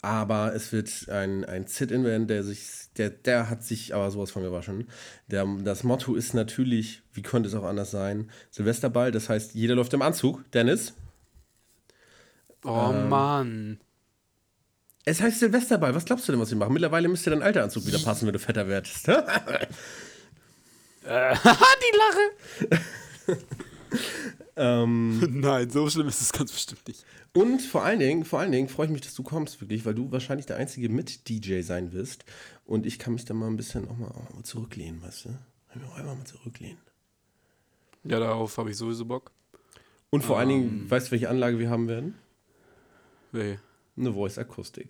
aber 0.02 0.54
es 0.54 0.72
wird 0.72 1.08
ein, 1.10 1.44
ein 1.44 1.66
Sit-In 1.66 2.04
werden, 2.04 2.26
der 2.26 2.42
sich, 2.42 2.88
der, 2.96 3.10
der 3.10 3.50
hat 3.50 3.62
sich 3.62 3.94
aber 3.94 4.10
sowas 4.10 4.30
von 4.30 4.42
gewaschen. 4.42 4.88
Der, 5.26 5.46
das 5.62 5.84
Motto 5.84 6.14
ist 6.14 6.32
natürlich, 6.34 7.02
wie 7.12 7.22
könnte 7.22 7.48
es 7.48 7.54
auch 7.54 7.64
anders 7.64 7.90
sein, 7.90 8.30
Silvesterball, 8.50 9.12
das 9.12 9.28
heißt, 9.28 9.54
jeder 9.54 9.74
läuft 9.74 9.92
im 9.92 10.02
Anzug. 10.02 10.50
Dennis? 10.52 10.94
Oh 12.64 12.90
ähm, 12.92 13.08
Mann. 13.08 13.80
Es 15.04 15.20
heißt 15.20 15.40
Silvesterball, 15.40 15.94
was 15.94 16.04
glaubst 16.04 16.28
du 16.28 16.32
denn, 16.32 16.40
was 16.40 16.50
wir 16.50 16.58
machen? 16.58 16.72
Mittlerweile 16.72 17.08
müsste 17.08 17.30
dein 17.30 17.42
alter 17.42 17.64
Anzug 17.64 17.86
wieder 17.86 17.98
passen, 17.98 18.26
wenn 18.26 18.32
du 18.32 18.38
fetter 18.38 18.68
werdest. 18.68 19.08
äh, 19.08 19.14
die 21.04 21.96
Lache! 21.96 23.38
ähm, 24.60 25.40
Nein, 25.40 25.70
so 25.70 25.88
schlimm 25.88 26.06
ist 26.08 26.20
es 26.20 26.32
ganz 26.32 26.52
bestimmt 26.52 26.86
nicht. 26.86 27.04
Und 27.32 27.62
vor 27.62 27.82
allen 27.82 27.98
Dingen, 27.98 28.24
vor 28.26 28.40
allen 28.40 28.52
Dingen 28.52 28.68
freue 28.68 28.86
ich 28.86 28.92
mich, 28.92 29.00
dass 29.00 29.14
du 29.14 29.22
kommst, 29.22 29.58
wirklich, 29.60 29.86
weil 29.86 29.94
du 29.94 30.12
wahrscheinlich 30.12 30.44
der 30.44 30.56
einzige 30.56 30.90
Mit-DJ 30.90 31.62
sein 31.62 31.92
wirst. 31.92 32.26
Und 32.66 32.84
ich 32.84 32.98
kann 32.98 33.14
mich 33.14 33.24
da 33.24 33.32
mal 33.32 33.46
ein 33.46 33.56
bisschen 33.56 33.88
auch 33.88 33.96
mal, 33.96 34.08
auch 34.08 34.34
mal 34.34 34.42
zurücklehnen, 34.42 35.02
weißt 35.02 35.24
du? 35.24 35.38
Ich 35.74 35.82
auch 35.84 35.96
einfach 35.96 36.14
mal 36.14 36.26
zurücklehnen. 36.26 36.78
Ja, 38.04 38.20
darauf 38.20 38.58
habe 38.58 38.70
ich 38.70 38.76
sowieso 38.76 39.06
Bock. 39.06 39.30
Und 40.10 40.24
vor 40.24 40.36
um, 40.36 40.40
allen 40.40 40.48
Dingen, 40.50 40.68
ähm. 40.68 40.90
weißt 40.90 41.06
du, 41.06 41.10
welche 41.12 41.30
Anlage 41.30 41.58
wir 41.58 41.70
haben 41.70 41.88
werden? 41.88 42.14
Nee. 43.32 43.58
Eine 43.96 44.12
Voice-Akustik. 44.12 44.88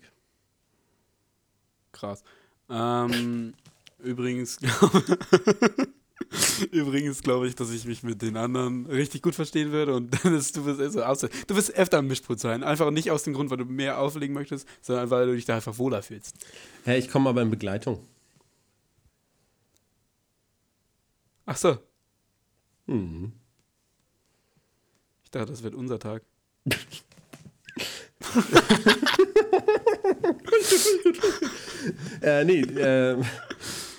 Krass. 1.92 2.24
Ähm, 2.68 3.54
übrigens, 3.98 4.58
Übrigens 6.70 7.22
glaube 7.22 7.48
ich, 7.48 7.54
dass 7.54 7.70
ich 7.70 7.84
mich 7.84 8.02
mit 8.02 8.22
den 8.22 8.36
anderen 8.36 8.86
richtig 8.86 9.22
gut 9.22 9.34
verstehen 9.34 9.72
würde 9.72 9.94
und 9.94 10.10
Dennis, 10.24 10.52
du 10.52 10.64
wirst 10.64 10.80
also 10.80 11.02
aus, 11.02 11.20
du 11.20 11.56
wirst 11.56 11.74
öfter 11.74 11.98
am 11.98 12.06
Mischpult 12.06 12.40
sein. 12.40 12.62
Einfach 12.62 12.90
nicht 12.90 13.10
aus 13.10 13.22
dem 13.22 13.34
Grund, 13.34 13.50
weil 13.50 13.58
du 13.58 13.64
mehr 13.64 13.98
auflegen 13.98 14.34
möchtest, 14.34 14.68
sondern 14.80 15.10
weil 15.10 15.26
du 15.26 15.34
dich 15.34 15.44
da 15.44 15.56
einfach 15.56 15.78
wohler 15.78 16.02
fühlst. 16.02 16.36
Hä, 16.84 16.92
hey, 16.92 16.98
ich 16.98 17.10
komme 17.10 17.30
aber 17.30 17.42
in 17.42 17.50
Begleitung. 17.50 18.06
Ach 21.46 21.56
so. 21.56 21.78
Mhm. 22.86 23.32
Ich 25.24 25.30
dachte, 25.30 25.50
das 25.50 25.62
wird 25.62 25.74
unser 25.74 25.98
Tag. 25.98 26.22
äh, 32.22 32.44
nee, 32.44 32.60
äh, 32.60 33.16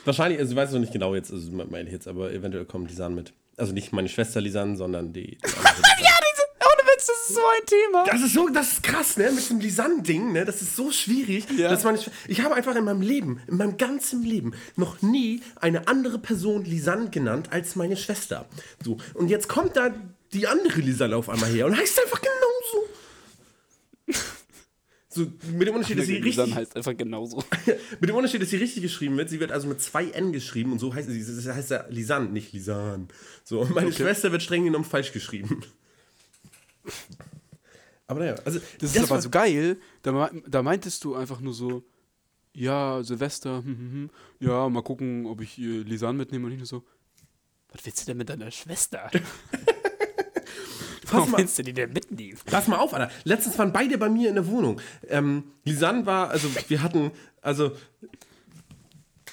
Wahrscheinlich, 0.06 0.40
also 0.40 0.52
ich 0.52 0.58
weiß 0.58 0.72
noch 0.72 0.80
nicht 0.80 0.94
genau 0.94 1.16
jetzt, 1.16 1.32
also 1.32 1.52
meine 1.52 1.84
ich 1.86 1.94
jetzt, 1.94 2.08
aber 2.08 2.32
eventuell 2.32 2.66
kommt 2.66 2.90
Lisanne 2.90 3.16
mit. 3.16 3.34
Also 3.58 3.74
nicht 3.74 3.94
meine 3.94 4.10
Schwester 4.10 4.42
Lisanne, 4.42 4.76
sondern 4.76 5.14
die. 5.14 5.38
die 5.38 5.38
ja, 5.44 6.18
diese, 6.20 6.44
ohne 6.60 6.90
Witz, 6.90 7.06
das 7.06 7.30
ist 7.30 7.36
so 7.36 7.42
ein 7.42 7.66
Thema. 7.68 8.06
Das 8.06 8.22
ist 8.22 8.34
so, 8.34 8.50
das 8.50 8.72
ist 8.74 8.84
krass, 8.84 9.18
ne? 9.18 9.32
Mit 9.32 9.50
dem 9.50 9.60
Lisanne-Ding, 9.60 10.32
ne? 10.32 10.46
Das 10.46 10.62
ist 10.62 10.76
so 10.76 10.92
schwierig. 10.92 11.46
Ja. 11.56 11.70
Dass 11.70 11.84
meine, 11.84 12.00
ich 12.28 12.42
habe 12.42 12.56
einfach 12.56 12.76
in 12.76 12.86
meinem 12.86 13.02
Leben, 13.02 13.42
in 13.48 13.58
meinem 13.58 13.78
ganzen 13.78 14.24
Leben, 14.24 14.54
noch 14.76 15.02
nie 15.02 15.42
eine 15.58 15.88
andere 15.88 16.18
Person 16.18 16.66
Lisanne 16.66 17.10
genannt 17.10 17.50
als 17.52 17.76
meine 17.76 17.98
Schwester. 17.98 18.46
So. 18.84 18.98
Und 19.14 19.30
jetzt 19.30 19.48
kommt 19.48 19.76
da 19.76 19.94
die 20.34 20.48
andere 20.48 20.80
Lisanne 20.80 21.16
auf 21.16 21.30
einmal 21.30 21.50
her 21.50 21.66
und 21.66 21.78
heißt 21.78 22.02
einfach 22.02 22.22
genauso. 22.22 22.51
So, 25.14 25.28
mit 25.52 25.68
dem 25.68 25.76
Unterschied, 25.76 26.00
dass 26.00 26.06
sie 26.06 26.18
richtig. 26.18 26.56
Heißt 26.56 26.76
einfach 26.78 26.96
genauso. 26.96 27.44
mit 28.00 28.10
dem 28.10 28.16
Unterschied, 28.16 28.42
dass 28.42 28.50
sie 28.50 28.56
richtig 28.56 28.82
geschrieben 28.82 29.18
wird. 29.18 29.30
Sie 29.30 29.42
wird 29.42 29.52
also 29.52 29.68
mit 29.68 29.82
zwei 29.82 30.06
N 30.10 30.32
geschrieben 30.32 30.72
und 30.72 30.80
so 30.80 30.94
heißt 30.94 31.10
sie. 31.10 31.20
Das 31.20 31.46
heißt 31.54 31.72
ja 31.72 31.86
Lisanne, 31.90 32.30
nicht 32.30 32.54
Lisanne. 32.54 33.08
So, 33.44 33.60
und 33.60 33.76
meine 33.76 33.88
okay. 33.88 34.04
Schwester 34.04 34.32
wird 34.32 34.42
streng 34.42 34.64
genommen 34.64 34.86
falsch 34.86 35.12
geschrieben. 35.12 35.64
Aber 38.08 38.22
naja, 38.22 38.36
also. 38.46 38.60
Das, 38.80 38.94
das 38.94 39.04
ist 39.04 39.12
aber 39.12 39.22
so 39.22 39.30
geil. 39.30 39.78
Da, 40.02 40.30
da 40.46 40.64
meintest 40.64 41.04
du 41.06 41.16
einfach 41.16 41.40
nur 41.40 41.54
so, 41.54 41.84
ja, 42.54 43.02
Silvester, 43.04 43.64
hm, 43.64 43.66
hm, 43.66 43.92
hm, 43.92 44.10
ja, 44.40 44.68
mal 44.68 44.84
gucken, 44.84 45.26
ob 45.26 45.40
ich 45.40 45.58
äh, 45.58 45.82
Lisanne 45.84 46.18
mitnehme 46.18 46.48
und 46.48 46.52
ich 46.52 46.58
nur 46.58 46.68
so, 46.68 46.84
was 47.72 47.86
willst 47.86 48.02
du 48.02 48.06
denn 48.08 48.18
mit 48.18 48.28
deiner 48.28 48.52
Schwester? 48.52 49.10
Warum 51.12 51.38
willst 51.38 51.60
du 51.60 51.64
die 51.64 51.74
denn 51.74 51.94
mitnehmen? 51.94 52.38
Pass 52.46 52.68
mal 52.68 52.78
auf, 52.78 52.94
Alter. 52.94 53.12
Letztens 53.24 53.58
waren 53.58 53.72
beide 53.72 53.98
bei 53.98 54.10
mir 54.10 54.30
in 54.30 54.36
der 54.36 54.48
Wohnung. 54.48 54.80
Ähm, 55.08 55.44
Lisanne 55.64 56.06
war, 56.06 56.30
also 56.30 56.48
wir 56.68 56.82
hatten, 56.82 57.12
also 57.42 57.72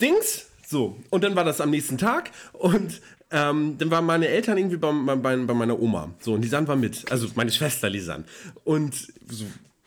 Dings, 0.00 0.46
so. 0.66 0.98
Und 1.10 1.24
dann 1.24 1.34
war 1.36 1.44
das 1.44 1.60
am 1.60 1.70
nächsten 1.70 1.98
Tag 1.98 2.30
und 2.52 3.00
ähm, 3.30 3.76
dann 3.78 3.90
waren 3.90 4.06
meine 4.06 4.28
Eltern 4.28 4.58
irgendwie 4.58 4.76
bei, 4.76 4.92
bei, 4.92 5.36
bei, 5.36 5.54
meiner 5.54 5.78
Oma. 5.78 6.14
So, 6.20 6.34
und 6.34 6.42
Lisanne 6.42 6.68
war 6.68 6.76
mit. 6.76 7.10
Also 7.10 7.28
meine 7.34 7.50
Schwester 7.50 7.90
Lisanne. 7.90 8.24
Und 8.64 9.12
so, 9.28 9.44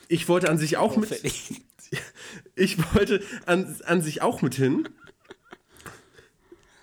ich 0.08 0.27
wollte 0.27 0.49
an 0.49 0.58
sich 0.58 0.77
auch 0.77 0.97
mit. 0.97 1.21
Ich 2.56 2.77
wollte 2.93 3.21
an, 3.45 3.75
an 3.86 4.01
sich 4.01 4.21
auch 4.21 4.41
mit 4.41 4.56
hin. 4.56 4.88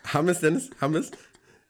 Haben 0.05 0.27
wir 0.27 0.33
es, 0.33 0.41
Dennis? 0.41 0.69
Haben 0.83 0.93
wir 0.93 1.01
es? 1.01 1.11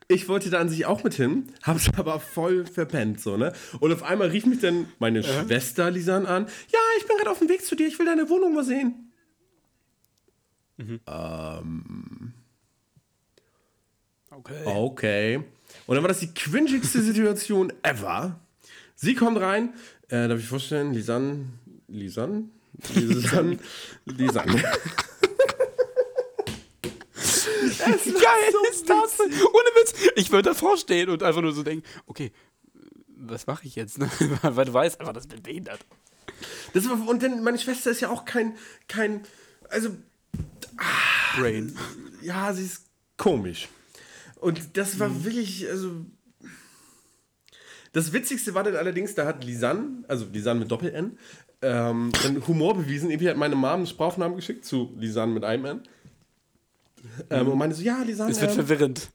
Ich 0.09 0.27
wollte 0.29 0.49
da 0.51 0.59
an 0.59 0.71
sich 0.71 0.87
auch 0.87 1.05
mit 1.05 1.15
hin, 1.15 1.53
hab's 1.63 1.91
aber 1.97 2.19
voll 2.19 2.67
verpennt, 2.67 3.21
so, 3.21 3.37
ne? 3.37 3.53
Und 3.81 3.93
auf 3.93 4.03
einmal 4.03 4.29
rief 4.29 4.47
mich 4.47 4.61
dann 4.61 4.89
meine 4.99 5.21
äh? 5.21 5.23
Schwester 5.23 5.91
Lisan 5.91 6.27
an. 6.27 6.47
Ja, 6.73 6.79
ich 6.99 7.07
bin 7.07 7.17
gerade 7.19 7.31
auf 7.31 7.39
dem 7.39 7.49
Weg 7.49 7.65
zu 7.65 7.77
dir, 7.77 7.87
ich 7.87 7.99
will 7.99 8.07
deine 8.07 8.29
Wohnung 8.29 8.55
mal 8.55 8.65
sehen. 8.65 9.13
Mhm. 10.79 11.01
Ähm. 11.07 12.33
Okay. 14.31 14.63
Okay. 14.65 15.37
Und 15.87 15.95
dann 15.95 16.03
war 16.03 16.09
das 16.09 16.21
die 16.21 16.33
cringigste 16.33 17.03
Situation 17.03 17.73
ever. 17.83 18.41
Sie 18.95 19.15
kommt 19.15 19.41
rein, 19.41 19.75
äh, 20.09 20.27
darf 20.29 20.39
ich 20.39 20.47
vorstellen, 20.47 20.93
Lisan, 20.93 21.59
Lisan? 21.87 22.51
Lisan, 22.95 23.59
Lisan. 24.07 24.63
Wie 28.05 28.13
geil 28.13 28.53
so 28.53 28.71
ist 28.71 28.89
das? 28.89 29.21
Ohne 29.21 29.71
Witz. 29.81 29.95
Ich 30.17 30.31
würde 30.31 30.51
davor 30.51 30.77
stehen 30.77 31.09
und 31.09 31.23
einfach 31.23 31.43
nur 31.43 31.53
so 31.53 31.63
denken, 31.63 31.85
okay, 32.07 32.33
was 33.17 33.47
mache 33.47 33.67
ich 33.67 33.77
jetzt? 33.77 33.99
Weil 34.43 34.65
du 34.65 34.73
weißt 34.73 35.01
einfach, 35.01 35.13
das 35.13 35.27
bin 35.27 35.43
behindert. 35.43 35.81
Das 36.73 36.87
und 36.87 37.23
denn 37.23 37.43
meine 37.43 37.59
Schwester 37.59 37.91
ist 37.91 38.01
ja 38.01 38.11
auch 38.11 38.25
kein, 38.25 38.57
kein, 38.87 39.23
also, 39.69 39.91
ah, 40.77 41.39
Brain. 41.39 41.77
Ja, 42.23 42.53
sie 42.53 42.65
ist 42.65 42.85
komisch. 43.17 43.69
Und 44.37 44.77
das 44.77 44.99
war 45.01 45.09
mhm. 45.09 45.25
wirklich, 45.25 45.69
also, 45.69 46.05
das 47.93 48.13
Witzigste 48.13 48.55
war 48.55 48.63
dann 48.63 48.77
allerdings, 48.77 49.15
da 49.15 49.27
hat 49.27 49.45
Lisanne, 49.45 50.05
also 50.07 50.27
Lisanne 50.33 50.61
mit 50.61 50.71
Doppel-N, 50.71 51.19
ähm, 51.63 52.13
Humor 52.47 52.77
bewiesen. 52.77 53.11
Irgendwie 53.11 53.29
hat 53.29 53.37
meine 53.37 53.57
Mom 53.57 53.71
einen 53.71 53.87
Sprachaufnahmen 53.87 54.37
geschickt 54.37 54.65
zu 54.65 54.95
Lisanne 54.97 55.33
mit 55.33 55.45
einem 55.45 55.65
N. 55.65 55.83
Ähm, 57.31 57.49
und 57.49 57.59
meine 57.59 57.75
so, 57.75 57.83
ja, 57.83 58.03
Lisanne. 58.03 58.31
Es 58.31 58.41
wird 58.41 58.51
ähm, 58.51 58.67
verwirrend. 58.67 59.11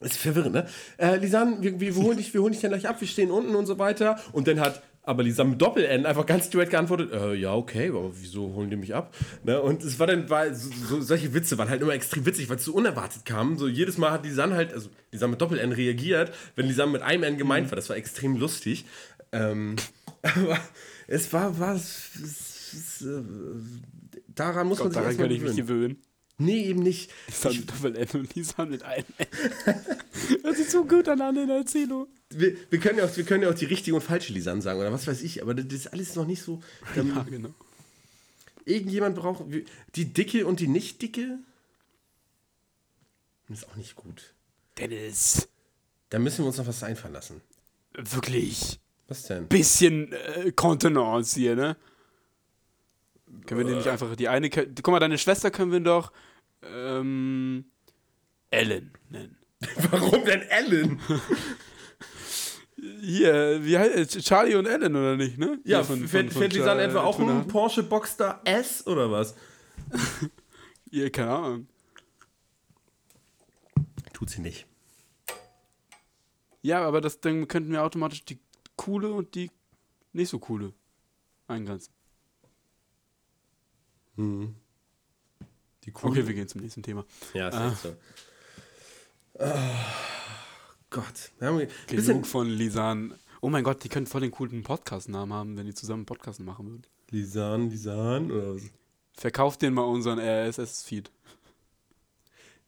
Ist 0.00 0.16
verwirrend, 0.16 0.52
ne? 0.52 0.66
Äh, 0.98 1.16
Lisanne, 1.16 1.58
wir, 1.60 1.78
wir, 1.78 1.94
holen 1.94 2.16
dich, 2.16 2.34
wir 2.34 2.42
holen 2.42 2.52
dich 2.52 2.60
dann 2.60 2.72
gleich 2.72 2.88
ab, 2.88 3.00
wir 3.00 3.08
stehen 3.08 3.30
unten 3.30 3.54
und 3.54 3.66
so 3.66 3.78
weiter. 3.78 4.18
Und 4.32 4.48
dann 4.48 4.58
hat 4.58 4.82
aber 5.04 5.24
Lisanne 5.24 5.50
mit 5.50 5.62
Doppel-N 5.62 6.06
einfach 6.06 6.26
ganz 6.26 6.48
direkt 6.48 6.70
geantwortet, 6.70 7.12
äh, 7.12 7.34
ja, 7.34 7.54
okay, 7.54 7.88
aber 7.88 8.12
wieso 8.14 8.54
holen 8.54 8.70
die 8.70 8.76
mich 8.76 8.94
ab? 8.94 9.14
Ne? 9.42 9.60
Und 9.60 9.82
es 9.82 9.98
war 9.98 10.06
dann, 10.06 10.30
war, 10.30 10.54
so, 10.54 10.70
so, 10.88 11.00
solche 11.00 11.34
Witze 11.34 11.58
waren 11.58 11.68
halt 11.68 11.82
immer 11.82 11.92
extrem 11.92 12.24
witzig, 12.24 12.48
weil 12.48 12.56
es 12.56 12.64
so 12.64 12.72
unerwartet 12.72 13.24
kam. 13.24 13.58
So 13.58 13.66
jedes 13.66 13.98
Mal 13.98 14.12
hat 14.12 14.24
Lisanne 14.24 14.54
halt, 14.54 14.72
also 14.72 14.90
Lisanne 15.10 15.32
mit 15.32 15.40
Doppel-N 15.40 15.72
reagiert, 15.72 16.32
wenn 16.54 16.66
Lisanne 16.66 16.92
mit 16.92 17.02
einem 17.02 17.24
N 17.24 17.36
gemeint 17.36 17.66
mhm. 17.66 17.70
war. 17.72 17.76
Das 17.76 17.88
war 17.88 17.96
extrem 17.96 18.36
lustig. 18.36 18.84
Ähm, 19.32 19.76
aber 20.22 20.58
es 21.08 21.32
war 21.32 21.58
was. 21.58 22.10
Daran 24.28 24.68
muss 24.68 24.78
Gott, 24.78 24.86
man 24.86 24.92
sich 24.92 25.02
daran 25.02 25.16
kann 25.16 25.30
ich 25.30 25.42
mich 25.42 25.56
gewöhnen. 25.56 25.98
Nee, 26.42 26.64
eben 26.64 26.82
nicht. 26.82 27.10
Nissan 27.28 27.56
mit 27.56 27.70
Doppel-N 27.70 28.08
und 28.20 28.36
Nissan 28.36 28.70
mit 28.70 28.82
einem 28.82 29.04
N. 29.18 29.26
Hört 30.42 30.56
sich 30.56 30.70
so 30.70 30.84
gut 30.84 31.08
an 31.08 31.36
in 31.36 31.46
der 31.46 31.58
Erzählung. 31.58 32.08
Wir, 32.30 32.56
wir, 32.70 32.80
können 32.80 32.98
ja 32.98 33.04
auch, 33.04 33.16
wir 33.16 33.24
können 33.24 33.42
ja 33.42 33.50
auch 33.50 33.54
die 33.54 33.66
richtige 33.66 33.94
und 33.94 34.02
falsche 34.02 34.32
Lisanne 34.32 34.62
sagen 34.62 34.80
oder 34.80 34.92
was 34.92 35.06
weiß 35.06 35.22
ich, 35.22 35.42
aber 35.42 35.54
das 35.54 35.72
ist 35.72 35.92
alles 35.92 36.16
noch 36.16 36.26
nicht 36.26 36.42
so. 36.42 36.62
Ähm, 36.96 37.12
ja, 37.14 37.22
genau. 37.22 37.50
Irgendjemand 38.64 39.16
braucht. 39.16 39.44
Die 39.94 40.04
dicke 40.12 40.46
und 40.46 40.60
die 40.60 40.68
nicht 40.68 41.02
dicke? 41.02 41.38
Das 43.48 43.58
ist 43.58 43.68
auch 43.68 43.76
nicht 43.76 43.94
gut. 43.96 44.34
Dennis. 44.78 45.48
Da 46.10 46.18
müssen 46.18 46.38
wir 46.38 46.46
uns 46.46 46.58
noch 46.58 46.66
was 46.66 46.82
einfallen 46.82 47.14
lassen. 47.14 47.40
Wirklich. 47.94 48.80
Was 49.08 49.24
denn? 49.24 49.48
Bisschen 49.48 50.12
äh, 50.12 50.52
Kontenance 50.52 51.38
hier, 51.38 51.54
ne? 51.54 51.76
Können 53.46 53.60
wir 53.60 53.66
die 53.66 53.76
nicht 53.76 53.88
einfach 53.88 54.14
die 54.16 54.28
eine. 54.28 54.50
Guck 54.50 54.88
mal, 54.88 55.00
deine 55.00 55.18
Schwester 55.18 55.50
können 55.50 55.72
wir 55.72 55.80
doch 55.80 56.12
ähm, 56.62 57.64
Ellen 58.50 58.92
nennen. 59.08 59.36
Warum 59.90 60.24
denn 60.24 60.42
Ellen? 60.42 61.00
Hier, 63.00 63.64
wie 63.64 63.78
heißt 63.78 64.20
Charlie 64.22 64.56
und 64.56 64.66
Ellen 64.66 64.96
oder 64.96 65.16
nicht, 65.16 65.38
ne? 65.38 65.60
Ja, 65.64 65.84
von, 65.84 66.08
fährt, 66.08 66.32
fährt 66.32 66.52
die 66.52 66.58
dann 66.58 66.80
etwa 66.80 67.02
auch 67.02 67.18
ein 67.20 67.46
Porsche 67.46 67.82
Boxster 67.82 68.40
S 68.44 68.86
oder 68.86 69.10
was? 69.10 69.36
ja, 70.90 71.08
keine 71.10 71.30
Ahnung. 71.30 71.66
Tut 74.12 74.30
sie 74.30 74.40
nicht. 74.40 74.66
Ja, 76.62 76.86
aber 76.86 77.00
das 77.00 77.20
dann 77.20 77.46
könnten 77.48 77.72
wir 77.72 77.82
automatisch 77.82 78.24
die 78.24 78.38
coole 78.76 79.12
und 79.12 79.34
die 79.34 79.50
nicht 80.12 80.28
so 80.28 80.38
coole 80.38 80.72
eingrenzen. 81.46 81.92
Mhm. 85.86 85.94
okay, 86.02 86.26
wir 86.26 86.34
gehen 86.34 86.48
zum 86.48 86.60
nächsten 86.60 86.82
Thema. 86.82 87.04
Ja, 87.34 87.48
ist 87.48 87.54
ah. 87.54 87.76
so. 87.82 87.96
Oh, 89.34 89.46
Gott. 90.90 91.32
Wir 91.38 91.48
haben 91.48 91.66
Genug 91.88 92.26
von 92.26 92.48
Lisan. 92.48 93.14
Oh 93.40 93.48
mein 93.48 93.64
Gott, 93.64 93.82
die 93.82 93.88
könnten 93.88 94.08
voll 94.08 94.20
den 94.20 94.30
coolen 94.30 94.62
Podcast-Namen 94.62 95.32
haben, 95.32 95.56
wenn 95.56 95.66
die 95.66 95.74
zusammen 95.74 96.00
einen 96.00 96.06
Podcast 96.06 96.40
machen 96.40 96.66
würden. 96.66 96.86
Lisan, 97.10 97.70
Lisan 97.70 98.30
oder 98.30 98.54
was? 98.54 98.62
Verkauft 99.14 99.62
den 99.62 99.74
mal 99.74 99.82
unseren 99.82 100.18
RSS-Feed. 100.18 101.10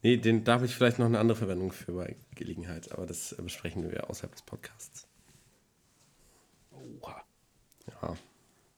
Nee, 0.03 0.19
den 0.19 0.45
darf 0.45 0.63
ich 0.63 0.75
vielleicht 0.75 0.99
noch 0.99 1.07
eine 1.07 1.19
andere 1.19 1.39
Verwendung 1.39 1.73
für 1.73 1.93
bei 1.93 2.17
Gelegenheit, 2.35 2.93
aber 2.93 3.07
das 3.07 3.35
besprechen 3.39 3.91
wir 3.91 4.11
außerhalb 4.11 4.33
des 4.33 4.43
Podcasts. 4.43 5.07
Oha. 6.73 7.25
Ja. 7.87 8.17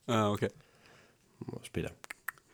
Ah, 0.07 0.31
okay. 0.31 0.51
Später. 1.62 1.90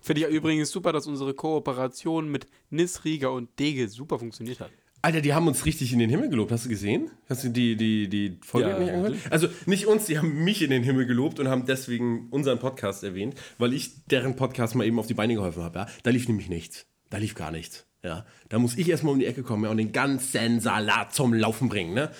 Finde 0.03 0.23
ich 0.23 0.29
übrigens 0.29 0.71
super, 0.71 0.93
dass 0.93 1.07
unsere 1.07 1.33
Kooperation 1.33 2.29
mit 2.29 2.49
Nis, 2.71 3.05
Riga 3.05 3.29
und 3.29 3.57
Dege 3.61 3.88
super 3.88 4.19
funktioniert 4.19 4.59
hat. 4.59 4.71
Alter, 5.01 5.21
die 5.21 5.33
haben 5.33 5.47
uns 5.47 5.65
richtig 5.65 5.93
in 5.93 6.01
den 6.01 6.11
Himmel 6.11 6.29
gelobt. 6.29 6.51
Hast 6.51 6.65
du 6.65 6.69
gesehen? 6.69 7.11
Hast 7.29 7.45
du 7.45 7.49
die, 7.49 7.77
die, 7.77 8.09
die 8.09 8.38
Folge 8.43 8.71
ja, 8.71 8.79
nicht 8.79 8.91
angehört? 8.91 9.17
Also 9.31 9.49
nicht 9.67 9.87
uns, 9.87 10.07
die 10.07 10.19
haben 10.19 10.43
mich 10.45 10.61
in 10.61 10.71
den 10.71 10.83
Himmel 10.83 11.07
gelobt 11.07 11.38
und 11.38 11.49
haben 11.49 11.67
deswegen 11.67 12.29
unseren 12.31 12.59
Podcast 12.59 13.05
erwähnt, 13.05 13.37
weil 13.59 13.73
ich 13.73 14.05
deren 14.07 14.35
Podcast 14.35 14.75
mal 14.75 14.87
eben 14.87 14.99
auf 14.99 15.07
die 15.07 15.15
Beine 15.15 15.35
geholfen 15.35 15.62
habe. 15.62 15.81
Ja? 15.81 15.87
Da 16.03 16.11
lief 16.11 16.27
nämlich 16.27 16.49
nichts. 16.49 16.87
Da 17.11 17.19
lief 17.19 17.37
gar 17.37 17.53
nichts. 17.53 17.87
Ja? 18.03 18.27
Da 18.49 18.59
muss 18.59 18.77
ich 18.77 18.88
erstmal 18.88 19.12
um 19.12 19.21
die 19.21 19.27
Ecke 19.27 19.45
kommen 19.45 19.65
ja, 19.65 19.71
und 19.71 19.77
den 19.77 19.93
ganzen 19.93 20.61
Salat 20.61 21.15
zum 21.15 21.33
Laufen 21.33 21.69
bringen. 21.69 21.95
Ne? 21.95 22.11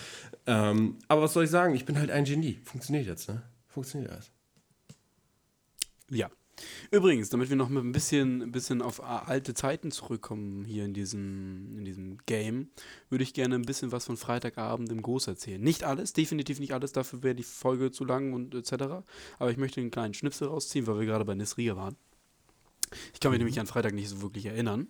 Ähm, 0.47 0.99
aber 1.09 1.23
was 1.23 1.33
soll 1.33 1.45
ich 1.45 1.51
sagen? 1.51 1.75
Ich 1.75 1.85
bin 1.85 1.99
halt 1.99 2.11
ein 2.11 2.25
Genie. 2.25 2.59
Funktioniert 2.65 3.07
jetzt, 3.07 3.29
ne? 3.29 3.43
Funktioniert 3.69 4.11
alles. 4.11 4.31
Ja, 6.11 6.31
Übrigens, 6.91 7.31
damit 7.31 7.49
wir 7.49 7.57
noch 7.57 7.69
mal 7.69 7.81
ein 7.81 7.93
bisschen, 7.93 8.43
ein 8.43 8.53
bisschen 8.53 8.83
auf 8.83 9.03
alte 9.03 9.55
Zeiten 9.55 9.91
zurückkommen 9.91 10.65
hier 10.65 10.85
in 10.85 10.95
diesem, 10.95 11.79
in 11.79 11.85
diesem 11.85 12.19
Game, 12.27 12.69
würde 13.09 13.25
ich 13.25 13.35
gerne 13.35 13.55
ein 13.55 13.63
bisschen 13.63 13.93
was 13.93 14.05
von 14.05 14.17
Freitagabend 14.17 14.91
im 14.91 15.03
Groß 15.03 15.27
erzählen. 15.27 15.61
Nicht 15.61 15.85
alles, 15.85 16.13
definitiv 16.13 16.61
nicht 16.61 16.75
alles, 16.75 16.93
dafür 16.93 17.23
wäre 17.23 17.35
die 17.35 17.43
Folge 17.43 17.91
zu 17.91 18.05
lang 18.05 18.33
und 18.33 18.55
etc. 18.55 19.05
Aber 19.39 19.51
ich 19.51 19.57
möchte 19.57 19.81
einen 19.81 19.91
kleinen 19.91 20.15
Schnipsel 20.15 20.49
rausziehen, 20.49 20.87
weil 20.87 20.99
wir 20.99 21.07
gerade 21.07 21.25
bei 21.25 21.35
Nisriya 21.35 21.77
waren. 21.77 21.97
Ich 23.15 23.21
kann 23.21 23.31
mich 23.31 23.39
mhm. 23.39 23.47
nämlich 23.47 23.61
an 23.61 23.67
Freitag 23.67 23.95
nicht 23.95 24.09
so 24.09 24.23
wirklich 24.23 24.47
erinnern. 24.47 24.89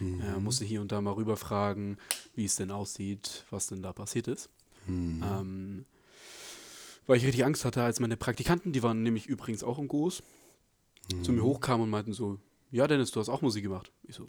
Mhm. 0.00 0.20
Äh, 0.20 0.40
musste 0.40 0.64
hier 0.64 0.80
und 0.80 0.92
da 0.92 1.00
mal 1.00 1.12
rüberfragen, 1.12 1.98
wie 2.34 2.44
es 2.44 2.56
denn 2.56 2.70
aussieht, 2.70 3.44
was 3.50 3.66
denn 3.66 3.82
da 3.82 3.92
passiert 3.92 4.28
ist. 4.28 4.48
Mhm. 4.86 5.22
Ähm, 5.22 5.84
weil 7.06 7.18
ich 7.18 7.24
richtig 7.24 7.44
Angst 7.44 7.64
hatte, 7.64 7.82
als 7.82 8.00
meine 8.00 8.16
Praktikanten, 8.16 8.72
die 8.72 8.82
waren 8.82 9.02
nämlich 9.02 9.26
übrigens 9.26 9.62
auch 9.62 9.78
im 9.78 9.88
Groß, 9.88 10.22
mhm. 11.12 11.24
zu 11.24 11.32
mir 11.32 11.42
hochkamen 11.42 11.84
und 11.84 11.90
meinten 11.90 12.12
so, 12.12 12.38
ja 12.70 12.86
Dennis, 12.86 13.10
du 13.10 13.20
hast 13.20 13.28
auch 13.28 13.42
Musik 13.42 13.64
gemacht. 13.64 13.92
Ich 14.02 14.16
so, 14.16 14.26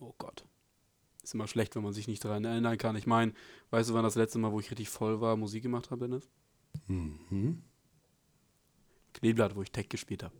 oh 0.00 0.14
Gott. 0.18 0.44
Ist 1.22 1.34
immer 1.34 1.48
schlecht, 1.48 1.76
wenn 1.76 1.82
man 1.82 1.92
sich 1.92 2.08
nicht 2.08 2.24
daran 2.24 2.44
erinnern 2.44 2.78
kann. 2.78 2.96
Ich 2.96 3.06
meine, 3.06 3.34
weißt 3.70 3.90
du, 3.90 3.94
wann 3.94 4.02
das 4.02 4.14
letzte 4.14 4.38
Mal, 4.38 4.50
wo 4.50 4.60
ich 4.60 4.70
richtig 4.70 4.88
voll 4.88 5.20
war, 5.20 5.36
Musik 5.36 5.62
gemacht 5.62 5.90
habe, 5.90 6.08
Dennis? 6.08 6.28
Mhm. 6.86 7.62
Kleeblatt, 9.12 9.54
wo 9.54 9.62
ich 9.62 9.70
Tech 9.70 9.88
gespielt 9.88 10.22
habe. 10.22 10.34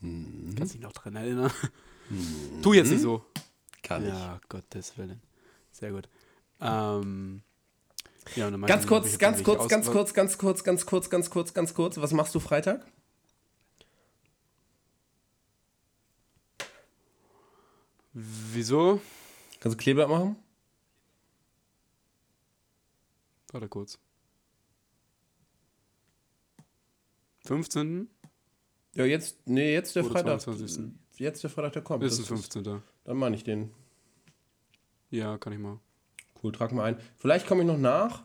Mhm. 0.00 0.54
Kannst 0.56 0.74
dich 0.74 0.80
noch 0.80 0.92
dran 0.92 1.16
erinnern? 1.16 1.52
Mhm. 2.08 2.62
Tu 2.62 2.72
jetzt 2.72 2.90
nicht 2.90 3.02
so. 3.02 3.24
Kann 3.82 4.02
ich. 4.02 4.08
Ja, 4.08 4.40
Gottes 4.48 4.96
Willen. 4.98 5.20
Sehr 5.70 5.92
gut. 5.92 6.08
Ähm, 6.60 7.42
ja, 8.36 8.50
ganz 8.50 8.86
kurz, 8.86 9.18
ganz 9.18 9.42
kurz, 9.42 9.68
ganz 9.68 9.90
kurz, 9.90 10.14
ganz 10.14 10.38
kurz, 10.38 10.64
ganz 10.64 10.86
kurz, 10.86 11.10
ganz 11.10 11.30
kurz, 11.30 11.54
ganz 11.54 11.74
kurz. 11.74 11.96
Was 11.98 12.12
machst 12.12 12.34
du 12.34 12.40
Freitag? 12.40 12.86
Wieso? 18.12 19.00
Kannst 19.60 19.78
du 19.78 19.82
Kleeblatt 19.82 20.08
machen? 20.08 20.36
Warte 23.52 23.68
kurz. 23.68 23.98
15. 27.46 28.08
Ja, 28.94 29.04
jetzt, 29.04 29.38
nee, 29.46 29.72
jetzt 29.72 29.96
der 29.96 30.04
Oder 30.04 30.12
Freitag. 30.12 30.40
22. 30.40 30.92
Jetzt 31.16 31.42
der 31.42 31.50
Freitag, 31.50 31.72
der 31.72 31.82
kommt. 31.82 32.04
Ist 32.04 32.18
das 32.18 32.26
15. 32.26 32.64
Ist, 32.64 32.82
dann 33.04 33.16
meine 33.16 33.36
ich 33.36 33.44
den. 33.44 33.70
Ja, 35.10 35.38
kann 35.38 35.52
ich 35.52 35.58
mal. 35.58 35.78
Cool, 36.42 36.52
trag 36.52 36.72
mal 36.72 36.84
ein. 36.84 36.96
Vielleicht 37.18 37.46
komme 37.46 37.62
ich 37.62 37.66
noch 37.66 37.78
nach, 37.78 38.22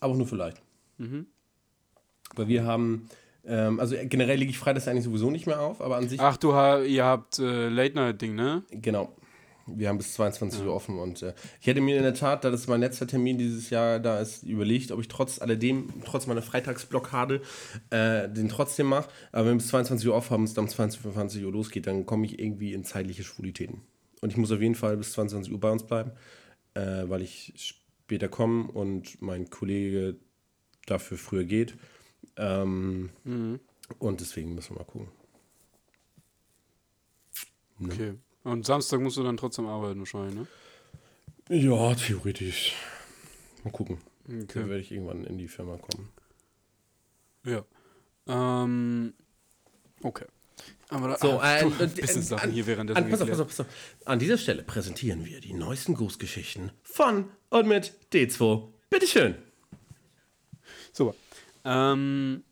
aber 0.00 0.14
nur 0.14 0.26
vielleicht. 0.26 0.62
Mhm. 0.98 1.26
Weil 2.34 2.48
wir 2.48 2.64
haben, 2.64 3.08
ähm, 3.44 3.80
also 3.80 3.96
generell 4.04 4.38
lege 4.38 4.50
ich 4.50 4.58
Freitags 4.58 4.88
eigentlich 4.88 5.04
sowieso 5.04 5.30
nicht 5.30 5.46
mehr 5.46 5.60
auf, 5.60 5.80
aber 5.80 5.96
an 5.96 6.08
sich. 6.08 6.20
Ach, 6.20 6.36
du, 6.36 6.50
ihr 6.84 7.04
habt 7.04 7.38
äh, 7.38 7.68
Late-Night-Ding, 7.68 8.34
ne? 8.34 8.62
Genau. 8.70 9.14
Wir 9.76 9.88
haben 9.88 9.98
bis 9.98 10.14
22 10.14 10.60
ja. 10.60 10.66
Uhr 10.66 10.74
offen 10.74 10.98
und 10.98 11.22
äh, 11.22 11.34
ich 11.60 11.66
hätte 11.66 11.80
mir 11.80 11.96
in 11.96 12.02
der 12.02 12.14
Tat, 12.14 12.44
da 12.44 12.50
das 12.50 12.66
mein 12.66 12.80
letzter 12.80 13.06
Termin 13.06 13.38
dieses 13.38 13.70
Jahr 13.70 14.00
da 14.00 14.20
ist, 14.20 14.42
überlegt, 14.42 14.92
ob 14.92 15.00
ich 15.00 15.08
trotz 15.08 15.40
alledem, 15.40 15.88
trotz 16.04 16.26
meiner 16.26 16.42
Freitagsblockade, 16.42 17.42
äh, 17.90 18.28
den 18.28 18.48
trotzdem 18.48 18.86
mache. 18.86 19.10
Aber 19.32 19.46
wenn 19.46 19.54
wir 19.54 19.58
bis 19.58 19.68
22 19.68 20.08
Uhr 20.08 20.14
offen 20.14 20.30
haben, 20.30 20.44
es 20.44 20.54
dann 20.54 20.64
um 20.64 20.70
22 20.70 21.44
Uhr 21.44 21.52
losgeht, 21.52 21.86
dann 21.86 22.06
komme 22.06 22.26
ich 22.26 22.38
irgendwie 22.38 22.72
in 22.72 22.84
zeitliche 22.84 23.24
Schwulitäten. 23.24 23.82
Und 24.20 24.30
ich 24.30 24.36
muss 24.36 24.52
auf 24.52 24.60
jeden 24.60 24.74
Fall 24.74 24.96
bis 24.96 25.12
22 25.12 25.52
Uhr 25.52 25.60
bei 25.60 25.70
uns 25.70 25.84
bleiben, 25.84 26.12
äh, 26.74 27.04
weil 27.06 27.22
ich 27.22 27.52
später 27.56 28.28
komme 28.28 28.70
und 28.70 29.20
mein 29.22 29.50
Kollege 29.50 30.16
dafür 30.86 31.16
früher 31.16 31.44
geht. 31.44 31.74
Ähm, 32.36 33.10
mhm. 33.24 33.60
Und 33.98 34.20
deswegen 34.20 34.54
müssen 34.54 34.74
wir 34.74 34.80
mal 34.80 34.84
gucken. 34.84 35.08
Ne? 37.78 37.92
Okay. 37.92 38.14
Und 38.44 38.66
Samstag 38.66 39.00
musst 39.00 39.16
du 39.16 39.22
dann 39.22 39.36
trotzdem 39.36 39.66
arbeiten 39.66 40.00
wahrscheinlich, 40.00 40.34
ne? 40.34 40.46
Ja, 41.48 41.94
theoretisch. 41.94 42.74
Mal 43.64 43.70
gucken. 43.70 43.98
Okay. 44.26 44.46
Dann 44.54 44.68
werde 44.68 44.80
ich 44.80 44.92
irgendwann 44.92 45.24
in 45.24 45.36
die 45.36 45.48
Firma 45.48 45.76
kommen. 45.76 46.08
Ja. 47.44 47.64
Ähm, 48.26 49.14
okay. 50.02 50.26
Aber 50.88 51.16
so, 51.18 51.38
ah, 51.40 51.58
äh, 51.58 52.06
Sachen 52.06 52.50
hier 52.50 52.66
während 52.66 52.90
an, 52.96 53.08
pass 53.08 53.20
auf, 53.20 53.28
pass 53.28 53.40
auf, 53.40 53.46
pass 53.46 53.60
auf. 53.60 53.66
An 54.04 54.18
dieser 54.18 54.38
Stelle 54.38 54.62
präsentieren 54.62 55.24
wir 55.24 55.40
die 55.40 55.54
neuesten 55.54 55.94
Grußgeschichten 55.94 56.72
von 56.82 57.30
und 57.48 57.66
mit 57.66 57.94
D2. 58.12 58.68
Bitteschön. 58.90 59.36
Super. 60.92 61.14
Ähm, 61.64 62.42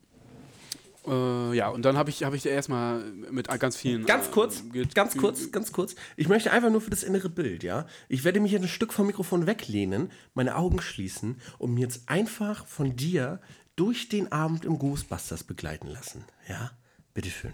äh, 1.07 1.53
ja, 1.55 1.69
und 1.69 1.83
dann 1.83 1.97
habe 1.97 2.09
ich, 2.09 2.23
hab 2.23 2.33
ich 2.33 2.45
erstmal 2.45 3.03
mit 3.31 3.47
ganz 3.59 3.77
vielen. 3.77 4.05
Ganz 4.05 4.27
äh, 4.27 4.31
kurz, 4.31 4.63
äh, 4.73 4.85
ganz 4.85 5.15
kurz, 5.17 5.51
ganz 5.51 5.71
kurz. 5.71 5.95
Ich 6.17 6.27
möchte 6.27 6.51
einfach 6.51 6.69
nur 6.69 6.81
für 6.81 6.89
das 6.89 7.03
innere 7.03 7.29
Bild, 7.29 7.63
ja. 7.63 7.87
Ich 8.09 8.23
werde 8.23 8.39
mich 8.39 8.51
jetzt 8.51 8.63
ein 8.63 8.69
Stück 8.69 8.93
vom 8.93 9.07
Mikrofon 9.07 9.47
weglehnen, 9.47 10.11
meine 10.33 10.55
Augen 10.55 10.81
schließen 10.81 11.39
und 11.57 11.73
mir 11.73 11.81
jetzt 11.81 12.09
einfach 12.09 12.65
von 12.65 12.95
dir 12.95 13.39
durch 13.75 14.09
den 14.09 14.31
Abend 14.31 14.65
im 14.65 14.77
Ghostbusters 14.77 15.43
begleiten 15.43 15.87
lassen. 15.87 16.25
Ja, 16.47 16.71
bitteschön. 17.13 17.53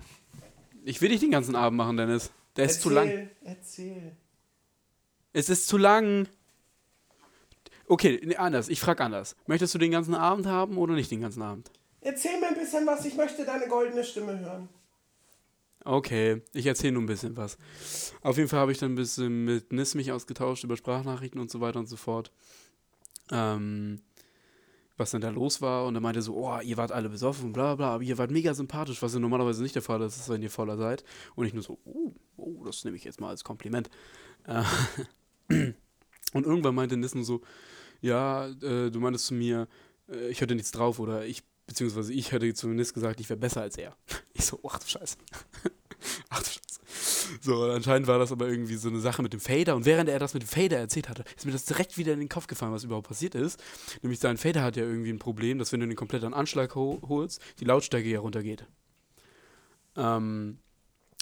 Ich 0.83 1.01
will 1.01 1.09
dich 1.09 1.19
den 1.19 1.31
ganzen 1.31 1.55
Abend 1.55 1.77
machen, 1.77 1.97
Dennis. 1.97 2.31
Der 2.55 2.65
ist 2.65 2.77
erzähl, 2.77 2.81
zu 2.81 2.89
lang. 2.89 3.29
Erzähl. 3.43 4.17
Es 5.33 5.49
ist 5.49 5.67
zu 5.67 5.77
lang. 5.77 6.27
Okay, 7.87 8.35
anders. 8.37 8.69
Ich 8.69 8.79
frage 8.79 9.03
anders. 9.03 9.35
Möchtest 9.45 9.73
du 9.75 9.77
den 9.77 9.91
ganzen 9.91 10.15
Abend 10.15 10.47
haben 10.47 10.77
oder 10.77 10.93
nicht 10.93 11.11
den 11.11 11.21
ganzen 11.21 11.43
Abend? 11.43 11.69
Erzähl 12.05 12.39
mir 12.39 12.49
ein 12.49 12.53
bisschen 12.53 12.85
was, 12.85 13.03
ich 13.03 13.15
möchte 13.15 13.45
deine 13.45 13.67
goldene 13.67 14.03
Stimme 14.03 14.39
hören. 14.39 14.69
Okay, 15.83 16.43
ich 16.53 16.67
erzähle 16.67 16.93
nur 16.93 17.01
ein 17.01 17.07
bisschen 17.07 17.35
was. 17.35 17.57
Auf 18.21 18.37
jeden 18.37 18.47
Fall 18.47 18.59
habe 18.59 18.71
ich 18.71 18.77
dann 18.77 18.91
ein 18.91 18.95
bisschen 18.95 19.43
mit 19.43 19.73
Nis 19.73 19.95
mich 19.95 20.11
ausgetauscht 20.11 20.63
über 20.63 20.77
Sprachnachrichten 20.77 21.41
und 21.41 21.49
so 21.49 21.61
weiter 21.61 21.79
und 21.79 21.87
so 21.87 21.97
fort. 21.97 22.31
Ähm, 23.31 24.01
was 24.97 25.11
denn 25.11 25.21
da 25.21 25.31
los 25.31 25.63
war. 25.63 25.87
Und 25.87 25.95
er 25.95 26.01
meinte 26.01 26.21
so, 26.21 26.35
oh, 26.35 26.59
ihr 26.61 26.77
wart 26.77 26.91
alle 26.91 27.09
besoffen 27.09 27.45
und 27.47 27.53
bla 27.53 27.73
bla, 27.73 27.95
aber 27.95 28.03
ihr 28.03 28.19
wart 28.19 28.29
mega 28.29 28.53
sympathisch, 28.53 29.01
was 29.01 29.15
ja 29.15 29.19
normalerweise 29.19 29.63
nicht 29.63 29.73
der 29.73 29.81
Fall 29.81 30.03
ist, 30.03 30.29
wenn 30.29 30.43
ihr 30.43 30.51
voller 30.51 30.77
seid. 30.77 31.03
Und 31.33 31.47
ich 31.47 31.55
nur 31.55 31.63
so, 31.63 31.79
oh, 31.85 32.13
oh 32.37 32.63
das 32.65 32.83
nehme 32.83 32.97
ich 32.97 33.03
jetzt 33.03 33.19
mal 33.19 33.29
als 33.29 33.43
Kompliment. 33.43 33.89
Äh, 34.45 34.61
und 36.33 36.45
irgendwann 36.45 36.75
meinte 36.75 36.97
Nis 36.97 37.15
nur 37.15 37.25
so, 37.25 37.41
ja, 37.99 38.47
äh, 38.47 38.91
du 38.91 38.99
meintest 38.99 39.25
zu 39.25 39.33
mir, 39.33 39.67
äh, 40.07 40.29
ich 40.29 40.39
hatte 40.43 40.53
nichts 40.53 40.69
drauf 40.69 40.99
oder 40.99 41.25
ich 41.25 41.43
beziehungsweise 41.67 42.13
ich 42.13 42.31
hätte 42.31 42.53
zumindest 42.53 42.93
gesagt, 42.93 43.19
ich 43.19 43.29
wäre 43.29 43.39
besser 43.39 43.61
als 43.61 43.77
er. 43.77 43.95
Ich 44.37 44.45
so, 44.45 44.59
ach 44.67 44.79
du 44.79 44.87
Scheiße. 44.87 45.17
ach 46.29 46.43
du 46.43 46.49
Scheiße. 46.49 46.79
So, 47.41 47.63
anscheinend 47.63 48.07
war 48.07 48.19
das 48.19 48.31
aber 48.31 48.47
irgendwie 48.47 48.75
so 48.75 48.89
eine 48.89 48.99
Sache 48.99 49.21
mit 49.23 49.33
dem 49.33 49.39
Fader. 49.39 49.75
Und 49.75 49.85
während 49.85 50.09
er 50.09 50.19
das 50.19 50.33
mit 50.33 50.43
dem 50.43 50.47
Fader 50.47 50.77
erzählt 50.77 51.09
hatte, 51.09 51.23
ist 51.35 51.45
mir 51.45 51.51
das 51.51 51.65
direkt 51.65 51.97
wieder 51.97 52.13
in 52.13 52.19
den 52.19 52.29
Kopf 52.29 52.47
gefallen, 52.47 52.73
was 52.73 52.83
überhaupt 52.83 53.07
passiert 53.07 53.33
ist. 53.33 53.63
Nämlich 54.01 54.19
sein 54.19 54.37
Fader 54.37 54.61
hat 54.61 54.75
ja 54.75 54.83
irgendwie 54.83 55.09
ein 55.09 55.19
Problem, 55.19 55.57
dass 55.57 55.71
wenn 55.71 55.79
du 55.79 55.87
den 55.87 55.95
kompletten 55.95 56.33
Anschlag 56.33 56.75
ho 56.75 57.01
holst, 57.07 57.41
die 57.59 57.65
Lautstärke 57.65 58.09
ja 58.09 58.19
runtergeht. 58.19 58.65
Ähm, 59.95 60.59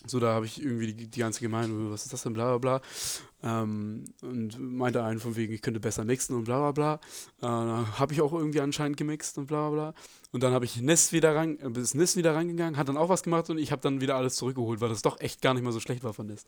so, 0.05 0.19
da 0.19 0.33
habe 0.33 0.45
ich 0.45 0.61
irgendwie 0.61 0.93
die, 0.93 1.07
die, 1.07 1.19
ganze 1.19 1.39
Gemeinde, 1.39 1.89
was 1.89 2.03
ist 2.03 2.11
das 2.11 2.23
denn, 2.23 2.33
bla 2.33 2.57
bla 2.57 2.79
bla. 2.79 3.61
Ähm, 3.61 4.05
und 4.21 4.59
meinte 4.59 5.01
einen 5.01 5.19
von 5.19 5.37
wegen, 5.37 5.53
ich 5.53 5.61
könnte 5.61 5.79
besser 5.79 6.03
mixen 6.03 6.35
und 6.35 6.43
bla 6.43 6.71
bla 6.71 6.99
bla. 7.39 7.81
Äh, 7.81 7.85
habe 7.99 8.11
ich 8.11 8.21
auch 8.21 8.33
irgendwie 8.33 8.59
anscheinend 8.59 8.97
gemixt 8.97 9.37
und 9.37 9.45
bla 9.45 9.69
bla. 9.69 9.93
Und 10.31 10.43
dann 10.43 10.51
habe 10.51 10.65
ich 10.65 10.81
Nest 10.81 11.13
wieder 11.13 11.35
ran, 11.35 11.57
äh, 11.59 11.69
bis 11.69 11.93
Nest 11.93 12.17
wieder 12.17 12.35
rangegangen, 12.35 12.75
hat 12.75 12.89
dann 12.89 12.97
auch 12.97 13.07
was 13.07 13.23
gemacht 13.23 13.49
und 13.49 13.57
ich 13.57 13.71
habe 13.71 13.81
dann 13.81 14.01
wieder 14.01 14.15
alles 14.15 14.35
zurückgeholt, 14.35 14.81
weil 14.81 14.89
das 14.89 15.03
doch 15.03 15.21
echt 15.21 15.41
gar 15.41 15.53
nicht 15.53 15.63
mal 15.63 15.71
so 15.71 15.79
schlecht 15.79 16.03
war 16.03 16.13
von 16.13 16.27
Nest. 16.27 16.47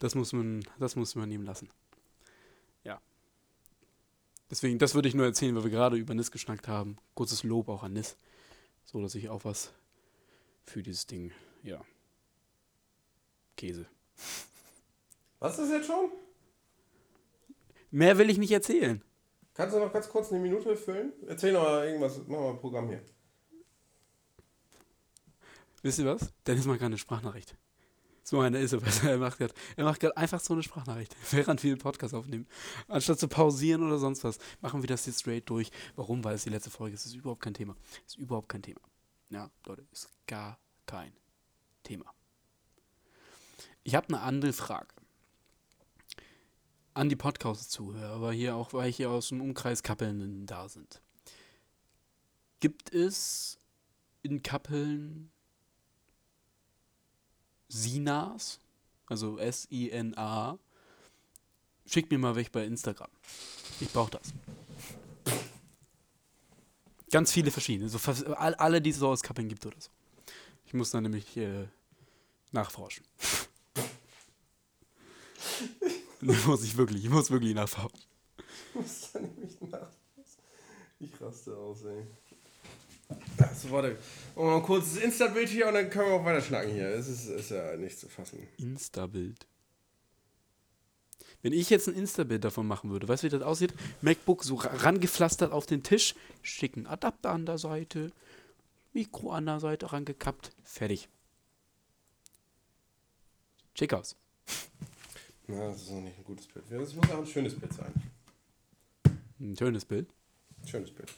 Das 0.00 0.16
muss 0.16 0.32
man, 0.32 0.64
das 0.80 0.96
muss 0.96 1.14
man 1.14 1.28
nehmen 1.28 1.44
lassen. 1.44 1.70
Ja. 2.82 3.00
Deswegen, 4.50 4.80
das 4.80 4.96
würde 4.96 5.08
ich 5.08 5.14
nur 5.14 5.26
erzählen, 5.26 5.54
weil 5.54 5.64
wir 5.64 5.70
gerade 5.70 5.96
über 5.96 6.14
Nis 6.14 6.32
geschnackt 6.32 6.66
haben. 6.66 6.96
Kurzes 7.14 7.44
Lob 7.44 7.68
auch 7.68 7.84
an 7.84 7.92
Nis. 7.92 8.16
So, 8.86 9.00
dass 9.00 9.14
ich 9.14 9.28
auch 9.28 9.44
was 9.44 9.72
für 10.64 10.82
dieses 10.82 11.06
Ding, 11.06 11.30
ja, 11.62 11.80
Käse. 13.58 13.86
Was 15.40 15.58
ist 15.58 15.70
jetzt 15.70 15.86
schon? 15.86 16.10
Mehr 17.90 18.16
will 18.16 18.30
ich 18.30 18.38
nicht 18.38 18.52
erzählen. 18.52 19.02
Kannst 19.54 19.74
du 19.74 19.80
noch 19.80 19.92
ganz 19.92 20.08
kurz 20.08 20.30
eine 20.30 20.40
Minute 20.40 20.76
füllen? 20.76 21.12
Erzähl 21.26 21.52
noch 21.52 21.62
mal 21.62 21.86
irgendwas, 21.86 22.18
mach 22.26 22.38
mal 22.38 22.50
ein 22.50 22.58
Programm 22.58 22.88
hier. 22.88 23.02
Wisst 25.82 25.98
ihr 25.98 26.06
was? 26.06 26.32
Dennis 26.46 26.66
macht 26.66 26.78
gerade 26.78 26.86
eine 26.86 26.98
Sprachnachricht. 26.98 27.56
So 28.22 28.40
eine 28.40 28.58
ist 28.60 28.72
er 28.72 28.80
besser. 28.82 29.10
Er 29.10 29.18
macht 29.18 29.38
gerade 29.38 29.54
macht 29.76 30.16
einfach 30.16 30.40
so 30.40 30.54
eine 30.54 30.62
Sprachnachricht, 30.62 31.16
während 31.32 31.62
wir 31.62 31.74
den 31.74 31.80
Podcast 31.80 32.14
aufnehmen. 32.14 32.46
Anstatt 32.86 33.18
zu 33.18 33.26
pausieren 33.26 33.82
oder 33.82 33.98
sonst 33.98 34.22
was, 34.22 34.38
machen 34.60 34.82
wir 34.82 34.88
das 34.88 35.06
jetzt 35.06 35.20
straight 35.20 35.48
durch. 35.50 35.70
Warum? 35.96 36.22
Weil 36.22 36.34
es 36.34 36.44
die 36.44 36.50
letzte 36.50 36.70
Folge 36.70 36.94
ist. 36.94 37.06
Es 37.06 37.12
ist 37.12 37.16
überhaupt 37.16 37.42
kein 37.42 37.54
Thema. 37.54 37.74
Es 38.06 38.14
ist 38.14 38.18
überhaupt 38.18 38.48
kein 38.48 38.62
Thema. 38.62 38.80
Ja, 39.30 39.50
Leute, 39.66 39.86
ist 39.92 40.08
gar 40.26 40.58
kein 40.86 41.12
Thema. 41.82 42.04
Ich 43.88 43.94
habe 43.94 44.08
eine 44.08 44.20
andere 44.20 44.52
Frage. 44.52 44.94
An 46.92 47.08
die 47.08 47.16
Podcast-Zuhörer, 47.16 48.20
weil 48.20 48.34
hier 48.34 48.54
auch, 48.54 48.74
weil 48.74 48.92
hier 48.92 49.08
aus 49.08 49.30
dem 49.30 49.40
Umkreis 49.40 49.82
Kappeln 49.82 50.44
da 50.44 50.68
sind. 50.68 51.00
Gibt 52.60 52.92
es 52.92 53.58
in 54.20 54.42
Kappeln 54.42 55.30
Sinas? 57.68 58.60
Also 59.06 59.38
S-I-N-A. 59.38 60.58
Schickt 61.86 62.10
mir 62.10 62.18
mal 62.18 62.36
weg 62.36 62.52
bei 62.52 62.66
Instagram. 62.66 63.08
Ich 63.80 63.90
brauche 63.90 64.10
das. 64.10 64.34
Ganz 67.10 67.32
viele 67.32 67.50
verschiedene. 67.50 67.88
So 67.88 67.98
alle, 68.34 68.82
die 68.82 68.90
es 68.90 68.98
so 68.98 69.08
aus 69.08 69.22
Kappeln 69.22 69.48
gibt 69.48 69.64
oder 69.64 69.80
so. 69.80 69.88
Ich 70.66 70.74
muss 70.74 70.90
dann 70.90 71.04
nämlich 71.04 71.38
äh, 71.38 71.68
nachforschen. 72.52 73.06
muss 76.46 76.64
ich 76.64 76.76
wirklich, 76.76 77.04
ich 77.04 77.10
muss 77.10 77.30
wirklich 77.30 77.54
nachfahren. 77.54 77.92
Ich 78.38 78.74
muss 78.74 79.12
da 79.12 79.20
nämlich 79.20 79.60
nach. 79.60 79.90
Ich 81.00 81.20
raste 81.20 81.56
aus, 81.56 81.84
ey. 81.84 82.06
Achso, 83.38 83.70
warte. 83.70 83.96
Und 84.34 84.46
mal 84.46 84.62
kurz 84.62 84.94
das 84.94 85.02
Insta-Bild 85.02 85.48
hier 85.48 85.68
und 85.68 85.74
dann 85.74 85.88
können 85.90 86.08
wir 86.08 86.14
auch 86.14 86.24
weiter 86.24 86.42
schnacken 86.42 86.72
hier. 86.72 86.88
Es 86.88 87.08
ist, 87.08 87.28
ist 87.28 87.50
ja 87.50 87.76
nicht 87.76 87.98
zu 87.98 88.08
fassen. 88.08 88.46
Insta-Bild. 88.58 89.46
Wenn 91.40 91.52
ich 91.52 91.70
jetzt 91.70 91.88
ein 91.88 91.94
Insta-Bild 91.94 92.44
davon 92.44 92.66
machen 92.66 92.90
würde, 92.90 93.06
weißt 93.06 93.22
du, 93.22 93.26
wie 93.26 93.30
das 93.30 93.42
aussieht? 93.42 93.72
MacBook 94.02 94.42
so 94.42 94.56
rangepflastert 94.56 95.52
auf 95.52 95.66
den 95.66 95.84
Tisch, 95.84 96.14
schicken 96.42 96.86
Adapter 96.86 97.30
an 97.30 97.46
der 97.46 97.58
Seite, 97.58 98.10
Mikro 98.92 99.30
an 99.30 99.46
der 99.46 99.60
Seite 99.60 99.92
rangekappt. 99.92 100.50
Fertig. 100.64 101.08
Schick 103.74 103.94
aus. 103.94 104.16
Na, 105.48 105.68
das 105.68 105.82
ist 105.82 105.90
noch 105.90 106.02
nicht 106.02 106.18
ein 106.18 106.24
gutes 106.24 106.46
Bild. 106.46 106.66
Das 106.70 106.94
muss 106.94 107.10
auch 107.10 107.18
ein 107.18 107.26
schönes 107.26 107.58
Bild 107.58 107.72
sein. 107.72 107.92
Ein 109.40 109.56
schönes 109.56 109.84
Bild. 109.84 110.12
Schönes 110.66 110.90
Bild. 110.90 111.10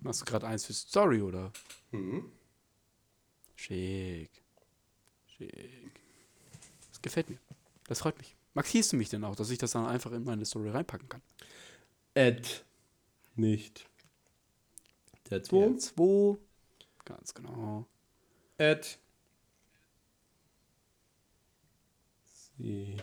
Machst 0.00 0.22
du 0.22 0.24
gerade 0.24 0.48
eins 0.48 0.64
für 0.64 0.72
Story, 0.72 1.22
oder? 1.22 1.52
Mhm. 1.92 2.32
Schick. 3.54 4.30
Schick. 5.28 6.00
Das 6.90 7.00
gefällt 7.00 7.30
mir. 7.30 7.38
Das 7.86 8.00
freut 8.00 8.18
mich. 8.18 8.34
Markierst 8.54 8.92
du 8.92 8.96
mich 8.96 9.08
denn 9.08 9.22
auch, 9.22 9.36
dass 9.36 9.50
ich 9.50 9.58
das 9.58 9.70
dann 9.70 9.86
einfach 9.86 10.10
in 10.10 10.24
meine 10.24 10.44
Story 10.44 10.70
reinpacken 10.70 11.08
kann? 11.08 11.22
Ed. 12.14 12.64
Nicht. 13.36 13.86
Der 15.30 15.42
2. 15.42 15.76
2. 15.76 16.38
Ganz 17.04 17.32
genau. 17.34 17.86
Ed. 18.58 18.98
Sie. 22.58 22.96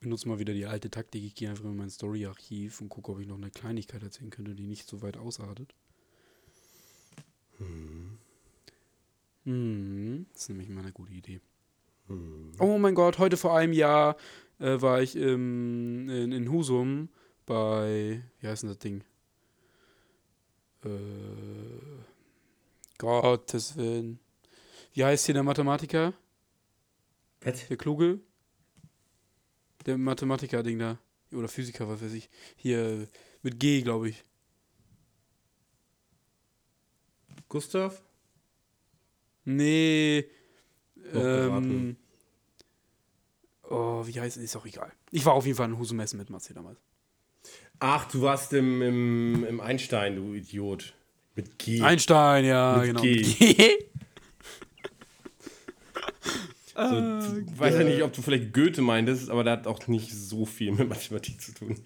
Benutze 0.00 0.28
mal 0.28 0.38
wieder 0.38 0.54
die 0.54 0.66
alte 0.66 0.90
Taktik. 0.90 1.22
Ich 1.22 1.34
gehe 1.34 1.50
einfach 1.50 1.64
in 1.64 1.76
mein 1.76 1.90
Story-Archiv 1.90 2.80
und 2.80 2.88
gucke, 2.88 3.12
ob 3.12 3.20
ich 3.20 3.28
noch 3.28 3.36
eine 3.36 3.50
Kleinigkeit 3.50 4.02
erzählen 4.02 4.30
könnte, 4.30 4.54
die 4.54 4.66
nicht 4.66 4.88
so 4.88 5.02
weit 5.02 5.16
ausartet. 5.16 5.74
Hm. 7.58 8.18
Hm, 9.44 10.26
das 10.32 10.42
ist 10.42 10.48
nämlich 10.48 10.68
mal 10.68 10.80
eine 10.80 10.92
gute 10.92 11.12
Idee. 11.12 11.40
Hm. 12.08 12.52
Oh 12.58 12.78
mein 12.78 12.94
Gott, 12.94 13.18
heute 13.18 13.36
vor 13.36 13.56
einem 13.56 13.74
Jahr 13.74 14.16
äh, 14.58 14.80
war 14.80 15.02
ich 15.02 15.16
ähm, 15.16 16.08
in, 16.08 16.32
in 16.32 16.50
Husum 16.50 17.10
bei, 17.46 18.22
wie 18.40 18.46
heißt 18.46 18.62
denn 18.62 18.70
das 18.70 18.78
Ding? 18.78 19.04
Äh, 20.84 20.88
Gottes 22.98 23.76
Willen. 23.76 24.18
Wie 24.94 25.04
heißt 25.04 25.26
hier 25.26 25.34
der 25.34 25.42
Mathematiker? 25.42 26.14
Was? 27.42 27.68
Der 27.68 27.76
Kluge? 27.76 28.20
Der 29.86 29.98
Mathematiker-Ding 29.98 30.78
da. 30.78 30.98
Oder 31.32 31.48
Physiker, 31.48 31.88
was 31.88 32.02
weiß 32.02 32.12
ich. 32.12 32.28
Hier 32.56 33.08
mit 33.42 33.58
G, 33.60 33.82
glaube 33.82 34.08
ich. 34.08 34.24
Gustav? 37.48 38.02
Nee. 39.44 40.26
Ähm, 41.12 41.96
oh, 43.68 44.06
wie 44.06 44.20
heißt 44.20 44.36
es? 44.36 44.44
Ist 44.44 44.56
auch 44.56 44.66
egal. 44.66 44.92
Ich 45.10 45.24
war 45.24 45.34
auf 45.34 45.46
jeden 45.46 45.56
Fall 45.56 45.68
in 45.68 45.78
Husum 45.78 45.98
Essen 46.00 46.18
mit 46.18 46.30
Matze 46.30 46.54
damals. 46.54 46.78
Ach, 47.80 48.06
du 48.10 48.22
warst 48.22 48.52
im, 48.52 48.82
im, 48.82 49.44
im 49.44 49.60
Einstein, 49.60 50.16
du 50.16 50.34
Idiot. 50.34 50.94
Mit 51.34 51.58
G. 51.58 51.80
Einstein, 51.80 52.44
ja, 52.44 52.76
mit 52.76 52.86
genau. 52.86 53.02
G. 53.02 53.78
So, 56.88 57.40
ich 57.40 57.58
weiß 57.58 57.74
ja 57.74 57.84
nicht, 57.84 58.02
ob 58.02 58.12
du 58.12 58.22
vielleicht 58.22 58.52
Goethe 58.52 58.80
meintest, 58.80 59.28
aber 59.30 59.44
der 59.44 59.54
hat 59.54 59.66
auch 59.66 59.86
nicht 59.88 60.12
so 60.12 60.46
viel 60.46 60.72
mit 60.72 60.88
Mathematik 60.88 61.40
zu 61.40 61.52
tun. 61.52 61.76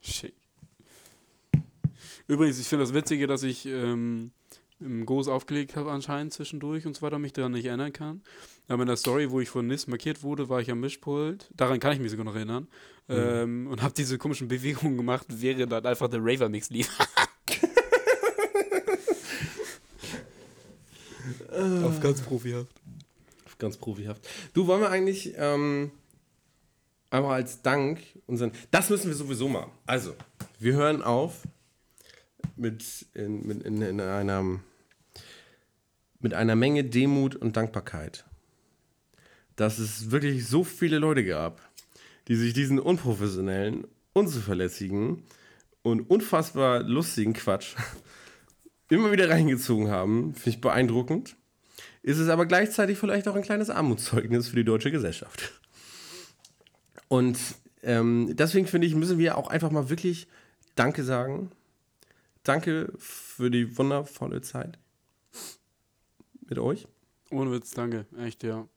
Schick. 0.00 0.34
Übrigens, 2.28 2.58
ich 2.60 2.68
finde 2.68 2.84
das 2.84 2.94
Witzige, 2.94 3.26
dass 3.26 3.42
ich 3.42 3.66
ähm, 3.66 4.30
im 4.80 5.06
Goes 5.06 5.28
aufgelegt 5.28 5.76
habe 5.76 5.90
anscheinend 5.90 6.32
zwischendurch 6.32 6.86
und 6.86 6.94
so 6.94 7.02
weiter, 7.02 7.18
mich 7.18 7.32
daran 7.32 7.52
nicht 7.52 7.66
erinnern 7.66 7.92
kann. 7.92 8.22
Aber 8.68 8.82
in 8.82 8.88
der 8.88 8.96
Story, 8.96 9.30
wo 9.30 9.40
ich 9.40 9.48
von 9.48 9.66
Nis 9.66 9.86
markiert 9.86 10.22
wurde, 10.22 10.48
war 10.48 10.60
ich 10.60 10.70
am 10.70 10.80
Mischpult. 10.80 11.50
Daran 11.54 11.80
kann 11.80 11.92
ich 11.92 12.00
mich 12.00 12.10
sogar 12.10 12.24
noch 12.24 12.34
erinnern. 12.34 12.68
Mhm. 13.08 13.14
Ähm, 13.16 13.66
und 13.68 13.82
habe 13.82 13.94
diese 13.94 14.18
komischen 14.18 14.48
Bewegungen 14.48 14.96
gemacht, 14.96 15.26
während 15.28 15.70
dann 15.70 15.86
einfach 15.86 16.08
der 16.08 16.20
Raver-Mix 16.22 16.70
lief. 16.70 16.90
Auf 21.84 22.00
ganz 22.00 22.20
profihaft. 22.20 22.72
Auf 23.46 23.58
ganz 23.58 23.76
profihaft. 23.76 24.28
Du, 24.52 24.66
wollen 24.66 24.80
wir 24.80 24.90
eigentlich 24.90 25.34
ähm, 25.36 25.90
einmal 27.10 27.34
als 27.34 27.62
Dank 27.62 28.00
unseren. 28.26 28.52
Das 28.70 28.90
müssen 28.90 29.08
wir 29.08 29.14
sowieso 29.14 29.48
mal. 29.48 29.68
Also, 29.86 30.14
wir 30.58 30.74
hören 30.74 31.02
auf 31.02 31.42
mit, 32.56 33.06
in, 33.14 33.46
mit 33.46 33.62
in, 33.62 33.82
in 33.82 34.00
einer, 34.00 34.60
mit 36.20 36.34
einer 36.34 36.56
Menge 36.56 36.84
Demut 36.84 37.36
und 37.36 37.56
Dankbarkeit. 37.56 38.24
Dass 39.56 39.78
es 39.78 40.10
wirklich 40.10 40.46
so 40.46 40.64
viele 40.64 40.98
Leute 40.98 41.24
gab, 41.24 41.62
die 42.28 42.36
sich 42.36 42.52
diesen 42.52 42.78
unprofessionellen, 42.78 43.86
unzuverlässigen 44.12 45.22
und 45.82 46.10
unfassbar 46.10 46.82
lustigen 46.82 47.32
Quatsch 47.32 47.74
immer 48.88 49.12
wieder 49.12 49.30
reingezogen 49.30 49.88
haben. 49.88 50.34
Finde 50.34 50.50
ich 50.50 50.60
beeindruckend. 50.60 51.36
Ist 52.06 52.18
es 52.18 52.30
aber 52.30 52.46
gleichzeitig 52.46 52.96
vielleicht 52.96 53.28
auch 53.28 53.34
ein 53.34 53.42
kleines 53.42 53.68
Armutszeugnis 53.68 54.48
für 54.48 54.56
die 54.56 54.64
deutsche 54.64 54.90
Gesellschaft. 54.90 55.52
Und 57.08 57.38
ähm, 57.82 58.34
deswegen 58.34 58.66
finde 58.66 58.86
ich, 58.86 58.94
müssen 58.94 59.18
wir 59.18 59.36
auch 59.36 59.48
einfach 59.48 59.70
mal 59.70 59.90
wirklich 59.90 60.26
Danke 60.74 61.04
sagen 61.04 61.50
danke 62.46 62.92
für 62.98 63.50
die 63.50 63.76
wundervolle 63.76 64.40
Zeit 64.40 64.78
mit 66.48 66.58
euch. 66.58 66.86
Ohne 67.30 67.52
Witz, 67.52 67.72
danke. 67.72 68.06
Echt, 68.18 68.42
ja. 68.44 68.68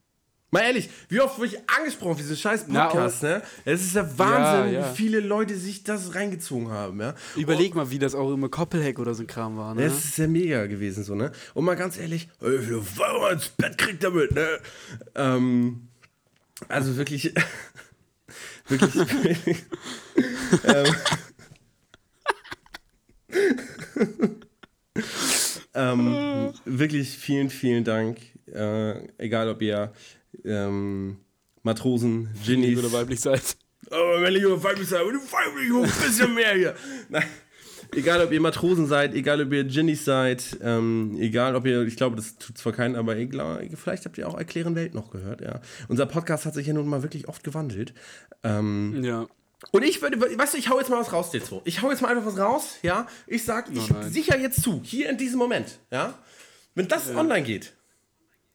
Mal 0.52 0.62
ehrlich, 0.62 0.90
wie 1.10 1.22
oft 1.22 1.38
wurde 1.38 1.50
ich 1.50 1.58
angesprochen 1.70 2.16
für 2.16 2.24
diesen 2.24 2.38
scheiß 2.38 2.66
Podcast, 2.66 3.22
Na, 3.22 3.30
ne? 3.30 3.44
Es 3.66 3.82
ist 3.82 3.96
der 3.96 4.18
Wahnsinn, 4.18 4.74
ja, 4.74 4.80
ja. 4.80 4.92
wie 4.92 4.96
viele 4.96 5.20
Leute 5.20 5.56
sich 5.56 5.84
das 5.84 6.16
reingezogen 6.16 6.72
haben, 6.72 7.00
ja. 7.00 7.14
Überleg 7.36 7.74
oh. 7.74 7.78
mal, 7.78 7.92
wie 7.92 8.00
das 8.00 8.16
auch 8.16 8.34
immer 8.34 8.50
Koppelheck 8.50 8.98
oder 8.98 9.14
so 9.14 9.22
ein 9.22 9.28
Kram 9.28 9.58
war, 9.58 9.76
ne? 9.76 9.84
Es 9.84 10.06
ist 10.06 10.18
ja 10.18 10.28
mega 10.28 10.66
gewesen, 10.66 11.04
so, 11.04 11.14
ne? 11.14 11.32
Und 11.54 11.66
mal 11.66 11.76
ganz 11.76 12.00
ehrlich, 12.00 12.30
wie 12.40 12.58
viele 12.58 12.82
Feuer 12.82 13.32
ins 13.32 13.50
Bett 13.50 13.78
kriegt 13.78 14.04
damit, 14.04 14.32
ne? 14.32 14.48
Ähm, 15.14 15.90
also 16.68 16.98
wirklich, 16.98 17.32
wirklich, 18.68 18.96
ähm, 20.66 20.96
ähm, 25.76 26.54
wirklich 26.66 27.10
vielen, 27.10 27.52
vielen 27.52 27.84
Dank. 27.84 28.18
Äh, 28.48 29.08
egal, 29.20 29.50
ob 29.50 29.62
ihr 29.62 29.94
ähm, 30.44 31.18
Matrosen, 31.64 32.30
Ginnies 32.46 32.80
oder 32.80 32.92
weiblich 32.92 33.20
seid. 33.20 33.58
Oh, 33.92 34.22
wenn 34.22 34.36
ich 34.36 34.44
weiblich 34.44 34.88
seid, 34.88 35.02
weiblich 35.02 35.74
ein 35.74 36.04
bisschen 36.06 36.34
mehr 36.34 36.54
hier. 36.54 36.76
Nein. 37.10 37.24
Egal, 37.96 38.22
ob 38.22 38.32
ihr 38.32 38.40
Matrosen 38.40 38.86
seid, 38.86 39.16
egal, 39.16 39.42
ob 39.42 39.52
ihr 39.52 39.64
Ginnies 39.64 40.06
seid, 40.06 40.60
ähm, 40.62 41.18
egal, 41.20 41.56
ob 41.56 41.66
ihr, 41.66 41.82
ich 41.84 41.96
glaube, 41.96 42.16
das 42.18 42.38
tut 42.38 42.56
zwar 42.56 42.72
keinen, 42.72 42.96
aber 42.96 43.18
egal, 43.18 43.68
vielleicht 43.76 44.06
habt 44.06 44.18
ihr 44.20 44.28
auch 44.28 44.38
Erklären 44.38 44.76
Welt 44.76 44.94
noch 44.94 45.10
gehört, 45.10 45.42
ja. 45.42 45.60
Unser 45.88 46.06
Podcast 46.06 46.46
hat 46.46 46.54
sich 46.54 46.68
ja 46.68 46.74
nun 46.74 46.88
mal 46.88 47.02
wirklich 47.02 47.28
oft 47.28 47.44
gewandelt. 47.44 47.96
Ähm, 48.44 49.04
ja. 49.04 49.28
Und 49.72 49.84
ich 49.84 50.02
würde, 50.02 50.22
weißt 50.22 50.54
du, 50.54 50.58
ich 50.58 50.70
hau 50.70 50.78
jetzt 50.78 50.90
mal 50.90 51.00
was 51.00 51.12
raus, 51.12 51.32
Dezo. 51.32 51.62
Ich 51.66 51.82
hau 51.82 51.90
jetzt 51.90 52.02
mal 52.02 52.10
einfach 52.10 52.28
was 52.28 52.38
raus, 52.38 52.78
ja. 52.84 53.08
Ich 53.26 53.44
sag, 53.44 53.72
ich 53.72 53.92
oh 53.92 54.02
sicher 54.08 54.38
jetzt 54.38 54.62
zu, 54.62 54.82
hier 54.84 55.10
in 55.10 55.18
diesem 55.18 55.40
Moment, 55.40 55.80
ja. 55.92 56.14
Wenn 56.76 56.88
das 56.88 57.10
ja. 57.10 57.18
online 57.18 57.44
geht, 57.44 57.74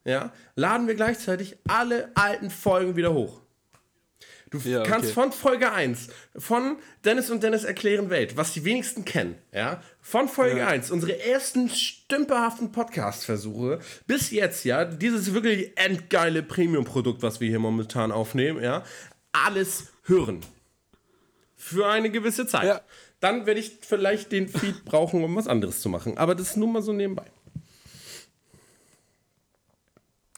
ja, 0.04 0.32
laden 0.54 0.86
wir 0.86 0.94
gleichzeitig 0.94 1.56
alle 1.66 2.10
alten 2.14 2.50
Folgen 2.50 2.96
wieder 2.96 3.12
hoch. 3.12 3.40
Du 4.50 4.58
ja, 4.68 4.84
kannst 4.84 5.06
okay. 5.06 5.14
von 5.14 5.32
Folge 5.32 5.72
1, 5.72 6.10
von 6.36 6.76
Dennis 7.04 7.28
und 7.28 7.42
Dennis 7.42 7.64
erklären 7.64 8.08
Welt, 8.08 8.36
was 8.36 8.52
die 8.52 8.64
wenigsten 8.64 9.04
kennen, 9.04 9.34
ja, 9.52 9.82
von 10.00 10.28
Folge 10.28 10.60
ja. 10.60 10.68
1, 10.68 10.92
unsere 10.92 11.20
ersten 11.20 11.68
stümperhaften 11.68 12.70
Podcast-Versuche, 12.70 13.80
bis 14.06 14.30
jetzt, 14.30 14.64
ja, 14.64 14.84
dieses 14.84 15.34
wirklich 15.34 15.72
endgeile 15.76 16.44
Premium-Produkt, 16.44 17.22
was 17.22 17.40
wir 17.40 17.48
hier 17.48 17.58
momentan 17.58 18.12
aufnehmen, 18.12 18.62
ja, 18.62 18.84
alles 19.32 19.92
hören. 20.04 20.40
Für 21.56 21.88
eine 21.88 22.10
gewisse 22.10 22.46
Zeit. 22.46 22.64
Ja. 22.64 22.80
Dann 23.18 23.46
werde 23.46 23.58
ich 23.58 23.78
vielleicht 23.80 24.30
den 24.30 24.46
Feed 24.48 24.84
brauchen, 24.84 25.24
um 25.24 25.34
was 25.34 25.48
anderes 25.48 25.80
zu 25.80 25.88
machen. 25.88 26.16
Aber 26.16 26.36
das 26.36 26.50
ist 26.50 26.56
nur 26.56 26.68
mal 26.68 26.82
so 26.82 26.92
nebenbei. 26.92 27.24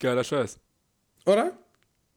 Geiler 0.00 0.24
Scheiß. 0.24 0.58
Oder? 1.24 1.56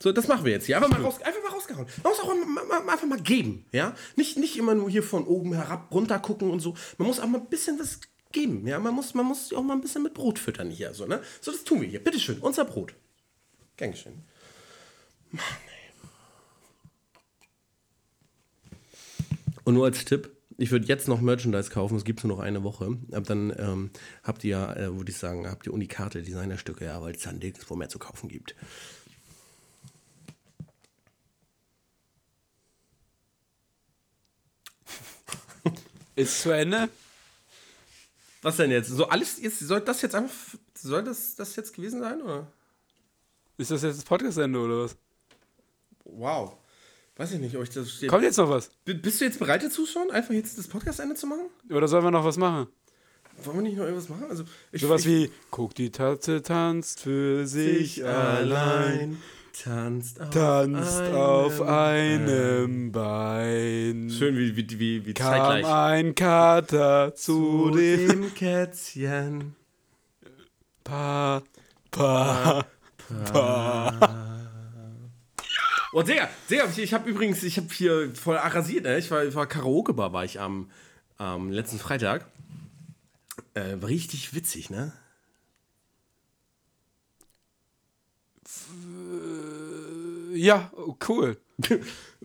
So, 0.01 0.11
das 0.11 0.27
machen 0.27 0.45
wir 0.45 0.53
jetzt 0.53 0.65
hier. 0.65 0.77
Einfach 0.77 0.89
mal, 0.89 1.01
raus, 1.01 1.21
einfach 1.21 1.43
mal 1.43 1.51
rausgehauen. 1.51 1.87
Man 2.03 2.13
muss 2.13 2.21
auch 2.21 2.27
mal, 2.27 2.81
mal, 2.83 2.93
einfach 2.93 3.07
mal 3.07 3.21
geben, 3.21 3.65
ja? 3.71 3.95
Nicht, 4.15 4.37
nicht 4.37 4.57
immer 4.57 4.73
nur 4.73 4.89
hier 4.89 5.03
von 5.03 5.25
oben 5.25 5.53
herab 5.53 5.93
runter 5.93 6.19
gucken 6.19 6.51
und 6.51 6.61
so. 6.61 6.75
Man 6.97 7.07
muss 7.07 7.19
auch 7.19 7.27
mal 7.27 7.39
ein 7.39 7.49
bisschen 7.49 7.77
was 7.79 7.99
geben, 8.31 8.65
ja? 8.65 8.79
Man 8.79 8.93
muss, 8.93 9.13
man 9.13 9.25
muss 9.25 9.51
auch 9.53 9.63
mal 9.63 9.73
ein 9.73 9.81
bisschen 9.81 10.03
mit 10.03 10.13
Brot 10.13 10.39
füttern 10.39 10.69
hier, 10.69 10.93
so, 10.93 11.05
ne? 11.05 11.21
So, 11.41 11.51
das 11.51 11.63
tun 11.65 11.81
wir 11.81 11.87
hier. 11.87 12.03
Bitteschön, 12.03 12.39
unser 12.39 12.63
Brot. 12.63 12.93
Gern 13.75 13.91
geschehen. 13.91 14.23
Mann, 15.31 15.43
Und 19.69 19.75
nur 19.75 19.85
als 19.85 20.03
Tipp, 20.03 20.31
ich 20.59 20.71
würde 20.71 20.85
jetzt 20.87 21.07
noch 21.07 21.21
Merchandise 21.21 21.69
kaufen, 21.69 21.95
es 21.95 22.03
gibt 22.03 22.23
nur 22.23 22.35
noch 22.35 22.43
eine 22.43 22.63
Woche. 22.63 22.97
Aber 23.11 23.21
dann 23.21 23.53
ähm, 23.57 23.91
habt 24.23 24.43
ihr 24.43 24.49
ja, 24.49 24.75
äh, 24.75 24.95
würde 24.97 25.09
ich 25.09 25.17
sagen, 25.17 25.49
habt 25.49 25.65
ihr 25.65 25.73
Unikarte 25.73 26.21
Designerstücke, 26.21 26.85
ja, 26.85 27.01
weil 27.01 27.15
es 27.15 27.21
dann 27.21 27.37
nirgendwo 27.39 27.75
mehr 27.75 27.87
zu 27.87 27.97
kaufen 27.97 28.27
gibt. 28.27 28.55
Ist 36.15 36.41
zu 36.41 36.51
Ende? 36.51 36.89
Was 38.41 38.57
denn 38.57 38.71
jetzt? 38.71 38.89
So 38.89 39.07
alles 39.07 39.41
jetzt 39.41 39.59
soll 39.59 39.79
das 39.81 40.01
jetzt 40.01 40.15
einfach 40.15 40.35
soll 40.73 41.03
das 41.03 41.35
das 41.35 41.55
jetzt 41.55 41.73
gewesen 41.73 42.01
sein 42.01 42.21
oder? 42.21 42.51
Ist 43.57 43.71
das 43.71 43.83
jetzt 43.83 43.97
das 43.97 44.05
Podcast 44.05 44.37
Ende 44.37 44.59
oder 44.59 44.83
was? 44.83 44.97
Wow. 46.03 46.57
Weiß 47.19 47.33
ich 47.33 47.39
nicht, 47.41 47.53
ob 47.57 47.63
ich 47.63 47.69
das 47.69 47.91
steht. 47.91 48.07
Kommt 48.07 48.23
jetzt 48.23 48.37
noch 48.37 48.49
was? 48.49 48.71
Bist 48.85 49.19
du 49.19 49.25
jetzt 49.25 49.39
bereit 49.39 49.61
dazu 49.61 49.85
schon, 49.85 50.09
einfach 50.09 50.33
jetzt 50.33 50.57
das 50.57 50.69
Podcast-Ende 50.69 51.15
zu 51.15 51.27
machen? 51.27 51.47
Oder 51.69 51.85
sollen 51.89 52.05
wir 52.05 52.11
noch 52.11 52.23
was 52.23 52.37
machen? 52.37 52.67
Wollen 53.43 53.57
wir 53.57 53.63
nicht 53.63 53.75
noch 53.75 53.83
irgendwas 53.83 54.07
machen? 54.07 54.23
Also, 54.29 54.45
ich, 54.71 54.81
Sowas 54.81 55.05
wie, 55.05 55.29
guck, 55.51 55.75
die 55.75 55.91
Tatze 55.91 56.41
tanzt 56.41 57.01
für 57.01 57.45
sich, 57.45 58.05
allein. 58.05 59.17
Tanzt 59.51 60.21
auf, 60.21 60.29
tanzt 60.29 61.01
einem, 61.01 61.15
auf 61.15 61.61
einem 61.61 62.91
Bein. 62.93 64.09
Schön, 64.09 64.37
wie, 64.37 64.55
wie, 64.55 64.79
wie, 64.79 65.05
wie 65.05 65.13
Kam 65.13 65.33
zeitgleich. 65.33 65.65
ein 65.65 66.15
Kater 66.15 67.13
zu, 67.15 67.69
zu 67.69 67.71
dem, 67.71 68.07
dem 68.07 68.33
Kätzchen. 68.33 69.55
Pa, 70.85 71.43
pa, 71.91 72.63
pa. 72.63 72.65
pa. 73.33 74.15
Oh, 75.91 76.03
Digga, 76.03 76.29
Digga, 76.49 76.67
ich, 76.77 76.93
habe 76.93 77.09
übrigens, 77.09 77.41
ich 77.41 77.57
habe 77.57 77.67
hier 77.71 78.13
voll 78.15 78.37
arrasiert, 78.37 78.83
ne? 78.83 78.97
Ich 78.99 79.09
war, 79.09 79.23
ich 79.23 79.33
war 79.33 79.47
Karaoke-Bar, 79.47 80.13
war 80.13 80.23
ich 80.23 80.39
am, 80.39 80.69
am 81.17 81.49
letzten 81.49 81.79
Freitag. 81.79 82.25
Äh, 83.55 83.73
richtig 83.83 84.35
witzig, 84.35 84.69
ne? 84.69 84.93
Ja, 90.33 90.71
oh, 90.75 90.95
cool. 91.07 91.37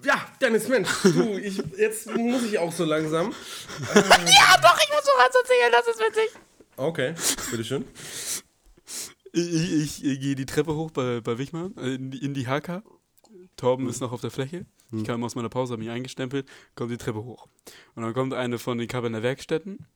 ja, 0.02 0.26
Dennis, 0.40 0.68
Mensch, 0.68 0.88
du, 1.02 1.38
ich, 1.38 1.62
jetzt 1.78 2.14
muss 2.14 2.44
ich 2.44 2.58
auch 2.58 2.72
so 2.72 2.84
langsam. 2.84 3.30
Äh, 3.94 3.98
ja, 3.98 4.60
doch, 4.62 4.78
ich 4.78 4.90
muss 4.90 5.06
noch 5.06 5.18
was 5.18 5.34
erzählen, 5.34 5.72
das 5.72 5.88
ist 5.88 6.00
witzig. 6.00 6.40
Okay, 6.76 7.14
bitteschön. 7.50 7.84
Ich, 9.32 9.72
ich, 9.72 10.04
ich 10.04 10.20
gehe 10.20 10.34
die 10.34 10.46
Treppe 10.46 10.74
hoch 10.74 10.90
bei, 10.90 11.20
bei 11.20 11.38
Wichmann, 11.38 11.74
äh, 11.78 11.94
in 11.94 12.10
die, 12.10 12.24
in 12.24 12.34
die 12.34 12.46
HK. 12.46 12.82
Torben 13.56 13.88
ist 13.88 14.00
noch 14.00 14.12
auf 14.12 14.20
der 14.20 14.30
Fläche. 14.30 14.66
Ich 14.92 14.98
hm. 14.98 15.04
kam 15.04 15.24
aus 15.24 15.34
meiner 15.34 15.48
Pause, 15.48 15.72
habe 15.72 15.82
mich 15.82 15.90
eingestempelt, 15.90 16.48
kommt 16.74 16.90
die 16.90 16.98
Treppe 16.98 17.24
hoch. 17.24 17.48
Und 17.94 18.02
dann 18.02 18.14
kommt 18.14 18.34
eine 18.34 18.58
von 18.58 18.78
den 18.78 18.88
Kaberner 18.88 19.22
Werkstätten 19.22 19.86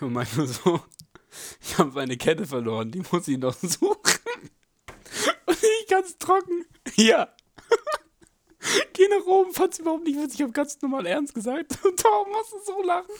und 0.00 0.12
meint 0.12 0.36
nur 0.36 0.46
so, 0.46 0.80
ich 1.60 1.78
habe 1.78 1.92
meine 1.92 2.16
Kette 2.16 2.46
verloren, 2.46 2.90
die 2.90 3.02
muss 3.10 3.28
ich 3.28 3.38
noch 3.38 3.54
suchen. 3.54 4.20
Und 5.46 5.58
ich 5.62 5.88
ganz 5.88 6.16
trocken, 6.18 6.64
ja. 6.94 7.28
Geh 8.92 9.08
nach 9.08 9.26
oben, 9.26 9.52
fand's 9.52 9.78
überhaupt 9.78 10.04
nicht 10.04 10.16
witzig, 10.16 10.40
ich 10.40 10.42
habe 10.42 10.52
ganz 10.52 10.80
normal 10.80 11.06
ernst 11.06 11.34
gesagt. 11.34 11.78
Und 11.84 11.98
Torben 11.98 12.32
musste 12.32 12.56
so 12.64 12.82
lachen, 12.82 13.14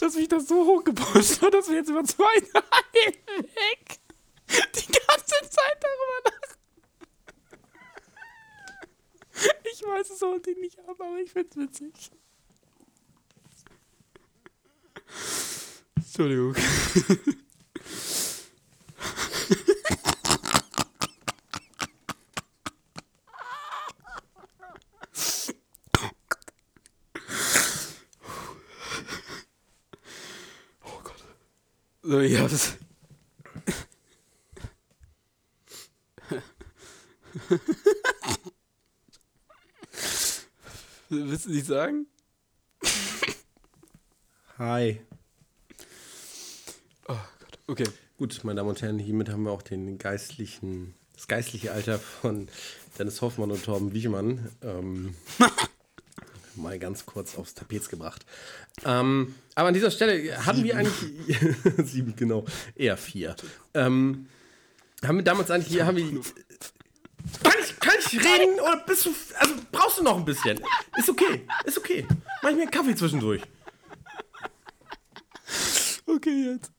dass 0.00 0.14
mich 0.14 0.28
das 0.28 0.48
so 0.48 0.64
hochgepusht 0.64 1.42
hat, 1.42 1.52
dass 1.52 1.68
wir 1.68 1.76
jetzt 1.76 1.90
über 1.90 2.04
zwei 2.04 2.40
Tage 2.40 3.16
weg 3.34 4.00
die 4.48 4.92
ganze 4.92 5.50
Zeit 5.50 5.78
darüber 5.80 6.30
lachen. 6.30 6.45
Ich 9.72 9.82
weiß, 9.82 10.10
es 10.10 10.22
ich 10.50 10.56
nicht 10.58 10.78
haben, 10.78 11.00
aber 11.00 11.18
ich 11.18 11.30
find's 11.30 11.56
witzig. 11.56 11.92
Entschuldigung. 15.96 16.54
Oh 30.84 31.00
Gott. 31.02 31.24
So, 32.02 32.20
ich 32.20 32.38
hab's. 32.38 32.76
Willst 41.46 41.68
du 41.70 41.74
nicht 41.74 41.80
sagen? 41.80 42.06
Hi. 44.58 45.00
Oh 47.06 47.14
Gott. 47.38 47.58
Okay. 47.68 47.84
Gut, 48.18 48.40
meine 48.42 48.56
Damen 48.56 48.70
und 48.70 48.82
Herren, 48.82 48.98
hiermit 48.98 49.28
haben 49.28 49.44
wir 49.44 49.52
auch 49.52 49.62
den 49.62 49.96
geistlichen, 49.96 50.94
das 51.14 51.28
geistliche 51.28 51.70
Alter 51.70 52.00
von 52.00 52.48
Dennis 52.98 53.22
Hoffmann 53.22 53.52
und 53.52 53.64
Torben 53.64 53.92
Wiechmann 53.92 54.50
ähm, 54.62 55.14
mal 56.56 56.80
ganz 56.80 57.06
kurz 57.06 57.36
aufs 57.36 57.54
Tapet 57.54 57.88
gebracht. 57.90 58.26
Ähm, 58.84 59.36
aber 59.54 59.68
an 59.68 59.74
dieser 59.74 59.92
Stelle 59.92 60.44
hatten 60.44 60.64
wir 60.64 60.76
eigentlich 60.76 61.38
sieben, 61.84 62.16
genau, 62.16 62.44
eher 62.74 62.96
vier. 62.96 63.36
Ähm, 63.74 64.26
haben 65.04 65.16
wir 65.18 65.24
damals 65.24 65.52
eigentlich, 65.52 65.80
haben 65.80 65.96
wir 65.96 66.22
kann 67.42 67.52
ich, 67.60 67.78
kann 67.80 67.94
ich 67.98 68.12
reden 68.14 68.60
oder 68.60 68.82
bist 68.86 69.06
du. 69.06 69.14
Also 69.38 69.54
brauchst 69.96 69.98
du 69.98 70.04
noch 70.04 70.18
ein 70.18 70.24
bisschen? 70.24 70.60
Ist 70.96 71.08
okay, 71.08 71.46
ist 71.64 71.78
okay. 71.78 72.06
Mach 72.42 72.50
ich 72.50 72.56
mir 72.56 72.62
einen 72.62 72.70
Kaffee 72.70 72.94
zwischendurch. 72.94 73.42
Okay, 76.06 76.52
jetzt. 76.52 76.70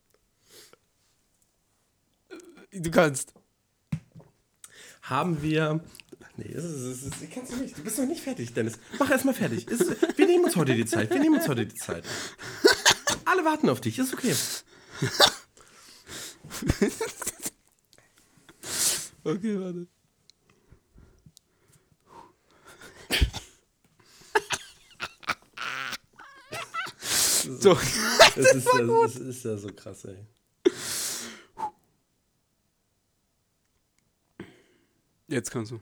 Du 2.71 2.91
kannst. 2.91 3.33
Haben 5.01 5.41
wir. 5.41 5.83
Nee, 6.37 6.53
das 6.53 6.63
ist, 6.63 7.05
das 7.07 7.21
ist, 7.21 7.31
kannst 7.31 7.51
du 7.51 7.55
nicht. 7.57 7.77
Du 7.77 7.83
bist 7.83 7.97
noch 7.97 8.05
nicht 8.05 8.21
fertig, 8.21 8.53
Dennis. 8.53 8.77
Mach 8.99 9.09
erstmal 9.09 9.33
fertig. 9.33 9.67
Ist, 9.67 10.17
wir 10.17 10.27
nehmen 10.27 10.45
uns 10.45 10.55
heute 10.55 10.75
die 10.75 10.85
Zeit. 10.85 11.09
Wir 11.09 11.19
nehmen 11.19 11.35
uns 11.37 11.47
heute 11.47 11.65
die 11.65 11.75
Zeit. 11.75 12.03
Alle 13.25 13.43
warten 13.43 13.69
auf 13.69 13.81
dich. 13.81 13.97
Ist 13.97 14.13
okay. 14.13 14.35
okay, 19.23 19.59
warte. 19.59 19.87
So. 27.47 27.77
Das, 28.35 28.53
ist, 28.53 28.67
ja, 28.71 28.85
das 28.85 29.15
ist 29.15 29.45
ja 29.45 29.57
so 29.57 29.69
krass, 29.69 30.05
ey. 30.05 30.15
Jetzt 35.27 35.49
kannst 35.49 35.71
du. 35.71 35.79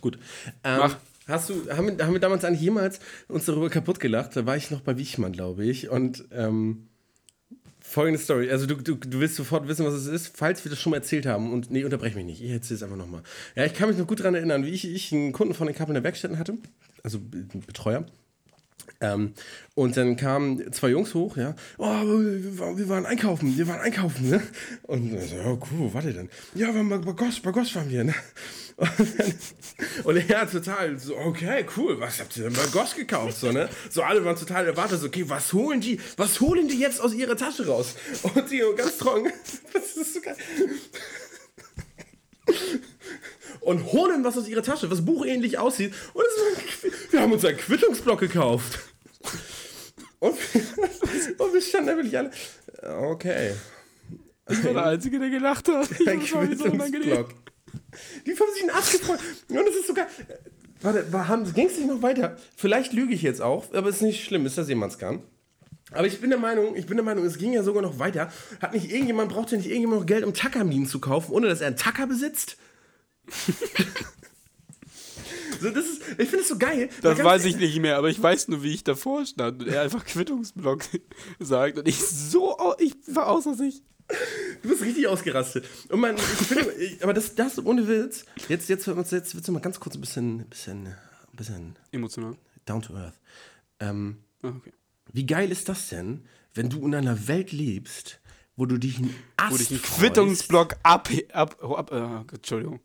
Gut. 0.00 0.16
Ähm, 0.62 0.78
Mach. 0.78 0.96
Hast 1.26 1.50
du, 1.50 1.70
haben 1.70 1.86
wir, 1.86 2.06
haben 2.06 2.12
wir 2.12 2.20
damals 2.20 2.44
eigentlich 2.44 2.62
jemals 2.62 3.00
uns 3.26 3.46
darüber 3.46 3.68
kaputt 3.68 3.98
gelacht? 3.98 4.36
Da 4.36 4.46
war 4.46 4.56
ich 4.56 4.70
noch 4.70 4.80
bei 4.80 4.96
Wichmann, 4.96 5.32
glaube 5.32 5.64
ich. 5.64 5.88
Und 5.88 6.24
ähm, 6.30 6.88
folgende 7.80 8.20
Story. 8.20 8.50
Also 8.50 8.66
du, 8.66 8.76
du, 8.76 8.94
du 8.94 9.20
willst 9.20 9.36
sofort 9.36 9.66
wissen, 9.66 9.84
was 9.84 9.94
es 9.94 10.06
ist, 10.06 10.36
falls 10.36 10.64
wir 10.64 10.70
das 10.70 10.80
schon 10.80 10.90
mal 10.90 10.98
erzählt 10.98 11.26
haben. 11.26 11.52
Und 11.52 11.70
nee, 11.70 11.84
unterbrech 11.84 12.14
mich 12.14 12.26
nicht. 12.26 12.42
Ich 12.42 12.50
erzähle 12.50 12.76
es 12.76 12.82
einfach 12.82 12.96
nochmal. 12.96 13.22
Ja, 13.56 13.64
ich 13.64 13.74
kann 13.74 13.88
mich 13.88 13.98
noch 13.98 14.06
gut 14.06 14.20
daran 14.20 14.34
erinnern, 14.34 14.64
wie 14.64 14.70
ich, 14.70 14.84
ich 14.84 15.12
einen 15.12 15.32
Kunden 15.32 15.54
von 15.54 15.66
den 15.66 15.74
Kappeln 15.74 15.94
der 15.94 16.04
Werkstätten 16.04 16.38
hatte 16.38 16.58
also 17.02 17.18
Betreuer. 17.66 18.06
Ähm, 19.00 19.34
und 19.74 19.96
dann 19.96 20.16
kamen 20.16 20.72
zwei 20.72 20.90
Jungs 20.90 21.14
hoch, 21.14 21.36
ja. 21.36 21.54
Oh, 21.78 21.84
wir, 21.86 22.88
waren 22.88 23.06
einkaufen, 23.06 23.56
wir 23.56 23.66
waren 23.66 23.80
einkaufen, 23.80 24.30
ne? 24.30 24.42
Und 24.82 25.10
so, 25.20 25.36
ja, 25.36 25.58
cool, 25.72 25.92
warte 25.92 26.12
denn? 26.12 26.28
Ja, 26.54 26.68
wir 26.68 26.88
waren 26.88 27.04
bei 27.04 27.12
Goss, 27.12 27.40
bei 27.40 27.50
Goss 27.50 27.74
waren 27.74 27.90
wir, 27.90 28.04
ne? 28.04 28.14
Und, 28.78 29.18
dann, 29.18 29.34
und 30.04 30.16
er 30.16 30.50
total 30.50 30.98
so, 30.98 31.16
okay, 31.16 31.64
cool, 31.76 32.00
was 32.00 32.18
habt 32.18 32.36
ihr 32.36 32.44
denn 32.44 32.54
bei 32.54 32.66
Goss 32.72 32.96
gekauft, 32.96 33.38
so, 33.38 33.52
ne? 33.52 33.68
So, 33.90 34.02
alle 34.02 34.24
waren 34.24 34.34
total 34.34 34.66
erwartet, 34.66 34.98
so, 34.98 35.06
okay, 35.06 35.24
was 35.28 35.52
holen 35.52 35.80
die, 35.80 36.00
was 36.16 36.40
holen 36.40 36.66
die 36.66 36.80
jetzt 36.80 37.00
aus 37.00 37.12
ihrer 37.12 37.36
Tasche 37.36 37.66
raus? 37.66 37.94
Und 38.34 38.50
die 38.50 38.62
ganz 38.76 38.96
trocken, 38.96 39.30
das 39.72 39.96
ist 39.96 40.14
so 40.14 40.20
geil 40.20 40.36
und 43.62 43.92
holen 43.92 44.24
was 44.24 44.36
aus 44.36 44.48
ihrer 44.48 44.62
Tasche, 44.62 44.90
was 44.90 45.04
buchähnlich 45.04 45.58
aussieht. 45.58 45.94
Und 46.14 46.24
wir 47.10 47.20
haben 47.20 47.32
uns 47.32 47.44
einen 47.44 47.56
Quittungsblock 47.56 48.20
gekauft. 48.20 48.78
Und, 50.18 50.36
und 51.38 51.54
wir 51.54 51.62
standen 51.62 51.96
wirklich 51.96 52.16
alle. 52.16 52.30
Okay. 52.82 53.52
Ich 54.48 54.64
war 54.64 54.72
der 54.72 54.86
Einzige, 54.86 55.18
der 55.18 55.30
gelacht 55.30 55.68
hat. 55.68 55.88
Ich 55.90 56.08
ein 56.08 56.20
Quittungsblock. 56.20 57.28
Die 58.26 58.30
haben 58.30 58.52
sich 58.54 58.62
einen 58.62 58.70
Arsch 58.70 58.92
gefreut. 58.92 59.20
Und 59.48 59.68
es 59.68 59.76
ist 59.76 59.86
sogar. 59.86 60.06
Warte, 60.80 61.52
ging 61.54 61.66
es 61.66 61.78
nicht 61.78 61.86
noch 61.86 62.02
weiter? 62.02 62.36
Vielleicht 62.56 62.92
lüge 62.92 63.14
ich 63.14 63.22
jetzt 63.22 63.40
auch, 63.40 63.72
aber 63.72 63.88
es 63.88 63.96
ist 63.96 64.02
nicht 64.02 64.24
schlimm, 64.24 64.46
ist 64.46 64.58
das 64.58 64.68
jemand 64.68 64.98
kann. 64.98 65.22
Aber 65.92 66.06
ich 66.06 66.20
bin 66.20 66.30
der 66.30 66.38
Meinung, 66.38 66.74
ich 66.74 66.86
bin 66.86 66.96
der 66.96 67.04
Meinung, 67.04 67.24
es 67.24 67.38
ging 67.38 67.52
ja 67.52 67.62
sogar 67.62 67.82
noch 67.82 67.98
weiter. 67.98 68.32
Hat 68.60 68.72
nicht 68.72 68.90
irgendjemand, 68.90 69.30
braucht 69.30 69.52
ja 69.52 69.58
nicht 69.58 69.68
irgendjemand 69.68 70.00
noch 70.00 70.06
Geld, 70.06 70.24
um 70.24 70.34
Tackerminen 70.34 70.86
zu 70.86 71.00
kaufen, 71.00 71.32
ohne 71.32 71.48
dass 71.48 71.60
er 71.60 71.68
einen 71.68 71.76
Tacker 71.76 72.06
besitzt? 72.06 72.56
so, 75.60 75.70
das 75.70 75.86
ist, 75.86 76.02
ich 76.18 76.28
finde 76.28 76.40
es 76.40 76.48
so 76.48 76.58
geil. 76.58 76.88
Das 77.02 77.22
weiß 77.22 77.44
ich 77.44 77.56
nicht 77.56 77.78
mehr, 77.80 77.96
aber 77.96 78.10
ich 78.10 78.20
weiß 78.22 78.48
nur, 78.48 78.62
wie 78.62 78.74
ich 78.74 78.84
davor 78.84 79.24
stand 79.26 79.62
und 79.62 79.68
er 79.68 79.82
einfach 79.82 80.04
Quittungsblock 80.04 80.82
sagt 81.38 81.78
und 81.78 81.88
ich 81.88 81.98
so, 81.98 82.56
ich 82.78 82.94
war 83.08 83.28
außer 83.28 83.54
sich. 83.54 83.82
Du 84.62 84.68
bist 84.68 84.82
richtig 84.82 85.06
ausgerastet. 85.06 85.64
Und 85.88 86.00
man, 86.00 86.16
ich 86.16 86.22
finde, 86.22 86.98
aber 87.02 87.14
das, 87.14 87.34
das 87.34 87.64
ohne 87.64 87.86
Witz, 87.88 88.24
jetzt, 88.48 88.68
jetzt, 88.68 88.86
jetzt, 88.86 89.12
jetzt 89.12 89.34
wird 89.34 89.44
es 89.44 89.50
mal 89.50 89.60
ganz 89.60 89.80
kurz 89.80 89.94
ein 89.94 90.00
bisschen, 90.00 90.46
bisschen, 90.48 90.94
bisschen 91.32 91.76
emotional. 91.92 92.36
down 92.66 92.82
to 92.82 92.94
earth. 92.94 93.18
Ähm, 93.80 94.18
Ah, 94.44 94.48
okay. 94.48 94.72
wie 95.12 95.24
geil 95.24 95.52
ist 95.52 95.68
das 95.68 95.88
denn, 95.88 96.24
wenn 96.52 96.68
du 96.68 96.84
in 96.84 96.96
einer 96.96 97.28
Welt 97.28 97.52
lebst, 97.52 98.18
wo 98.56 98.66
du 98.66 98.78
dich 98.78 98.98
einen 98.98 99.14
Ast 99.36 99.52
Wo 99.52 99.56
dich 99.56 99.70
einen? 99.70 99.82
Quittungsblock 99.82 100.76
ab, 100.82 101.08
ab, 101.32 101.62
ab 101.62 101.92
äh, 101.92 102.34
Entschuldigung. 102.34 102.80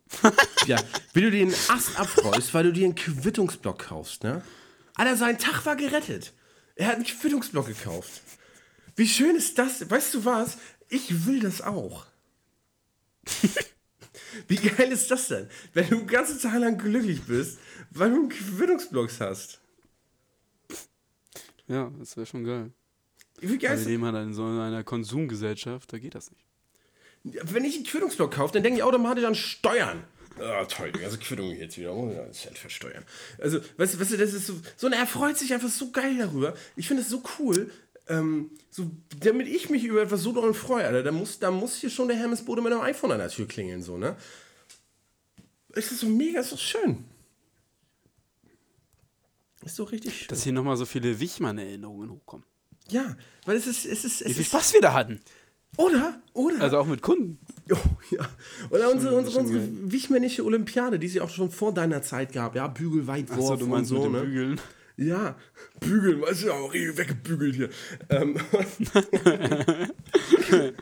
Ja, 0.66 0.82
wie 1.14 1.22
du 1.22 1.32
dir 1.32 1.44
einen 1.44 1.56
Ast 1.70 2.00
abfreust, 2.00 2.54
weil 2.54 2.64
du 2.66 2.74
dir 2.74 2.86
einen 2.86 2.96
Quittungsblock 2.96 3.80
kaufst, 3.80 4.24
ne? 4.24 4.42
Alter, 4.96 5.16
sein 5.16 5.38
Tag 5.38 5.66
war 5.66 5.76
gerettet. 5.76 6.34
Er 6.76 6.88
hat 6.88 6.96
einen 6.96 7.06
Quittungsblock 7.06 7.68
gekauft. 7.68 8.22
Wie 8.96 9.08
schön 9.08 9.36
ist 9.36 9.58
das? 9.58 9.90
Weißt 9.90 10.14
du 10.14 10.26
was? 10.26 10.58
Ich 10.90 11.26
will 11.26 11.40
das 11.40 11.62
auch. 11.62 12.06
Wie 14.48 14.56
geil 14.56 14.92
ist 14.92 15.12
das 15.12 15.28
denn? 15.28 15.50
Wenn 15.74 15.90
du 15.90 15.98
den 15.98 16.08
ganzen 16.08 16.40
Tag 16.40 16.60
lang 16.60 16.78
glücklich 16.78 17.24
bist, 17.24 17.60
weil 17.92 18.10
du 18.10 18.16
einen 18.18 18.30
Quittungsblock 18.30 19.10
hast. 19.20 19.60
Ja, 21.68 21.92
das 22.00 22.16
wäre 22.16 22.26
schon 22.26 22.44
geil. 22.44 22.72
Wie 23.40 23.58
geil 23.58 23.72
Wir 23.72 23.82
ist 23.82 23.88
leben 23.88 24.06
halt 24.06 24.16
in 24.16 24.34
so 24.34 24.46
einer 24.46 24.84
Konsumgesellschaft, 24.84 25.92
da 25.94 26.00
geht 26.00 26.16
das 26.16 26.32
nicht. 26.32 26.46
Wenn 27.24 27.66
ich 27.66 27.76
einen 27.76 27.86
Quittungsblock 27.86 28.34
kaufe, 28.34 28.54
dann 28.54 28.64
denke 28.64 28.80
ich 28.80 28.84
automatisch 28.84 29.26
an 29.26 29.36
Steuern. 29.36 30.04
Ah, 30.40 30.66
toll, 30.66 30.92
die 30.92 31.00
ganze 31.00 31.18
Quittung 31.18 31.52
jetzt 31.52 31.78
wieder. 31.78 31.94
Oh, 31.94 32.12
ja, 32.12 32.32
Cent 32.32 32.58
versteuern. 32.58 33.04
Also, 33.40 33.60
weißt 33.78 33.96
du, 33.96 34.00
weißt 34.00 34.12
du, 34.12 34.18
das 34.18 34.34
ist 34.34 34.48
so, 34.48 34.54
so, 34.76 34.88
er 34.88 35.08
freut 35.08 35.38
sich 35.38 35.54
einfach 35.54 35.70
so 35.70 35.92
geil 35.92 36.18
darüber. 36.18 36.54
Ich 36.76 36.88
finde 36.88 37.02
es 37.02 37.10
so 37.10 37.24
cool, 37.40 37.72
ähm, 38.08 38.52
so, 38.70 38.90
damit 39.20 39.48
ich 39.48 39.70
mich 39.70 39.84
über 39.84 40.02
etwas 40.02 40.22
so 40.22 40.32
doll 40.32 40.54
freue, 40.54 40.86
Alter, 40.86 41.04
da 41.04 41.12
muss, 41.12 41.40
da 41.40 41.52
muss 41.52 41.76
hier 41.78 41.90
schon 41.90 42.08
der 42.08 42.18
Hermes 42.18 42.46
Bode 42.46 42.62
mit 42.62 42.72
einem 42.72 42.82
iPhone 42.82 43.12
an 43.12 43.20
der 43.20 43.30
Tür 43.30 43.48
klingeln, 43.48 43.82
so, 43.82 43.98
ne? 43.98 44.16
Ist 45.70 45.90
so 46.00 46.08
mega, 46.08 46.40
ist 46.40 46.52
so 46.52 46.58
schön. 46.58 47.06
Ist 49.66 49.76
so 49.76 49.84
richtig 49.84 50.18
schön. 50.18 50.28
Dass 50.30 50.44
hier 50.44 50.54
nochmal 50.54 50.78
so 50.78 50.86
viele 50.86 51.20
Wichmann-Erinnerungen 51.20 52.12
hochkommen. 52.12 52.46
Ja, 52.90 53.16
weil 53.46 53.58
es 53.58 53.68
ist, 53.68 53.86
es 53.86 54.04
ist, 54.04 54.22
Wie 54.22 54.26
es 54.30 54.34
viel 54.34 54.42
ist, 54.42 54.48
Spaß 54.48 54.74
wir 54.74 54.82
da 54.82 54.94
hatten. 54.94 55.20
oder, 55.78 56.20
oder? 56.34 56.62
Also 56.62 56.78
auch 56.78 56.88
mit 56.88 57.02
Kunden. 57.02 57.40
Oh, 57.70 57.76
ja. 58.12 58.26
Oder 58.70 58.90
unsere, 58.90 59.14
unsere, 59.14 59.40
unsere 59.40 59.62
wichmännische 59.92 60.46
Olympiade, 60.46 61.00
die 61.00 61.08
es 61.08 61.16
ja 61.16 61.24
auch 61.24 61.30
schon 61.30 61.52
vor 61.52 61.74
deiner 61.74 62.02
Zeit 62.02 62.32
gab. 62.32 62.56
Ja, 62.56 62.70
Bügelweitwurf 62.70 63.40
Achso, 63.40 63.56
du 63.58 63.68
meinst 63.68 63.92
und 63.92 64.04
so, 64.04 64.10
mit 64.10 64.22
ne? 64.22 64.26
Bügeln. 64.26 64.62
Ja, 64.96 65.36
bügeln, 65.82 66.22
weißt 66.22 66.44
du, 66.44 66.54
auch 66.54 66.74
weggebügelt 66.74 67.56
hier. 67.56 67.70
Ähm. 68.10 68.38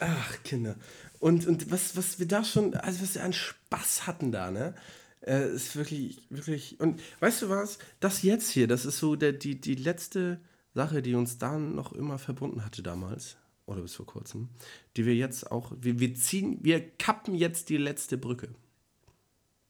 Ach, 0.00 0.42
Kinder. 0.42 0.74
Und, 1.20 1.46
und 1.46 1.70
was, 1.70 1.96
was 1.96 2.18
wir 2.18 2.26
da 2.26 2.42
schon, 2.44 2.74
also 2.74 3.02
was 3.02 3.14
wir 3.14 3.22
an 3.22 3.32
Spaß 3.32 4.06
hatten 4.06 4.32
da, 4.32 4.50
ne? 4.50 4.74
Äh, 5.22 5.54
ist 5.54 5.76
wirklich, 5.76 6.22
wirklich. 6.30 6.80
Und 6.80 7.00
weißt 7.20 7.42
du 7.42 7.48
was? 7.50 7.78
Das 8.00 8.22
jetzt 8.22 8.50
hier, 8.50 8.66
das 8.66 8.84
ist 8.86 8.98
so 8.98 9.16
der, 9.16 9.32
die, 9.32 9.60
die 9.60 9.74
letzte 9.74 10.40
Sache, 10.74 11.02
die 11.02 11.14
uns 11.14 11.38
da 11.38 11.58
noch 11.58 11.92
immer 11.92 12.18
verbunden 12.18 12.64
hatte 12.64 12.82
damals. 12.82 13.36
Oder 13.66 13.82
bis 13.82 13.94
vor 13.94 14.06
kurzem. 14.06 14.48
Die 14.96 15.06
wir 15.06 15.14
jetzt 15.14 15.52
auch. 15.52 15.72
Wir, 15.80 16.00
wir 16.00 16.14
ziehen, 16.14 16.58
wir 16.62 16.80
kappen 16.96 17.34
jetzt 17.34 17.68
die 17.68 17.76
letzte 17.76 18.18
Brücke. 18.18 18.48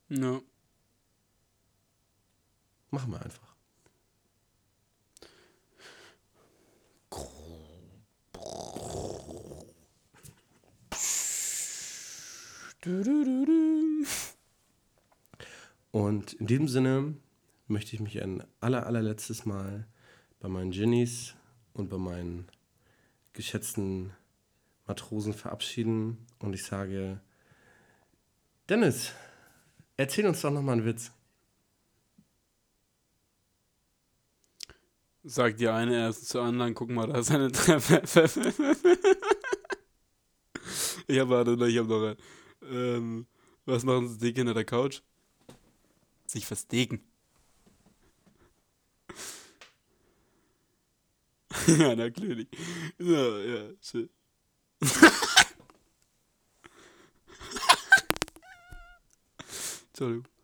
Ja. 0.08 0.40
Machen 2.90 3.12
wir 3.12 3.22
einfach. 3.22 3.50
Du, 12.82 13.04
du, 13.04 13.24
du, 13.24 13.44
du. 13.44 14.06
Und 15.90 16.34
in 16.34 16.46
diesem 16.46 16.68
Sinne 16.68 17.16
möchte 17.66 17.94
ich 17.94 18.00
mich 18.00 18.22
ein 18.22 18.44
aller, 18.60 18.86
allerletztes 18.86 19.44
Mal 19.44 19.86
bei 20.38 20.48
meinen 20.48 20.70
Ginnies 20.70 21.34
und 21.72 21.88
bei 21.88 21.98
meinen 21.98 22.48
geschätzten 23.32 24.12
Matrosen 24.86 25.34
verabschieden. 25.34 26.26
Und 26.38 26.52
ich 26.54 26.64
sage, 26.64 27.20
Dennis, 28.68 29.12
erzähl 29.96 30.26
uns 30.26 30.40
doch 30.40 30.50
nochmal 30.50 30.76
einen 30.76 30.84
Witz. 30.84 31.12
Sagt 35.22 35.60
die 35.60 35.68
eine 35.68 35.94
erst 35.96 36.28
zur 36.28 36.42
anderen, 36.42 36.74
guck 36.74 36.88
mal, 36.88 37.06
da 37.06 37.18
ist 37.18 37.30
eine 37.30 37.52
Treppe. 37.52 38.02
ich 41.06 41.18
habe 41.18 41.30
warte, 41.30 41.66
ich 41.68 41.78
habe 41.78 41.88
noch 41.88 42.06
ein. 42.08 42.16
Ähm, 42.62 43.26
was 43.66 43.84
machen 43.84 44.08
sie 44.08 44.18
dick 44.18 44.36
hinter 44.36 44.54
der 44.54 44.64
Couch? 44.64 45.02
Sich 46.30 46.46
versteken. 46.46 47.00
ja, 51.66 51.96
natürlich. 51.96 52.46
Ja, 53.00 53.38
ja, 53.40 53.70
schön. 53.80 54.08
Entschuldigung. 59.88 60.39